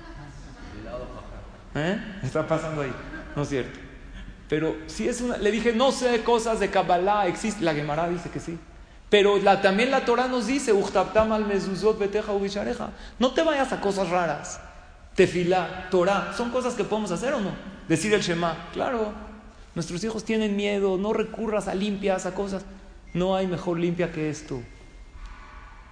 ¿Eh? 1.75 2.19
Está 2.23 2.47
pasando 2.47 2.81
ahí, 2.81 2.93
no 3.35 3.43
es 3.43 3.49
cierto. 3.49 3.79
Pero 4.51 4.75
si 4.87 5.07
es 5.07 5.21
una... 5.21 5.37
Le 5.37 5.49
dije, 5.49 5.71
no 5.71 5.93
sé 5.93 6.23
cosas 6.23 6.59
de 6.59 6.69
Kabbalah, 6.69 7.27
existe. 7.27 7.63
La 7.63 7.73
Gemara 7.73 8.09
dice 8.09 8.29
que 8.29 8.41
sí. 8.41 8.59
Pero 9.09 9.37
la, 9.37 9.61
también 9.61 9.91
la 9.91 10.03
Torah 10.03 10.27
nos 10.27 10.47
dice, 10.47 10.73
al 10.73 11.45
mezuzot 11.45 11.97
beteja 11.97 12.33
No 13.17 13.33
te 13.33 13.43
vayas 13.43 13.71
a 13.71 13.79
cosas 13.79 14.09
raras. 14.09 14.59
Tefilá, 15.15 15.87
Torah, 15.89 16.33
¿son 16.35 16.49
cosas 16.49 16.73
que 16.73 16.83
podemos 16.83 17.11
hacer 17.11 17.33
o 17.33 17.39
no? 17.39 17.51
Decir 17.87 18.13
el 18.13 18.21
Shema, 18.21 18.69
claro. 18.73 19.13
Nuestros 19.73 20.03
hijos 20.03 20.25
tienen 20.25 20.57
miedo, 20.57 20.97
no 20.97 21.13
recurras 21.13 21.69
a 21.69 21.75
limpias, 21.75 22.25
a 22.25 22.33
cosas. 22.33 22.65
No 23.13 23.37
hay 23.37 23.47
mejor 23.47 23.79
limpia 23.79 24.11
que 24.11 24.29
esto. 24.29 24.61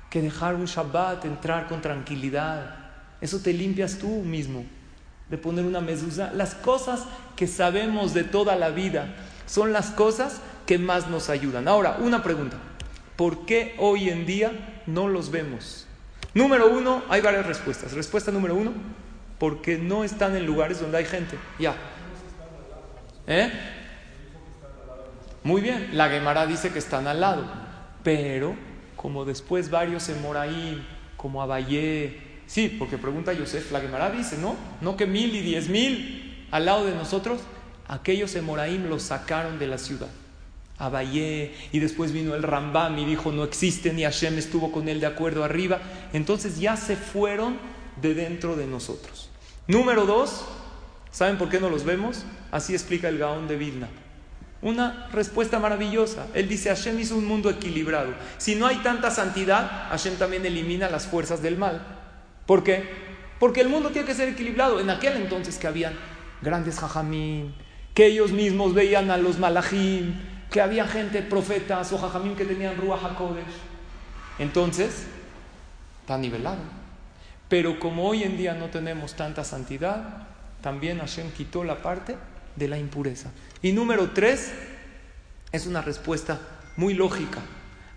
Que 0.09 0.21
dejar 0.21 0.55
un 0.55 0.65
Shabbat, 0.65 1.23
entrar 1.23 1.69
con 1.69 1.81
tranquilidad. 1.81 2.75
Eso 3.21 3.39
te 3.39 3.53
limpias 3.53 3.97
tú 3.99 4.07
mismo 4.07 4.65
de 5.29 5.37
poner 5.37 5.65
una 5.65 5.81
mezuzá. 5.81 6.31
Las 6.33 6.55
cosas 6.55 7.05
que 7.35 7.47
sabemos 7.47 8.13
de 8.13 8.23
toda 8.23 8.55
la 8.55 8.69
vida 8.69 9.15
son 9.45 9.73
las 9.73 9.91
cosas 9.91 10.41
que 10.65 10.77
más 10.77 11.07
nos 11.07 11.29
ayudan. 11.29 11.67
Ahora, 11.67 11.97
una 11.99 12.23
pregunta. 12.23 12.57
¿Por 13.15 13.45
qué 13.45 13.75
hoy 13.79 14.09
en 14.09 14.25
día 14.25 14.81
no 14.85 15.07
los 15.07 15.31
vemos? 15.31 15.85
Número 16.33 16.69
uno, 16.69 17.03
hay 17.09 17.21
varias 17.21 17.45
respuestas. 17.45 17.93
Respuesta 17.93 18.31
número 18.31 18.55
uno, 18.55 18.71
porque 19.37 19.77
no 19.77 20.03
están 20.03 20.35
en 20.35 20.45
lugares 20.45 20.79
donde 20.79 20.99
hay 20.99 21.05
gente. 21.05 21.37
Ya. 21.57 21.75
¿Eh? 23.27 23.51
Muy 25.43 25.61
bien, 25.61 25.89
la 25.93 26.09
Gemara 26.09 26.45
dice 26.45 26.71
que 26.71 26.79
están 26.79 27.07
al 27.07 27.21
lado, 27.21 27.45
pero 28.03 28.55
como 28.95 29.25
después 29.25 29.69
varios 29.69 30.09
en 30.09 30.21
Moraín, 30.21 30.85
como 31.15 31.41
Abayé, 31.41 32.28
sí, 32.49 32.75
porque 32.77 32.97
pregunta 32.97 33.31
Yosef, 33.31 33.71
la 33.71 33.79
Gemara 33.79 34.09
dice, 34.09 34.37
¿no? 34.37 34.57
No 34.81 34.97
que 34.97 35.05
mil 35.05 35.33
y 35.33 35.41
diez 35.41 35.69
mil 35.69 36.45
al 36.51 36.65
lado 36.65 36.85
de 36.85 36.95
nosotros, 36.95 37.39
aquellos 37.87 38.35
en 38.35 38.43
Moraín 38.43 38.89
los 38.89 39.03
sacaron 39.03 39.59
de 39.59 39.67
la 39.67 39.77
ciudad. 39.77 40.09
Abayé, 40.77 41.53
y 41.71 41.79
después 41.79 42.13
vino 42.13 42.35
el 42.35 42.43
Rambam 42.43 42.97
y 42.97 43.05
dijo, 43.05 43.31
no 43.31 43.43
existe, 43.43 43.93
ni 43.93 44.03
Hashem 44.03 44.37
estuvo 44.37 44.71
con 44.71 44.87
él 44.87 45.01
de 45.01 45.07
acuerdo 45.07 45.43
arriba. 45.43 45.79
Entonces 46.13 46.59
ya 46.59 46.77
se 46.77 46.95
fueron 46.95 47.57
de 48.01 48.13
dentro 48.13 48.55
de 48.55 48.65
nosotros. 48.65 49.29
Número 49.67 50.05
dos, 50.05 50.45
¿saben 51.11 51.37
por 51.37 51.49
qué 51.49 51.59
no 51.59 51.69
los 51.69 51.83
vemos? 51.83 52.23
Así 52.49 52.73
explica 52.73 53.09
el 53.09 53.17
Gaón 53.17 53.47
de 53.49 53.57
Vilna. 53.57 53.89
Una 54.61 55.09
respuesta 55.11 55.59
maravillosa. 55.59 56.27
Él 56.33 56.47
dice, 56.47 56.69
Hashem 56.69 56.97
hizo 56.99 57.17
un 57.17 57.25
mundo 57.25 57.49
equilibrado. 57.49 58.13
Si 58.37 58.55
no 58.55 58.65
hay 58.65 58.77
tanta 58.77 59.11
santidad, 59.11 59.89
Hashem 59.89 60.15
también 60.15 60.45
elimina 60.45 60.89
las 60.89 61.07
fuerzas 61.07 61.41
del 61.41 61.57
mal. 61.57 61.98
¿Por 62.49 62.63
qué? 62.63 62.83
Porque 63.37 63.61
el 63.61 63.69
mundo 63.69 63.91
tiene 63.91 64.07
que 64.07 64.15
ser 64.15 64.29
equilibrado. 64.29 64.79
En 64.79 64.89
aquel 64.89 65.17
entonces 65.17 65.59
que 65.59 65.67
habían 65.67 65.93
grandes 66.41 66.79
jajamín, 66.79 67.53
que 67.93 68.07
ellos 68.07 68.31
mismos 68.31 68.73
veían 68.73 69.11
a 69.11 69.17
los 69.17 69.37
malajim, 69.37 70.15
que 70.49 70.59
había 70.59 70.87
gente, 70.87 71.21
profetas 71.21 71.93
o 71.93 71.99
jajamín 71.99 72.35
que 72.35 72.45
tenían 72.45 72.75
Ruach 72.75 73.03
HaKodesh. 73.03 73.45
Entonces, 74.39 75.05
está 76.01 76.17
nivelado. 76.17 76.63
Pero 77.49 77.79
como 77.79 78.09
hoy 78.09 78.23
en 78.23 78.35
día 78.35 78.55
no 78.55 78.71
tenemos 78.71 79.13
tanta 79.13 79.43
santidad, 79.43 80.27
también 80.61 80.97
Hashem 80.97 81.29
quitó 81.29 81.63
la 81.63 81.83
parte 81.83 82.17
de 82.55 82.67
la 82.67 82.79
impureza. 82.79 83.29
Y 83.61 83.73
número 83.73 84.09
tres, 84.09 84.51
es 85.51 85.67
una 85.67 85.83
respuesta 85.83 86.39
muy 86.77 86.95
lógica. 86.95 87.41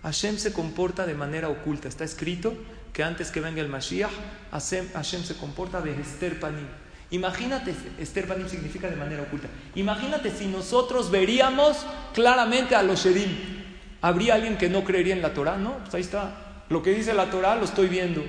Hashem 0.03 0.37
se 0.37 0.53
comporta 0.53 1.07
de 1.07 1.15
manera 1.15 1.49
oculta. 1.49 1.89
Está 1.89 2.05
escrito 2.05 2.55
que 2.93 3.03
antes 3.03 3.31
que 3.31 3.41
venga 3.41 3.61
el 3.61 3.69
Mashiach, 3.69 4.11
Hashem, 4.51 5.23
se 5.25 5.37
comporta 5.37 5.81
de 5.81 5.93
Esther 6.01 6.39
Panim. 6.39 6.67
Imagínate, 7.11 7.75
Esther 7.99 8.27
Panim 8.27 8.49
significa 8.49 8.89
de 8.89 8.97
manera 8.97 9.23
oculta. 9.23 9.49
Imagínate 9.75 10.31
si 10.31 10.47
nosotros 10.47 11.11
veríamos 11.11 11.79
claramente 12.15 12.75
a 12.75 12.83
los 12.83 13.05
Shedim. 13.05 13.63
¿Habría 14.01 14.35
alguien 14.35 14.57
que 14.57 14.69
no 14.69 14.85
creería 14.85 15.15
en 15.15 15.23
la 15.23 15.33
Torah? 15.33 15.57
No, 15.57 15.79
pues 15.79 15.95
ahí 15.95 16.01
está. 16.01 16.65
Lo 16.69 16.83
que 16.83 16.91
dice 16.93 17.15
la 17.15 17.31
Torah 17.31 17.57
lo 17.57 17.65
estoy 17.65 17.89
viendo. 17.89 18.25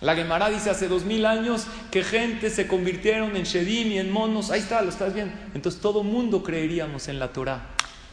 La 0.00 0.14
Gemara 0.14 0.48
dice 0.48 0.70
hace 0.70 0.88
dos 0.88 1.04
mil 1.04 1.26
años 1.26 1.66
que 1.90 2.02
gente 2.02 2.48
se 2.48 2.66
convirtieron 2.66 3.36
en 3.36 3.44
Shedim 3.44 3.92
y 3.92 3.98
en 3.98 4.10
monos. 4.10 4.50
Ahí 4.50 4.60
está, 4.60 4.80
lo 4.80 4.88
estás 4.88 5.12
viendo. 5.12 5.34
Entonces 5.54 5.80
todo 5.80 6.02
mundo 6.02 6.42
creeríamos 6.42 7.08
en 7.08 7.18
la 7.18 7.32
Torah. 7.32 7.62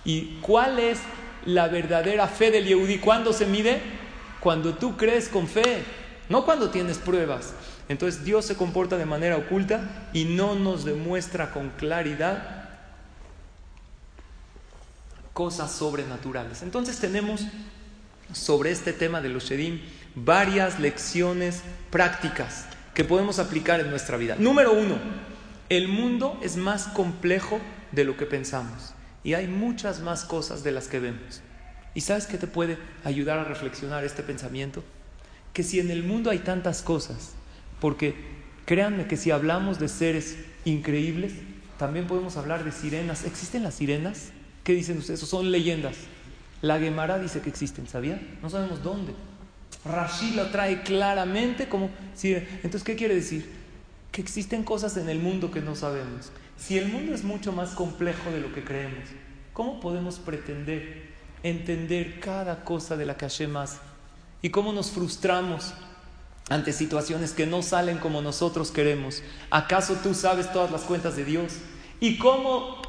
¿Y 0.03 0.37
cuál 0.41 0.79
es 0.79 0.99
la 1.45 1.67
verdadera 1.67 2.27
fe 2.27 2.51
del 2.51 2.65
Yehudi? 2.65 2.97
¿Cuándo 2.97 3.31
se 3.31 3.45
mide? 3.45 3.81
Cuando 4.47 4.75
tú 4.75 4.95
crees 4.95 5.27
con 5.27 5.45
fe, 5.45 5.83
no 6.29 6.45
cuando 6.45 6.69
tienes 6.69 6.99
pruebas. 6.99 7.53
Entonces 7.89 8.23
Dios 8.23 8.45
se 8.45 8.55
comporta 8.55 8.97
de 8.97 9.05
manera 9.05 9.35
oculta 9.35 10.07
y 10.13 10.23
no 10.23 10.55
nos 10.55 10.85
demuestra 10.85 11.51
con 11.51 11.71
claridad 11.71 12.69
cosas 15.33 15.73
sobrenaturales. 15.73 16.61
Entonces 16.61 16.97
tenemos 16.97 17.45
sobre 18.31 18.71
este 18.71 18.93
tema 18.93 19.19
de 19.19 19.27
los 19.27 19.43
Shedim 19.43 19.81
varias 20.15 20.79
lecciones 20.79 21.61
prácticas 21.91 22.67
que 22.93 23.03
podemos 23.03 23.39
aplicar 23.39 23.81
en 23.81 23.89
nuestra 23.89 24.15
vida. 24.15 24.37
Número 24.39 24.71
uno, 24.71 24.95
el 25.67 25.89
mundo 25.89 26.39
es 26.41 26.55
más 26.55 26.87
complejo 26.87 27.59
de 27.91 28.05
lo 28.05 28.15
que 28.15 28.25
pensamos 28.25 28.93
y 29.25 29.33
hay 29.33 29.47
muchas 29.47 29.99
más 29.99 30.23
cosas 30.23 30.63
de 30.63 30.71
las 30.71 30.87
que 30.87 31.01
vemos. 31.01 31.41
¿Y 31.97 32.01
sabes 32.01 32.27
qué 32.27 32.37
te 32.37 32.45
puede 32.45 32.77
ayudar 33.03 33.39
a 33.39 33.43
reflexionar 33.43 34.03
este 34.03 34.21
pensamiento? 34.21 34.83
Que 35.51 35.63
si 35.63 35.79
en 35.79 35.89
el 35.89 36.03
mundo 36.03 36.29
hay 36.29 36.37
tantas 36.37 36.83
cosas, 36.83 37.31
porque 37.81 38.13
créanme 38.65 39.07
que 39.07 39.17
si 39.17 39.31
hablamos 39.31 39.79
de 39.79 39.87
seres 39.87 40.37
increíbles, 40.63 41.33
también 41.79 42.05
podemos 42.05 42.37
hablar 42.37 42.63
de 42.63 42.71
sirenas. 42.71 43.25
¿Existen 43.25 43.63
las 43.63 43.73
sirenas? 43.73 44.29
¿Qué 44.63 44.73
dicen 44.73 44.99
ustedes? 44.99 45.21
Son 45.21 45.51
leyendas. 45.51 45.95
La 46.61 46.77
Gemara 46.77 47.17
dice 47.17 47.41
que 47.41 47.49
existen, 47.49 47.87
¿sabía? 47.87 48.21
No 48.43 48.51
sabemos 48.51 48.83
dónde. 48.83 49.13
Rashi 49.83 50.35
lo 50.35 50.51
trae 50.51 50.83
claramente 50.83 51.67
como... 51.67 51.89
Entonces, 52.21 52.83
¿qué 52.83 52.95
quiere 52.95 53.15
decir? 53.15 53.49
Que 54.11 54.21
existen 54.21 54.63
cosas 54.63 54.97
en 54.97 55.09
el 55.09 55.17
mundo 55.17 55.49
que 55.49 55.61
no 55.61 55.75
sabemos. 55.75 56.31
Si 56.59 56.77
el 56.77 56.89
mundo 56.89 57.15
es 57.15 57.23
mucho 57.23 57.53
más 57.53 57.71
complejo 57.71 58.29
de 58.29 58.41
lo 58.41 58.53
que 58.53 58.63
creemos, 58.63 59.05
¿cómo 59.51 59.79
podemos 59.79 60.19
pretender 60.19 61.16
entender 61.43 62.19
cada 62.19 62.63
cosa 62.63 62.95
de 62.97 63.05
la 63.05 63.17
que 63.17 63.25
Hashem 63.25 63.55
hace? 63.57 63.77
¿Y 64.41 64.49
cómo 64.49 64.73
nos 64.73 64.91
frustramos 64.91 65.73
ante 66.49 66.71
situaciones 66.73 67.33
que 67.33 67.45
no 67.45 67.61
salen 67.61 67.97
como 67.97 68.21
nosotros 68.21 68.71
queremos? 68.71 69.23
¿Acaso 69.49 69.95
tú 70.01 70.13
sabes 70.13 70.51
todas 70.51 70.71
las 70.71 70.81
cuentas 70.81 71.15
de 71.15 71.25
Dios? 71.25 71.53
¿Y 71.99 72.17
cómo 72.17 72.81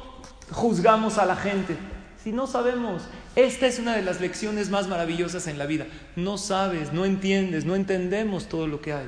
juzgamos 0.51 1.17
a 1.17 1.25
la 1.25 1.35
gente? 1.35 1.77
Si 2.23 2.31
no 2.31 2.47
sabemos, 2.47 3.03
esta 3.35 3.67
es 3.67 3.79
una 3.79 3.95
de 3.95 4.01
las 4.01 4.19
lecciones 4.19 4.69
más 4.69 4.87
maravillosas 4.87 5.47
en 5.47 5.57
la 5.57 5.65
vida. 5.65 5.87
No 6.15 6.37
sabes, 6.37 6.93
no 6.93 7.05
entiendes, 7.05 7.65
no 7.65 7.75
entendemos 7.75 8.49
todo 8.49 8.67
lo 8.67 8.81
que 8.81 8.93
hay. 8.93 9.07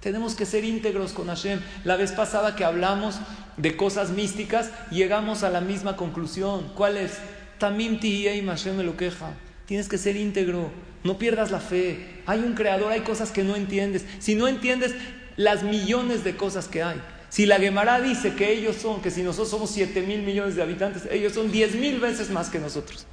Tenemos 0.00 0.34
que 0.34 0.46
ser 0.46 0.64
íntegros 0.64 1.12
con 1.12 1.26
Hashem. 1.26 1.60
La 1.84 1.96
vez 1.96 2.12
pasada 2.12 2.56
que 2.56 2.64
hablamos 2.64 3.16
de 3.56 3.76
cosas 3.76 4.10
místicas, 4.10 4.70
llegamos 4.90 5.42
a 5.42 5.50
la 5.50 5.60
misma 5.60 5.96
conclusión. 5.96 6.72
¿Cuál 6.74 6.96
es? 6.96 7.18
Tamim 7.58 7.98
y 8.02 8.24
Hashem 8.46 8.76
me 8.76 8.84
lo 8.84 8.96
queja. 8.96 9.32
Tienes 9.66 9.88
que 9.88 9.98
ser 9.98 10.16
íntegro. 10.16 10.70
No 11.04 11.18
pierdas 11.18 11.50
la 11.50 11.60
fe. 11.60 12.22
Hay 12.26 12.40
un 12.40 12.54
creador, 12.54 12.92
hay 12.92 13.00
cosas 13.00 13.30
que 13.30 13.44
no 13.44 13.56
entiendes. 13.56 14.04
Si 14.18 14.34
no 14.34 14.48
entiendes 14.48 14.94
las 15.36 15.62
millones 15.62 16.24
de 16.24 16.36
cosas 16.36 16.68
que 16.68 16.82
hay. 16.82 17.00
Si 17.30 17.46
la 17.46 17.58
Gemara 17.58 18.00
dice 18.00 18.34
que 18.34 18.52
ellos 18.52 18.76
son, 18.76 19.02
que 19.02 19.10
si 19.10 19.22
nosotros 19.22 19.50
somos 19.50 19.70
7 19.70 20.02
mil 20.02 20.22
millones 20.22 20.56
de 20.56 20.62
habitantes, 20.62 21.06
ellos 21.10 21.34
son 21.34 21.52
10 21.52 21.74
mil 21.74 22.00
veces 22.00 22.30
más 22.30 22.48
que 22.48 22.58
nosotros. 22.58 23.06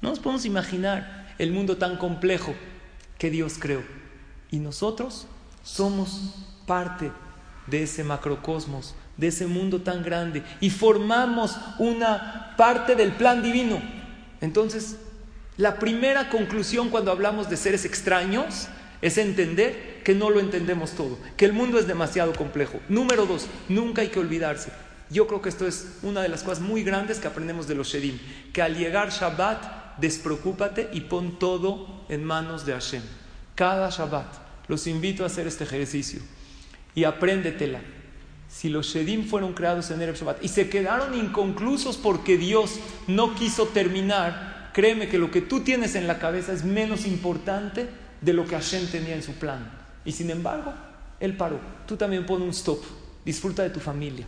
No 0.00 0.10
nos 0.10 0.18
podemos 0.18 0.44
imaginar 0.44 1.34
el 1.38 1.52
mundo 1.52 1.78
tan 1.78 1.96
complejo 1.96 2.54
que 3.18 3.30
Dios 3.30 3.56
creó. 3.58 3.82
Y 4.50 4.58
nosotros 4.58 5.26
somos 5.62 6.34
parte 6.66 7.10
de 7.66 7.84
ese 7.84 8.04
macrocosmos, 8.04 8.94
de 9.16 9.28
ese 9.28 9.46
mundo 9.46 9.82
tan 9.82 10.02
grande. 10.02 10.42
Y 10.60 10.70
formamos 10.70 11.56
una 11.78 12.54
parte 12.56 12.94
del 12.94 13.12
plan 13.12 13.42
divino. 13.42 13.80
Entonces, 14.40 14.96
la 15.56 15.78
primera 15.78 16.28
conclusión 16.28 16.88
cuando 16.88 17.10
hablamos 17.10 17.48
de 17.50 17.56
seres 17.56 17.84
extraños 17.84 18.68
es 19.02 19.18
entender 19.18 20.00
que 20.04 20.14
no 20.14 20.30
lo 20.30 20.40
entendemos 20.40 20.92
todo, 20.92 21.18
que 21.36 21.44
el 21.44 21.52
mundo 21.52 21.78
es 21.78 21.86
demasiado 21.86 22.32
complejo. 22.32 22.80
Número 22.88 23.26
dos, 23.26 23.48
nunca 23.68 24.02
hay 24.02 24.08
que 24.08 24.20
olvidarse. 24.20 24.70
Yo 25.10 25.26
creo 25.26 25.42
que 25.42 25.50
esto 25.50 25.66
es 25.66 25.98
una 26.02 26.22
de 26.22 26.28
las 26.28 26.42
cosas 26.42 26.60
muy 26.60 26.82
grandes 26.82 27.18
que 27.18 27.26
aprendemos 27.26 27.68
de 27.68 27.74
los 27.74 27.88
Shedim, 27.88 28.18
que 28.52 28.62
al 28.62 28.76
llegar 28.76 29.10
Shabbat 29.10 29.98
despreocúpate 29.98 30.88
y 30.92 31.02
pon 31.02 31.38
todo 31.38 32.04
en 32.08 32.24
manos 32.24 32.64
de 32.64 32.72
Hashem. 32.72 33.02
Cada 33.54 33.90
Shabbat. 33.90 34.42
Los 34.68 34.86
invito 34.86 35.24
a 35.24 35.26
hacer 35.26 35.46
este 35.46 35.64
ejercicio 35.64 36.20
y 36.94 37.04
apréndetela. 37.04 37.80
Si 38.52 38.68
los 38.68 38.86
Shedim 38.86 39.26
fueron 39.26 39.54
creados 39.54 39.90
en 39.90 40.02
el 40.02 40.14
Shabbat 40.14 40.44
y 40.44 40.48
se 40.48 40.68
quedaron 40.68 41.14
inconclusos 41.14 41.96
porque 41.96 42.36
Dios 42.36 42.78
no 43.06 43.34
quiso 43.34 43.68
terminar, 43.68 44.70
créeme 44.74 45.08
que 45.08 45.18
lo 45.18 45.30
que 45.30 45.40
tú 45.40 45.60
tienes 45.60 45.94
en 45.94 46.06
la 46.06 46.18
cabeza 46.18 46.52
es 46.52 46.62
menos 46.62 47.06
importante 47.06 47.88
de 48.20 48.32
lo 48.34 48.44
que 48.44 48.54
Hashem 48.54 48.88
tenía 48.88 49.14
en 49.14 49.22
su 49.22 49.32
plan. 49.32 49.72
Y 50.04 50.12
sin 50.12 50.28
embargo, 50.28 50.74
Él 51.18 51.34
paró. 51.34 51.58
Tú 51.86 51.96
también 51.96 52.26
pon 52.26 52.42
un 52.42 52.50
stop. 52.50 52.82
Disfruta 53.24 53.62
de 53.62 53.70
tu 53.70 53.80
familia. 53.80 54.26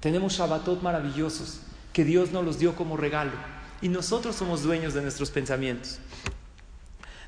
Tenemos 0.00 0.32
Shabbatot 0.32 0.82
maravillosos 0.82 1.60
que 1.92 2.04
Dios 2.04 2.32
nos 2.32 2.44
los 2.44 2.58
dio 2.58 2.74
como 2.74 2.96
regalo 2.96 3.32
y 3.80 3.88
nosotros 3.88 4.34
somos 4.34 4.64
dueños 4.64 4.94
de 4.94 5.02
nuestros 5.02 5.30
pensamientos. 5.30 6.00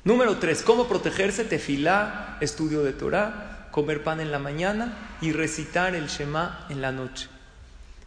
Número 0.03 0.37
tres, 0.37 0.61
¿cómo 0.61 0.87
protegerse? 0.87 1.45
Tefilá, 1.45 2.37
estudio 2.41 2.83
de 2.83 2.91
Torah, 2.91 3.54
comer 3.75 4.03
pan 4.03 4.21
en 4.21 4.31
la 4.31 4.39
mañana 4.39 5.17
y 5.19 5.33
recitar 5.33 5.95
el 5.95 6.07
Shema 6.07 6.65
en 6.69 6.79
la 6.79 6.93
noche. 6.93 7.27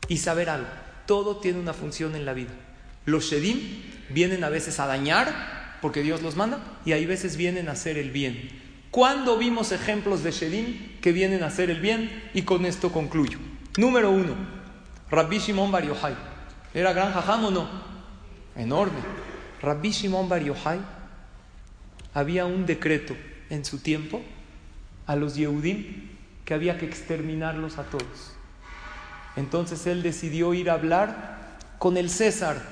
Y 0.09 0.17
saber 0.17 0.49
algo, 0.49 0.71
todo 1.05 1.37
tiene 1.37 1.61
una 1.61 1.75
función 1.75 2.17
en 2.17 2.25
la 2.25 2.33
vida. 2.33 2.53
Los 3.05 3.25
Shedim 3.25 3.83
vienen 4.09 4.45
a 4.45 4.49
veces 4.49 4.81
a 4.81 4.87
dañar, 4.87 5.77
porque 5.83 6.03
Dios 6.03 6.23
los 6.23 6.37
manda, 6.37 6.59
y 6.87 6.93
hay 6.93 7.05
veces 7.05 7.37
vienen 7.37 7.69
a 7.69 7.73
hacer 7.73 7.99
el 7.99 8.11
bien. 8.11 8.49
¿Cuándo 8.91 9.37
vimos 9.37 9.71
ejemplos 9.71 10.23
de 10.23 10.31
Shedim 10.31 11.01
que 11.03 11.13
vienen 11.13 11.43
a 11.43 11.49
hacer 11.49 11.69
el 11.69 11.83
bien? 11.83 12.31
Y 12.33 12.43
con 12.43 12.65
esto 12.65 12.91
concluyo. 12.91 13.39
Número 13.77 14.11
uno, 14.11 14.37
Rabbi 15.11 15.39
Shimon 15.39 15.71
Bar 15.71 15.85
Yochai. 15.85 16.15
¿Era 16.73 16.95
gran 16.95 17.13
jajam 17.13 17.45
o 17.45 17.51
no? 17.51 17.69
Enorme. 18.57 19.01
Rabbi 19.61 19.91
Shimon 19.91 20.31
Bar 20.31 20.43
Yochai 20.43 20.81
había 22.15 22.47
un 22.47 22.65
decreto 22.65 23.15
en 23.51 23.67
su 23.67 23.81
tiempo 23.81 24.23
a 25.09 25.17
los 25.17 25.35
Yehudim 25.35 26.07
que 26.45 26.55
había 26.55 26.79
que 26.79 26.87
exterminarlos 26.87 27.79
a 27.79 27.85
todos. 27.85 28.35
Entonces 29.35 29.87
él 29.87 30.03
decidió 30.03 30.55
ir 30.55 30.71
a 30.71 30.75
hablar 30.75 31.59
con 31.79 31.97
el 31.97 32.11
César 32.11 32.63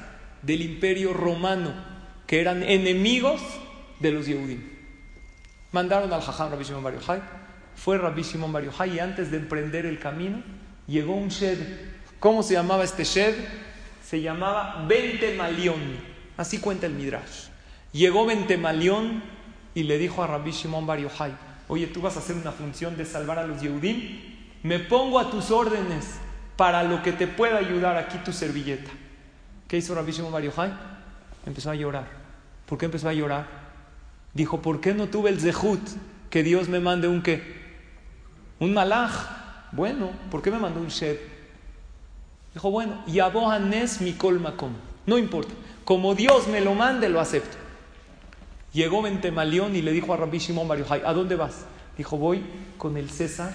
del 0.42 0.62
imperio 0.62 1.12
romano, 1.12 1.74
que 2.26 2.40
eran 2.40 2.62
enemigos 2.62 3.40
de 4.00 4.12
los 4.12 4.26
Yehudim. 4.26 4.62
Mandaron 5.72 6.12
al 6.12 6.22
Jajam 6.22 6.50
Rabbi 6.50 6.64
Shimon 6.64 6.84
Bar 6.84 6.94
fue 7.74 7.98
Rabbi 7.98 8.22
Shimon 8.22 8.52
Bar 8.52 8.64
y 8.86 8.98
antes 8.98 9.30
de 9.30 9.36
emprender 9.36 9.84
el 9.84 9.98
camino 9.98 10.42
llegó 10.86 11.14
un 11.14 11.28
shed. 11.28 11.58
¿Cómo 12.18 12.42
se 12.42 12.54
llamaba 12.54 12.84
este 12.84 13.04
shed? 13.04 13.34
Se 14.02 14.20
llamaba 14.20 14.86
Bentemalión. 14.88 15.80
Así 16.36 16.58
cuenta 16.58 16.86
el 16.86 16.94
Midrash. 16.94 17.48
Llegó 17.92 18.26
Bentemalión 18.26 19.22
y 19.74 19.82
le 19.82 19.98
dijo 19.98 20.22
a 20.22 20.26
Rabbi 20.26 20.50
Shimon 20.52 20.86
Bar 20.86 20.98
oye, 21.68 21.86
tú 21.86 22.00
vas 22.00 22.16
a 22.16 22.20
hacer 22.20 22.36
una 22.36 22.52
función 22.52 22.96
de 22.96 23.04
salvar 23.04 23.38
a 23.38 23.46
los 23.46 23.60
Yehudim, 23.60 24.20
me 24.62 24.78
pongo 24.78 25.18
a 25.18 25.30
tus 25.30 25.50
órdenes 25.50 26.18
para 26.56 26.82
lo 26.82 27.02
que 27.02 27.12
te 27.12 27.26
pueda 27.26 27.58
ayudar 27.58 27.96
aquí 27.96 28.18
tu 28.18 28.32
servilleta. 28.32 28.90
¿Qué 29.68 29.76
hizo 29.76 29.94
Rabbi 29.94 30.12
Shimon 30.12 30.32
Bar? 30.32 30.42
Empezó 31.44 31.70
a 31.70 31.74
llorar. 31.74 32.06
¿Por 32.66 32.78
qué 32.78 32.86
empezó 32.86 33.08
a 33.08 33.12
llorar? 33.12 33.46
Dijo, 34.34 34.60
¿por 34.60 34.80
qué 34.80 34.94
no 34.94 35.08
tuve 35.08 35.30
el 35.30 35.40
zehut 35.40 35.80
que 36.30 36.42
Dios 36.42 36.68
me 36.68 36.80
mande 36.80 37.08
un 37.08 37.22
qué? 37.22 37.42
Un 38.58 38.74
malaj. 38.74 39.12
Bueno, 39.72 40.10
¿por 40.30 40.42
qué 40.42 40.50
me 40.50 40.58
mandó 40.58 40.80
un 40.80 40.88
shed? 40.88 41.18
Dijo, 42.54 42.70
bueno, 42.70 43.02
Yabohanes 43.06 44.00
mi 44.00 44.14
colmacom. 44.14 44.72
No 45.06 45.18
importa. 45.18 45.52
Como 45.84 46.14
Dios 46.14 46.48
me 46.48 46.60
lo 46.60 46.74
mande, 46.74 47.08
lo 47.08 47.20
acepto. 47.20 47.56
Llegó 48.76 49.00
Bentemalión 49.00 49.74
y 49.74 49.80
le 49.80 49.90
dijo 49.90 50.12
a 50.12 50.18
Rabbi 50.18 50.36
Shimon 50.36 50.68
Bar 50.68 50.84
¿a 51.02 51.12
dónde 51.14 51.34
vas? 51.34 51.64
Dijo, 51.96 52.18
voy 52.18 52.42
con 52.76 52.98
el 52.98 53.08
César 53.08 53.54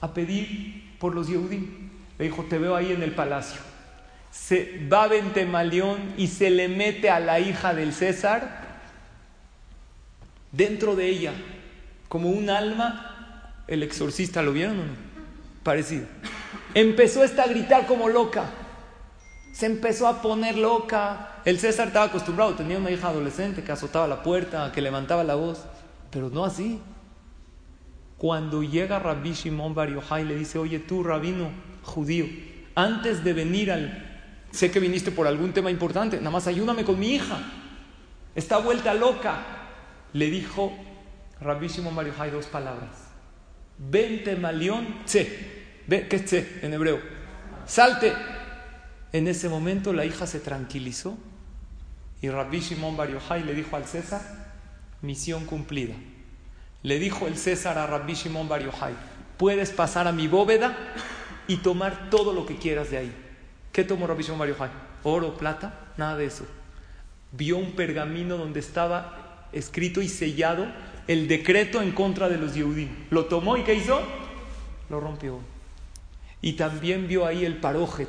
a 0.00 0.14
pedir 0.14 0.96
por 0.98 1.14
los 1.14 1.28
Yehudim. 1.28 1.90
Le 2.18 2.24
dijo, 2.24 2.46
te 2.48 2.56
veo 2.56 2.74
ahí 2.74 2.92
en 2.92 3.02
el 3.02 3.12
palacio. 3.12 3.60
Se 4.30 4.88
va 4.90 5.06
Bentemalión 5.06 6.14
y 6.16 6.28
se 6.28 6.48
le 6.48 6.66
mete 6.66 7.10
a 7.10 7.20
la 7.20 7.40
hija 7.40 7.74
del 7.74 7.92
César 7.92 8.78
dentro 10.50 10.96
de 10.96 11.08
ella, 11.10 11.34
como 12.08 12.30
un 12.30 12.48
alma, 12.48 13.52
el 13.68 13.82
exorcista, 13.82 14.40
¿lo 14.40 14.54
vieron 14.54 14.80
o 14.80 14.84
no? 14.84 14.92
Parecido. 15.62 16.06
Empezó 16.72 17.22
esta 17.22 17.42
a 17.42 17.48
gritar 17.48 17.86
como 17.86 18.08
loca. 18.08 18.46
Se 19.52 19.66
empezó 19.66 20.08
a 20.08 20.22
poner 20.22 20.56
loca. 20.56 21.35
El 21.46 21.60
César 21.60 21.86
estaba 21.86 22.06
acostumbrado, 22.06 22.54
tenía 22.54 22.76
una 22.76 22.90
hija 22.90 23.06
adolescente 23.06 23.62
que 23.62 23.70
azotaba 23.70 24.08
la 24.08 24.24
puerta, 24.24 24.72
que 24.72 24.82
levantaba 24.82 25.22
la 25.22 25.36
voz, 25.36 25.64
pero 26.10 26.28
no 26.28 26.44
así. 26.44 26.80
Cuando 28.18 28.64
llega 28.64 28.98
Rabbi 28.98 29.32
Shimon 29.32 29.72
Bar 29.72 29.90
le 29.90 30.34
dice, 30.34 30.58
oye 30.58 30.80
tú, 30.80 31.04
rabino 31.04 31.50
judío, 31.84 32.26
antes 32.74 33.22
de 33.22 33.32
venir 33.32 33.70
al... 33.70 34.26
Sé 34.50 34.72
que 34.72 34.80
viniste 34.80 35.12
por 35.12 35.28
algún 35.28 35.52
tema 35.52 35.70
importante, 35.70 36.16
nada 36.16 36.30
más 36.30 36.48
ayúdame 36.48 36.82
con 36.82 36.98
mi 36.98 37.14
hija. 37.14 37.38
Está 38.34 38.58
vuelta 38.58 38.92
loca. 38.92 39.38
Le 40.14 40.28
dijo 40.28 40.72
Rabbi 41.40 41.68
Shimon 41.68 41.94
Bar 41.94 42.32
dos 42.32 42.46
palabras. 42.46 42.90
Vente 43.78 44.34
malión, 44.34 45.04
tse. 45.04 45.28
¿Qué 45.88 46.08
es 46.10 46.24
tse 46.24 46.58
en 46.62 46.74
hebreo? 46.74 46.98
Salte. 47.66 48.12
En 49.12 49.28
ese 49.28 49.48
momento 49.48 49.92
la 49.92 50.04
hija 50.04 50.26
se 50.26 50.40
tranquilizó 50.40 51.16
y 52.26 52.28
Rabbi 52.28 52.58
Shimon 52.58 52.96
Bar 52.96 53.08
Yochai 53.08 53.44
le 53.44 53.54
dijo 53.54 53.76
al 53.76 53.84
César, 53.84 54.20
misión 55.00 55.46
cumplida. 55.46 55.94
Le 56.82 56.98
dijo 56.98 57.28
el 57.28 57.36
César 57.36 57.78
a 57.78 57.86
Rabbi 57.86 58.14
Shimon 58.14 58.48
Bar 58.48 58.64
Yochai, 58.64 58.94
puedes 59.36 59.70
pasar 59.70 60.08
a 60.08 60.12
mi 60.12 60.26
bóveda 60.26 60.76
y 61.46 61.58
tomar 61.58 62.10
todo 62.10 62.32
lo 62.32 62.44
que 62.44 62.56
quieras 62.56 62.90
de 62.90 62.98
ahí. 62.98 63.12
¿Qué 63.70 63.84
tomó 63.84 64.08
Rabbi 64.08 64.24
Shimon 64.24 64.40
Bar 64.40 64.48
Yochai? 64.48 64.70
¿Oro, 65.04 65.36
plata? 65.36 65.92
Nada 65.96 66.16
de 66.16 66.24
eso. 66.24 66.44
Vio 67.30 67.58
un 67.58 67.76
pergamino 67.76 68.36
donde 68.36 68.58
estaba 68.58 69.46
escrito 69.52 70.02
y 70.02 70.08
sellado 70.08 70.66
el 71.06 71.28
decreto 71.28 71.80
en 71.80 71.92
contra 71.92 72.28
de 72.28 72.38
los 72.38 72.56
Yehudim. 72.56 72.88
Lo 73.10 73.26
tomó 73.26 73.56
y 73.56 73.62
¿qué 73.62 73.74
hizo? 73.74 74.00
Lo 74.90 74.98
rompió. 74.98 75.38
Y 76.42 76.54
también 76.54 77.06
vio 77.06 77.24
ahí 77.24 77.44
el 77.44 77.58
parojet, 77.58 78.08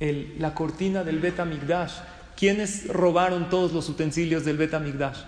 el, 0.00 0.36
la 0.38 0.54
cortina 0.54 1.04
del 1.04 1.18
Bet 1.18 1.38
Amigdash. 1.38 1.98
¿Quiénes 2.42 2.88
robaron 2.88 3.50
todos 3.50 3.72
los 3.72 3.88
utensilios 3.88 4.44
del 4.44 4.56
Bet 4.56 4.74
Amigdash? 4.74 5.18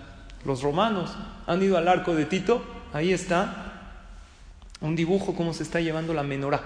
Los 0.43 0.61
romanos 0.61 1.11
han 1.47 1.63
ido 1.63 1.77
al 1.77 1.87
arco 1.87 2.13
de 2.13 2.25
Tito, 2.25 2.61
ahí 2.91 3.13
está 3.13 4.01
un 4.81 4.97
dibujo 4.97 5.33
cómo 5.33 5.53
se 5.53 5.63
está 5.63 5.79
llevando 5.79 6.13
la 6.13 6.23
menorá. 6.23 6.61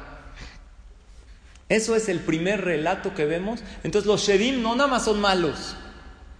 Eso 1.70 1.95
es 1.95 2.10
el 2.10 2.22
primer 2.22 2.66
relato 2.66 3.14
que 3.14 3.26
vemos. 3.26 3.60
Entonces 3.84 4.08
los 4.08 4.24
Shedim 4.24 4.64
no 4.64 4.76
nada 4.76 4.89
más 4.89 5.06
son 5.06 5.22
malos, 5.22 5.76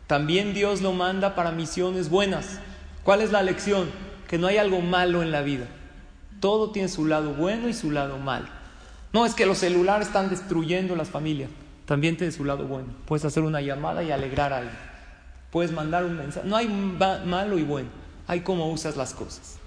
también 0.08 0.56
Dios 0.56 0.82
lo 0.82 0.92
manda 0.92 1.36
para 1.36 1.52
misiones 1.52 2.10
buenas. 2.10 2.60
¿Cuál 3.04 3.22
es 3.22 3.32
la 3.32 3.44
lección? 3.44 3.92
Que 4.28 4.40
no 4.40 4.48
hay 4.48 4.58
algo 4.58 4.82
malo 4.82 5.22
en 5.22 5.30
la 5.30 5.44
vida. 5.44 5.68
Todo 6.40 6.72
tiene 6.72 6.90
su 6.90 7.06
lado 7.06 7.36
bueno 7.36 7.70
y 7.70 7.76
su 7.76 7.92
lado 7.92 8.18
malo. 8.18 8.48
No 9.14 9.28
es 9.28 9.36
que 9.36 9.46
los 9.46 9.60
celulares 9.60 10.08
están 10.08 10.32
destruyendo 10.32 10.96
las 10.96 11.10
familias. 11.10 11.52
También 11.90 12.18
tiene 12.18 12.32
su 12.32 12.46
lado 12.46 12.66
bueno. 12.66 12.90
Puedes 13.08 13.26
hacer 13.26 13.42
una 13.42 13.62
llamada 13.62 14.04
y 14.04 14.12
alegrar 14.12 14.54
a 14.54 14.58
alguien. 14.58 14.78
Puedes 15.50 15.72
mandar 15.72 16.06
un 16.06 16.18
mensaje. 16.18 16.48
No 16.48 16.56
hay 16.56 16.68
malo 16.68 17.58
y 17.58 17.64
bueno. 17.64 17.90
Hay 18.28 18.42
cómo 18.42 18.72
usas 18.72 18.96
las 18.96 19.16
cosas. 19.16 19.58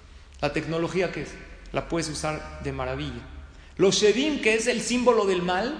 La 0.40 0.52
tecnología, 0.52 1.10
¿qué 1.10 1.22
es? 1.22 1.34
La 1.72 1.88
puedes 1.88 2.08
usar 2.08 2.60
de 2.62 2.70
maravilla. 2.70 3.20
Los 3.76 3.96
Shedim, 3.96 4.40
que 4.40 4.54
es 4.54 4.68
el 4.68 4.82
símbolo 4.82 5.26
del 5.26 5.42
mal, 5.42 5.74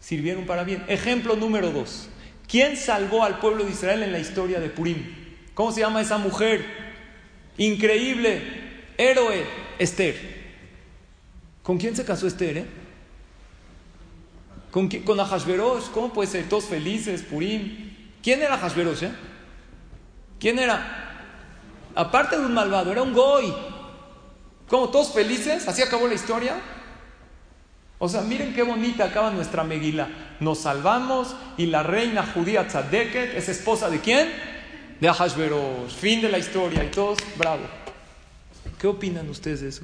sirvieron 0.00 0.46
para 0.46 0.64
bien. 0.64 0.84
Ejemplo 0.88 1.36
número 1.36 1.70
dos. 1.70 2.08
¿Quién 2.48 2.76
salvó 2.76 3.22
al 3.22 3.38
pueblo 3.38 3.62
de 3.62 3.70
Israel 3.70 4.02
en 4.02 4.10
la 4.10 4.18
historia 4.18 4.58
de 4.58 4.68
Purim? 4.68 4.98
¿Cómo 5.54 5.70
se 5.70 5.78
llama 5.78 6.00
esa 6.00 6.18
mujer? 6.18 6.66
Increíble, 7.56 8.42
héroe, 8.98 9.44
Esther. 9.78 10.16
¿Con 11.62 11.78
quién 11.78 11.94
se 11.94 12.04
casó 12.04 12.26
Esther? 12.26 12.58
Eh? 12.58 12.81
¿Con? 14.72 14.88
¿Con? 14.88 15.18
¿Cómo 15.92 16.12
puede 16.14 16.30
ser? 16.30 16.48
Todos 16.48 16.64
felices, 16.64 17.22
Purim. 17.22 17.94
¿Quién 18.22 18.40
era 18.40 18.54
Ahashverosh? 18.54 19.02
Eh? 19.02 19.12
¿Quién 20.40 20.58
era? 20.58 21.10
Aparte 21.94 22.38
de 22.38 22.46
un 22.46 22.54
malvado, 22.54 22.90
era 22.90 23.02
un 23.02 23.12
goy. 23.12 23.52
¿Cómo? 24.68 24.88
¿Todos 24.88 25.12
felices? 25.12 25.68
¿Así 25.68 25.82
acabó 25.82 26.08
la 26.08 26.14
historia? 26.14 26.54
O 27.98 28.08
sea, 28.08 28.22
miren 28.22 28.54
qué 28.54 28.62
bonita 28.62 29.04
acaba 29.04 29.30
nuestra 29.30 29.62
Megila. 29.62 30.08
Nos 30.40 30.60
salvamos 30.60 31.36
y 31.58 31.66
la 31.66 31.82
reina 31.82 32.26
judía 32.26 32.66
Tzadeket 32.66 33.36
es 33.36 33.50
esposa 33.50 33.90
de 33.90 34.00
quién? 34.00 34.32
De 35.00 35.08
Ahashverosh. 35.08 35.92
Fin 35.92 36.22
de 36.22 36.30
la 36.30 36.38
historia 36.38 36.82
y 36.82 36.90
todos, 36.90 37.18
bravo. 37.36 37.62
¿Qué 38.80 38.86
opinan 38.86 39.28
ustedes 39.28 39.60
de 39.60 39.68
eso? 39.68 39.82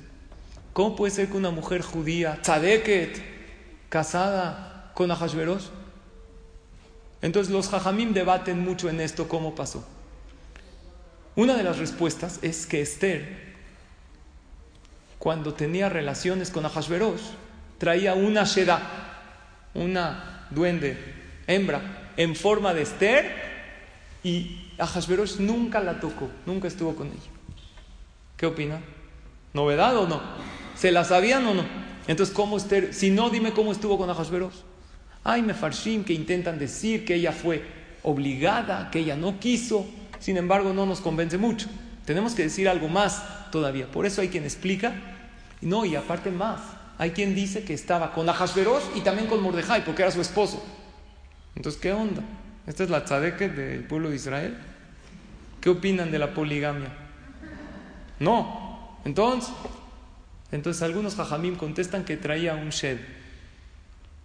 ¿Cómo 0.73 0.97
puede 0.97 1.13
ser 1.13 1.29
que 1.29 1.37
una 1.37 1.51
mujer 1.51 1.83
judía, 1.83 2.41
Tzadeket, 2.41 3.23
casada 3.91 4.68
con 4.99 5.13
Ahashverosh? 5.13 5.67
Entonces 7.23 7.53
los 7.53 7.69
Jajamim 7.69 8.13
debaten 8.13 8.59
mucho 8.59 8.89
en 8.89 9.01
esto 9.01 9.29
cómo 9.29 9.55
pasó. 9.55 9.87
Una 11.37 11.55
de 11.55 11.63
las 11.63 11.79
respuestas 11.79 12.41
es 12.43 12.67
que 12.67 12.81
Esther, 12.81 13.55
cuando 15.21 15.55
tenía 15.55 15.89
relaciones 15.89 16.51
con 16.51 16.67
Ahashverosh, 16.67 17.21
traía 17.79 18.15
una 18.15 18.43
Sheda, 18.43 18.81
una 19.75 20.49
duende, 20.51 20.99
hembra, 21.47 22.11
en 22.17 22.35
forma 22.35 22.75
de 22.75 22.83
Esther, 22.83 23.37
y 24.25 24.73
Ahashverosh 24.79 25.39
nunca 25.39 25.79
la 25.79 26.01
tocó, 26.01 26.29
nunca 26.45 26.67
estuvo 26.67 26.97
con 26.97 27.07
ella. 27.07 27.31
¿Qué 28.37 28.47
opina? 28.47 28.81
¿Novedad 29.53 29.97
o 29.97 30.09
no? 30.09 30.21
¿Se 30.75 30.91
la 30.91 31.05
sabían 31.05 31.47
o 31.47 31.55
no? 31.55 31.63
Entonces, 32.09 32.35
¿cómo 32.35 32.57
Esther? 32.57 32.93
Si 32.93 33.11
no, 33.11 33.31
dime 33.31 33.53
cómo 33.53 33.71
estuvo 33.71 33.97
con 33.97 34.11
Ahashverosh. 34.11 34.67
Hay 35.29 35.43
mefarshim 35.43 36.05
que 36.05 36.15
intentan 36.15 36.59
decir 36.59 37.05
que 37.05 37.15
ella 37.15 37.33
fue 37.33 37.63
obligada, 38.03 38.91
que 38.91 39.01
ella 39.01 39.15
no 39.15 39.39
quiso. 39.39 39.87
Sin 40.21 40.39
embargo, 40.39 40.73
no 40.73 40.87
nos 40.87 41.03
convence 41.03 41.37
mucho. 41.37 41.69
Tenemos 42.07 42.33
que 42.33 42.45
decir 42.45 42.67
algo 42.67 42.89
más 42.89 43.51
todavía. 43.51 43.87
Por 43.93 44.07
eso 44.07 44.23
hay 44.23 44.29
quien 44.29 44.45
explica. 44.45 44.95
No, 45.61 45.85
y 45.85 45.97
aparte 45.97 46.31
más. 46.31 46.63
Hay 46.97 47.11
quien 47.11 47.35
dice 47.35 47.63
que 47.63 47.75
estaba 47.75 48.15
con 48.15 48.27
Ahashverosh 48.27 48.97
y 48.97 49.03
también 49.03 49.29
con 49.29 49.43
Mordejai, 49.43 49.85
porque 49.85 50.01
era 50.01 50.11
su 50.11 50.23
esposo. 50.23 50.65
Entonces, 51.55 51.79
¿qué 51.79 51.93
onda? 51.93 52.23
¿Esta 52.67 52.85
es 52.85 52.89
la 52.89 53.05
tzadeke 53.05 53.51
del 53.51 53.85
pueblo 53.85 54.09
de 54.09 54.17
Israel? 54.17 54.57
¿Qué 55.61 55.69
opinan 55.69 56.11
de 56.11 56.21
la 56.21 56.33
poligamia? 56.33 56.89
No. 58.19 58.97
Entonces, 59.05 59.53
entonces 60.53 60.83
algunos 60.83 61.17
jajamim 61.17 61.57
contestan 61.57 62.07
que 62.07 62.17
traía 62.17 62.55
un 62.55 62.71
shed. 62.71 62.97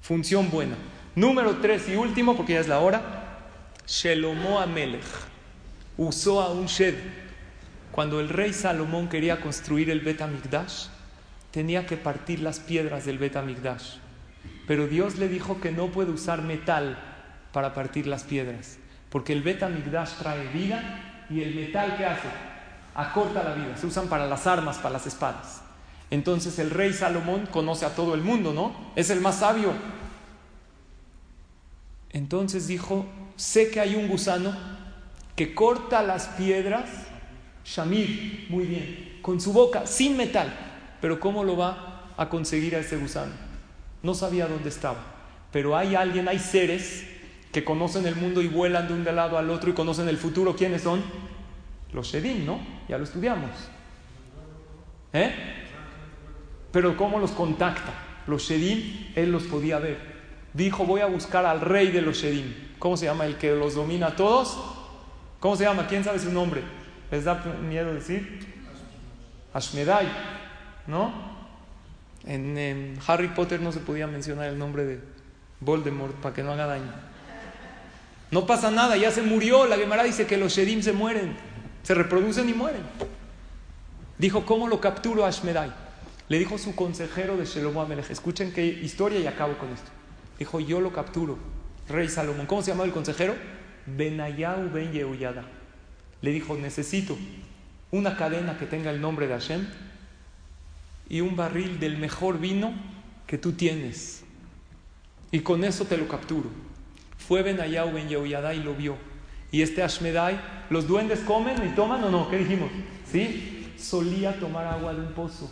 Función 0.02 0.50
buena. 0.50 0.78
Número 1.16 1.58
tres 1.58 1.88
y 1.90 1.96
último, 1.96 2.36
porque 2.36 2.54
ya 2.54 2.60
es 2.60 2.68
la 2.68 2.80
hora. 2.80 3.02
Shelomo 3.86 4.60
Amelech 4.60 5.04
usó 5.98 6.42
a 6.42 6.52
un 6.52 6.66
shed. 6.66 6.96
Cuando 7.92 8.20
el 8.20 8.30
rey 8.30 8.54
Salomón 8.54 9.08
quería 9.10 9.40
construir 9.40 9.92
el 9.92 10.00
Bet 10.00 10.22
Amigdash, 10.22 10.88
tenía 11.52 11.86
que 11.86 11.98
partir 11.98 12.40
las 12.40 12.60
piedras 12.60 13.06
del 13.06 13.20
Bet 13.20 13.36
Amigdash. 13.36 13.98
Pero 14.66 14.88
Dios 14.88 15.18
le 15.18 15.28
dijo 15.28 15.62
que 15.62 15.72
no 15.72 15.88
puede 15.88 16.12
usar 16.12 16.42
metal 16.42 16.98
para 17.52 17.76
partir 17.76 18.08
las 18.08 18.24
piedras, 18.24 18.80
porque 19.10 19.34
el 19.34 19.44
Bet 19.44 19.62
Amigdash 19.62 20.14
trae 20.18 20.48
vida 20.48 21.26
y 21.30 21.42
el 21.42 21.54
metal 21.54 21.96
que 21.96 22.06
hace 22.06 22.30
acorta 22.96 23.44
la 23.44 23.54
vida. 23.54 23.78
Se 23.78 23.86
usan 23.86 24.08
para 24.08 24.26
las 24.26 24.48
armas, 24.48 24.78
para 24.78 24.94
las 24.94 25.06
espadas. 25.06 25.62
Entonces 26.10 26.58
el 26.60 26.72
rey 26.72 26.94
Salomón 26.94 27.48
conoce 27.48 27.86
a 27.86 27.96
todo 27.96 28.16
el 28.16 28.22
mundo, 28.22 28.54
¿no? 28.54 28.76
Es 28.96 29.12
el 29.12 29.22
más 29.22 29.40
sabio. 29.40 29.72
Entonces 32.14 32.68
dijo, 32.68 33.06
sé 33.36 33.72
que 33.72 33.80
hay 33.80 33.96
un 33.96 34.08
gusano 34.08 34.54
que 35.36 35.56
corta 35.56 36.04
las 36.04 36.28
piedras, 36.28 36.90
Shamir, 37.66 38.46
muy 38.50 38.66
bien, 38.66 39.20
con 39.22 39.42
su 39.42 39.52
boca, 39.52 39.88
sin 39.88 40.16
metal. 40.16 40.54
Pero 41.02 41.20
¿cómo 41.20 41.44
lo 41.44 41.58
va 41.58 42.12
a 42.16 42.30
conseguir 42.30 42.76
a 42.76 42.80
ese 42.80 42.98
gusano? 42.98 43.32
No 44.04 44.14
sabía 44.14 44.48
dónde 44.48 44.70
estaba. 44.70 45.00
Pero 45.52 45.76
hay 45.76 45.96
alguien, 45.96 46.28
hay 46.28 46.40
seres 46.40 47.06
que 47.52 47.64
conocen 47.64 48.06
el 48.06 48.16
mundo 48.16 48.42
y 48.42 48.48
vuelan 48.48 48.88
de 48.88 48.94
un 48.94 49.04
lado 49.04 49.38
al 49.38 49.50
otro 49.50 49.70
y 49.70 49.74
conocen 49.74 50.08
el 50.08 50.18
futuro. 50.18 50.56
¿Quiénes 50.56 50.84
son? 50.84 51.02
Los 51.94 52.08
Shedim, 52.08 52.46
¿no? 52.46 52.60
Ya 52.88 52.98
lo 52.98 53.04
estudiamos. 53.04 53.50
¿Eh? 55.14 55.32
Pero 56.72 56.96
¿cómo 56.98 57.20
los 57.20 57.32
contacta? 57.32 57.94
Los 58.28 58.44
Shedim, 58.44 59.12
él 59.16 59.32
los 59.32 59.44
podía 59.44 59.80
ver. 59.80 60.13
Dijo, 60.54 60.86
voy 60.86 61.02
a 61.02 61.08
buscar 61.08 61.46
al 61.46 61.62
rey 61.62 61.92
de 61.92 62.02
los 62.02 62.18
Shedim. 62.18 62.54
¿Cómo 62.78 62.98
se 62.98 63.06
llama 63.06 63.26
el 63.26 63.38
que 63.38 63.56
los 63.56 63.76
domina 63.76 64.08
a 64.08 64.16
todos? 64.16 64.58
¿Cómo 65.40 65.56
se 65.56 65.64
llama? 65.64 65.88
¿Quién 65.88 66.04
sabe 66.04 66.20
su 66.20 66.32
nombre? 66.32 66.62
¿Les 67.12 67.24
da 67.24 67.36
miedo 67.36 67.94
decir? 67.94 68.46
Ashmedai, 69.54 70.08
¿no? 70.88 71.12
En, 72.26 72.98
Harry 73.08 73.30
Potter 73.30 73.62
no 73.62 73.72
se 73.72 73.80
podía 73.80 74.08
mencionar 74.08 74.48
el 74.48 74.58
nombre 74.58 74.86
de 74.86 75.00
Voldemort 75.60 76.16
para 76.16 76.36
que 76.36 76.44
no 76.44 76.52
haga 76.52 76.68
daño. 76.68 76.92
No 78.32 78.46
pasa 78.46 78.72
nada, 78.72 78.96
ya 78.96 79.12
se 79.12 79.22
murió. 79.22 79.66
La 79.66 79.76
Gemara 79.76 80.04
dice 80.04 80.26
que 80.26 80.38
los 80.38 80.54
Shedim 80.54 80.82
se 80.82 80.94
mueren, 80.94 81.36
se 81.84 81.94
reproducen 81.94 82.50
y 82.50 82.54
mueren. 82.54 82.82
Dijo, 84.18 84.46
¿cómo 84.46 84.68
lo 84.68 84.80
capturo 84.80 85.26
a 85.26 85.28
Ashmedai? 85.28 85.72
Le 86.30 86.40
dijo 86.40 86.58
su 86.58 86.76
consejero 86.76 87.38
de 87.38 87.46
Shelomo 87.46 87.82
Amelech. 87.82 88.10
Escuchen 88.10 88.54
qué 88.54 88.66
historia 88.66 89.20
y 89.20 89.28
acabo 89.28 89.58
con 89.58 89.70
esto. 89.70 89.92
Dijo, 90.44 90.60
yo 90.60 90.82
lo 90.82 90.92
capturo. 90.92 91.38
Rey 91.88 92.10
Salomón. 92.10 92.48
¿Cómo 92.48 92.62
se 92.62 92.72
llamaba 92.72 92.86
el 92.86 92.92
consejero? 92.92 93.34
Benayau 93.86 94.70
ben 94.70 94.92
Yehuyada. 94.92 95.46
Le 96.22 96.32
dijo, 96.32 96.58
necesito 96.58 97.18
una 97.92 98.18
cadena 98.18 98.58
que 98.58 98.66
tenga 98.66 98.92
el 98.92 99.00
nombre 99.00 99.28
de 99.28 99.36
Hashem 99.36 99.66
y 101.08 101.22
un 101.22 101.38
barril 101.38 101.80
del 101.80 101.98
mejor 101.98 102.42
vino 102.42 102.74
que 103.26 103.38
tú 103.38 103.54
tienes. 103.54 104.26
Y 105.32 105.40
con 105.40 105.64
eso 105.64 105.86
te 105.86 105.96
lo 105.96 106.10
capturo. 106.10 106.50
Fue 107.18 107.42
Benayau 107.42 107.94
ben 107.94 108.10
Yehuyada 108.10 108.54
y 108.54 108.62
lo 108.62 108.76
vio. 108.76 108.98
Y 109.50 109.62
este 109.62 109.82
Ashmedai, 109.82 110.42
¿los 110.70 110.90
duendes 110.90 111.22
comen 111.22 111.56
y 111.66 111.74
toman 111.74 112.04
o 112.04 112.12
no? 112.12 112.30
¿Qué 112.30 112.40
dijimos? 112.40 112.70
Sí, 113.10 113.74
solía 113.78 114.38
tomar 114.42 114.66
agua 114.66 114.94
de 114.94 115.00
un 115.00 115.14
pozo. 115.14 115.50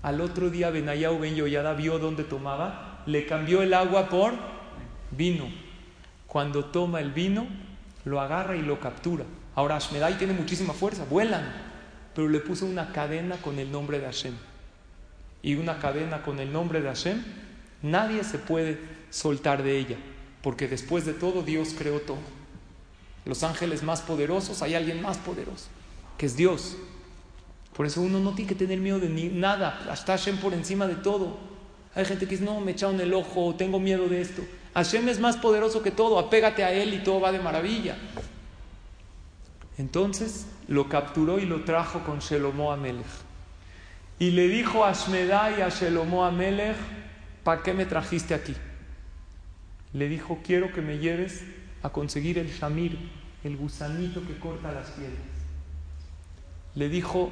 Al 0.00 0.20
otro 0.20 0.48
día 0.48 0.70
Benayau 0.70 1.18
ben 1.18 1.34
Yoyada 1.34 1.74
vio 1.74 1.98
dónde 1.98 2.22
tomaba, 2.22 2.91
le 3.06 3.26
cambió 3.26 3.62
el 3.62 3.74
agua 3.74 4.08
por 4.08 4.32
vino. 5.10 5.46
Cuando 6.26 6.66
toma 6.66 7.00
el 7.00 7.12
vino, 7.12 7.46
lo 8.04 8.20
agarra 8.20 8.56
y 8.56 8.62
lo 8.62 8.80
captura. 8.80 9.24
Ahora 9.54 9.76
Ashmedai 9.76 10.16
tiene 10.18 10.32
muchísima 10.32 10.72
fuerza, 10.72 11.04
vuelan, 11.04 11.44
pero 12.14 12.28
le 12.28 12.40
puso 12.40 12.66
una 12.66 12.92
cadena 12.92 13.36
con 13.36 13.58
el 13.58 13.70
nombre 13.70 13.98
de 13.98 14.06
Hashem. 14.06 14.34
Y 15.42 15.56
una 15.56 15.78
cadena 15.78 16.22
con 16.22 16.40
el 16.40 16.52
nombre 16.52 16.80
de 16.80 16.88
Hashem, 16.88 17.22
nadie 17.82 18.24
se 18.24 18.38
puede 18.38 18.78
soltar 19.10 19.62
de 19.62 19.78
ella, 19.78 19.96
porque 20.42 20.68
después 20.68 21.04
de 21.04 21.12
todo 21.12 21.42
Dios 21.42 21.74
creó 21.76 22.00
todo. 22.00 22.42
Los 23.24 23.42
ángeles 23.42 23.82
más 23.82 24.00
poderosos, 24.00 24.62
hay 24.62 24.74
alguien 24.74 25.02
más 25.02 25.18
poderoso, 25.18 25.66
que 26.16 26.26
es 26.26 26.36
Dios. 26.36 26.76
Por 27.76 27.86
eso 27.86 28.00
uno 28.00 28.20
no 28.20 28.34
tiene 28.34 28.48
que 28.48 28.54
tener 28.54 28.78
miedo 28.78 28.98
de 29.00 29.08
nada. 29.08 29.86
Hasta 29.90 30.12
Hashem 30.16 30.38
por 30.38 30.54
encima 30.54 30.86
de 30.86 30.96
todo. 30.96 31.51
Hay 31.94 32.04
gente 32.04 32.26
que 32.26 32.32
dice, 32.32 32.44
no, 32.44 32.60
me 32.60 32.72
echaron 32.72 33.00
el 33.00 33.12
ojo, 33.12 33.54
tengo 33.54 33.78
miedo 33.78 34.08
de 34.08 34.20
esto. 34.20 34.42
Hashem 34.74 35.08
es 35.08 35.20
más 35.20 35.36
poderoso 35.36 35.82
que 35.82 35.90
todo, 35.90 36.18
apégate 36.18 36.64
a 36.64 36.72
Él 36.72 36.94
y 36.94 37.02
todo 37.02 37.20
va 37.20 37.32
de 37.32 37.38
maravilla. 37.38 37.96
Entonces 39.76 40.46
lo 40.68 40.88
capturó 40.88 41.38
y 41.38 41.44
lo 41.44 41.64
trajo 41.64 42.00
con 42.04 42.20
Shelomo 42.20 42.72
Amelech. 42.72 43.04
Y 44.18 44.30
le 44.30 44.48
dijo 44.48 44.84
a 44.84 44.90
Ashmedai 44.90 45.60
a 45.62 45.68
Shelomo 45.68 46.24
Amelech, 46.24 46.76
¿para 47.42 47.62
qué 47.62 47.74
me 47.74 47.84
trajiste 47.84 48.34
aquí? 48.34 48.54
Le 49.92 50.08
dijo, 50.08 50.38
quiero 50.42 50.72
que 50.72 50.80
me 50.80 50.98
lleves 50.98 51.42
a 51.82 51.90
conseguir 51.90 52.38
el 52.38 52.48
shamir, 52.48 53.10
el 53.44 53.56
gusanito 53.56 54.26
que 54.26 54.38
corta 54.38 54.72
las 54.72 54.90
piedras. 54.90 55.18
Le 56.74 56.88
dijo, 56.88 57.30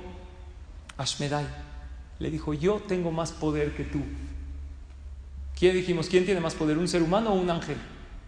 Ashmedai, 0.99 1.47
le 2.19 2.31
dijo, 2.31 2.53
yo 2.53 2.81
tengo 2.81 3.11
más 3.11 3.33
poder 3.33 3.75
que 3.75 3.85
tú. 3.85 4.01
¿Quién 5.61 5.75
dijimos? 5.75 6.09
¿Quién 6.09 6.25
tiene 6.25 6.41
más 6.41 6.55
poder? 6.55 6.79
¿Un 6.79 6.89
ser 6.89 7.03
humano 7.03 7.35
o 7.35 7.35
un 7.35 7.51
ángel? 7.51 7.77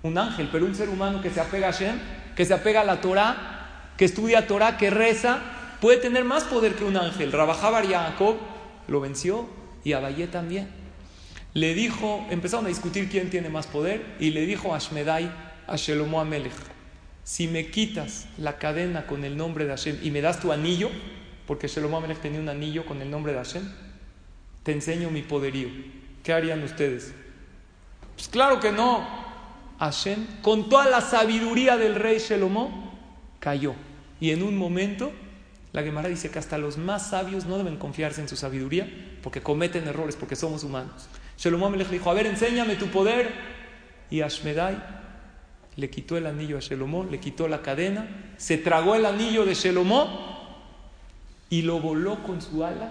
Un 0.02 0.18
ángel, 0.18 0.50
pero 0.52 0.66
un 0.66 0.74
ser 0.74 0.90
humano 0.90 1.22
que 1.22 1.30
se 1.30 1.40
apega 1.40 1.68
a 1.68 1.70
Shem, 1.70 1.98
que 2.36 2.44
se 2.44 2.52
apega 2.52 2.82
a 2.82 2.84
la 2.84 3.00
Torah, 3.00 3.94
que 3.96 4.04
estudia 4.04 4.46
Torah, 4.46 4.76
que 4.76 4.90
reza, 4.90 5.40
puede 5.80 5.96
tener 5.96 6.26
más 6.26 6.44
poder 6.44 6.74
que 6.74 6.84
un 6.84 6.98
ángel. 6.98 7.32
Rabajabar 7.32 7.86
y 7.86 7.94
Jacob 7.94 8.36
lo 8.86 9.00
venció 9.00 9.48
y 9.82 9.94
Abayé 9.94 10.26
también. 10.26 10.68
Le 11.54 11.72
dijo, 11.72 12.22
empezaron 12.28 12.66
a 12.66 12.68
discutir 12.68 13.08
quién 13.08 13.30
tiene 13.30 13.48
más 13.48 13.66
poder 13.66 14.04
y 14.20 14.32
le 14.32 14.44
dijo 14.44 14.74
a 14.74 14.78
a 14.78 15.76
Shelomo 15.76 16.20
Amelech, 16.20 16.52
si 17.24 17.48
me 17.48 17.70
quitas 17.70 18.26
la 18.36 18.58
cadena 18.58 19.06
con 19.06 19.24
el 19.24 19.38
nombre 19.38 19.64
de 19.64 19.70
Hashem 19.70 20.00
y 20.02 20.10
me 20.10 20.20
das 20.20 20.38
tu 20.38 20.52
anillo, 20.52 20.90
porque 21.46 21.66
Shelomo 21.66 21.96
Amelech 21.96 22.20
tenía 22.20 22.40
un 22.40 22.50
anillo 22.50 22.84
con 22.84 23.00
el 23.00 23.10
nombre 23.10 23.32
de 23.32 23.38
Hashem, 23.38 23.62
te 24.64 24.72
enseño 24.72 25.08
mi 25.08 25.22
poderío. 25.22 25.68
¿Qué 26.22 26.34
harían 26.34 26.62
ustedes? 26.62 27.14
Pues 28.14 28.28
claro 28.28 28.60
que 28.60 28.72
no. 28.72 29.22
Hashem, 29.78 30.40
con 30.42 30.68
toda 30.68 30.88
la 30.88 31.00
sabiduría 31.00 31.76
del 31.76 31.96
rey 31.96 32.18
Shelomo, 32.18 32.92
cayó. 33.40 33.74
Y 34.20 34.30
en 34.30 34.42
un 34.42 34.56
momento, 34.56 35.10
la 35.72 35.82
Gemara 35.82 36.08
dice 36.08 36.30
que 36.30 36.38
hasta 36.38 36.56
los 36.58 36.78
más 36.78 37.10
sabios 37.10 37.46
no 37.46 37.58
deben 37.58 37.76
confiarse 37.76 38.20
en 38.20 38.28
su 38.28 38.36
sabiduría 38.36 38.88
porque 39.22 39.42
cometen 39.42 39.88
errores, 39.88 40.16
porque 40.16 40.36
somos 40.36 40.64
humanos. 40.64 41.08
Amelech 41.44 41.88
le 41.88 41.98
dijo, 41.98 42.10
a 42.10 42.14
ver, 42.14 42.26
enséñame 42.26 42.76
tu 42.76 42.86
poder. 42.86 43.32
Y 44.10 44.20
Ashmedai 44.20 44.76
le 45.76 45.90
quitó 45.90 46.16
el 46.16 46.26
anillo 46.26 46.58
a 46.58 46.60
Shelomo, 46.60 47.04
le 47.04 47.18
quitó 47.18 47.48
la 47.48 47.62
cadena, 47.62 48.06
se 48.36 48.58
tragó 48.58 48.94
el 48.94 49.06
anillo 49.06 49.44
de 49.44 49.54
Shelomo 49.54 50.32
y 51.48 51.62
lo 51.62 51.80
voló 51.80 52.22
con 52.22 52.42
su 52.42 52.64
ala 52.64 52.90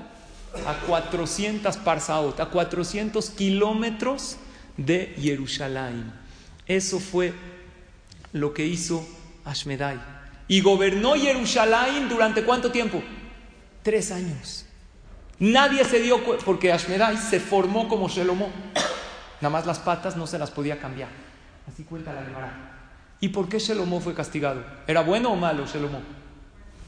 a 0.65 0.85
400 0.87 1.77
parsaot, 1.77 2.39
a 2.39 2.47
400 2.47 3.29
kilómetros 3.31 4.37
de 4.77 5.15
Jerusalén. 5.19 6.11
Eso 6.67 6.99
fue 6.99 7.33
lo 8.33 8.53
que 8.53 8.65
hizo 8.65 9.05
Ashmedai. 9.45 9.99
Y 10.47 10.61
gobernó 10.61 11.15
Jerusalén 11.15 12.09
durante 12.09 12.43
cuánto 12.43 12.71
tiempo? 12.71 13.01
Tres 13.83 14.11
años. 14.11 14.65
Nadie 15.39 15.83
se 15.85 15.99
dio 15.99 16.23
cuenta, 16.23 16.45
porque 16.45 16.71
Ashmedai 16.71 17.17
se 17.17 17.39
formó 17.39 17.87
como 17.87 18.07
Shelomó. 18.09 18.49
Nada 19.41 19.49
más 19.49 19.65
las 19.65 19.79
patas 19.79 20.15
no 20.15 20.27
se 20.27 20.37
las 20.37 20.51
podía 20.51 20.79
cambiar. 20.79 21.09
Así 21.71 21.83
cuenta 21.83 22.13
la 22.13 22.23
Gemara. 22.23 22.53
¿Y 23.19 23.29
por 23.29 23.49
qué 23.49 23.59
Shelomó 23.59 23.99
fue 23.99 24.13
castigado? 24.13 24.63
¿Era 24.87 25.01
bueno 25.01 25.31
o 25.31 25.35
malo 25.35 25.65
Shelomó? 25.65 26.01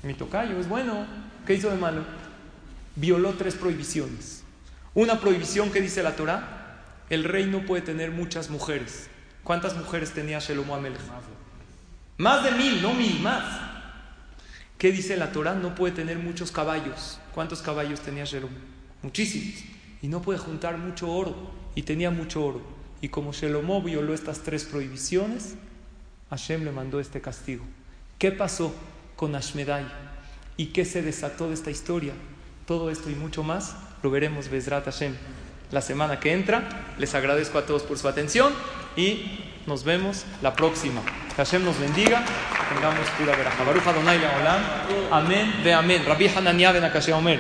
Mi 0.04 0.14
tocayo 0.14 0.60
es 0.60 0.68
bueno. 0.68 1.06
¿Qué 1.48 1.56
hizo 1.56 1.70
de 1.70 1.78
malo? 1.78 2.04
Violó 2.96 3.34
tres 3.34 3.56
prohibiciones. 3.56 4.44
Una 4.94 5.20
prohibición 5.20 5.72
que 5.72 5.82
dice 5.82 6.04
la 6.04 6.16
Torah, 6.16 6.63
el 7.14 7.24
rey 7.24 7.46
no 7.46 7.66
puede 7.66 7.82
tener 7.82 8.12
muchas 8.12 8.50
mujeres. 8.50 9.10
¿Cuántas 9.44 9.76
mujeres 9.76 10.12
tenía 10.12 10.40
Shelomo 10.40 10.76
Amelech? 10.76 11.00
Más 12.18 12.44
de 12.44 12.52
mil, 12.52 12.82
no 12.82 12.94
mil, 12.94 13.20
más. 13.20 13.44
¿Qué 14.78 14.92
dice 14.92 15.18
la 15.18 15.32
Torah? 15.32 15.56
No 15.56 15.76
puede 15.76 15.94
tener 15.94 16.18
muchos 16.18 16.52
caballos. 16.52 17.20
¿Cuántos 17.34 17.62
caballos 17.62 18.00
tenía 18.00 18.26
Shelomo? 18.26 18.58
Muchísimos. 19.02 19.64
Y 20.02 20.08
no 20.08 20.22
puede 20.22 20.40
juntar 20.40 20.78
mucho 20.78 21.12
oro. 21.12 21.52
Y 21.76 21.84
tenía 21.84 22.12
mucho 22.12 22.44
oro. 22.44 22.62
Y 23.02 23.10
como 23.10 23.34
Shelomo 23.34 23.82
violó 23.82 24.14
estas 24.14 24.40
tres 24.40 24.64
prohibiciones, 24.64 25.56
Hashem 26.30 26.64
le 26.64 26.72
mandó 26.72 27.00
este 27.00 27.22
castigo. 27.22 27.66
¿Qué 28.18 28.32
pasó? 28.32 28.74
con 29.16 29.36
Ashmedai. 29.36 29.86
¿Y 30.58 30.68
qué 30.68 30.86
se 30.86 31.02
desató 31.02 31.48
de 31.48 31.54
esta 31.54 31.72
historia? 31.72 32.14
Todo 32.66 32.90
esto 32.90 33.10
y 33.10 33.16
mucho 33.16 33.44
más 33.44 33.76
lo 34.02 34.12
veremos 34.12 34.50
Bezrat 34.50 34.86
Hashem 34.86 35.16
la 35.74 35.82
semana 35.82 36.20
que 36.20 36.32
entra. 36.32 36.64
Les 36.98 37.14
agradezco 37.16 37.58
a 37.58 37.66
todos 37.66 37.84
por 37.84 37.98
su 37.98 38.08
atención 38.08 38.54
y 38.96 39.40
nos 39.66 39.84
vemos 39.84 40.26
la 40.42 40.54
próxima. 40.56 41.02
Que 41.36 41.36
Hashem 41.38 41.66
nos 41.66 41.80
bendiga, 41.80 42.24
tengamos 42.74 43.10
pura 43.18 43.36
veraja. 43.36 43.64
Baruch 43.64 43.88
Adonai. 43.88 44.20
Amén, 45.12 45.62
ve 45.64 45.74
amén. 45.74 46.04
Rabbi 46.06 46.28
Hananiah 46.28 46.72
ben 46.72 47.14
Omer. 47.14 47.40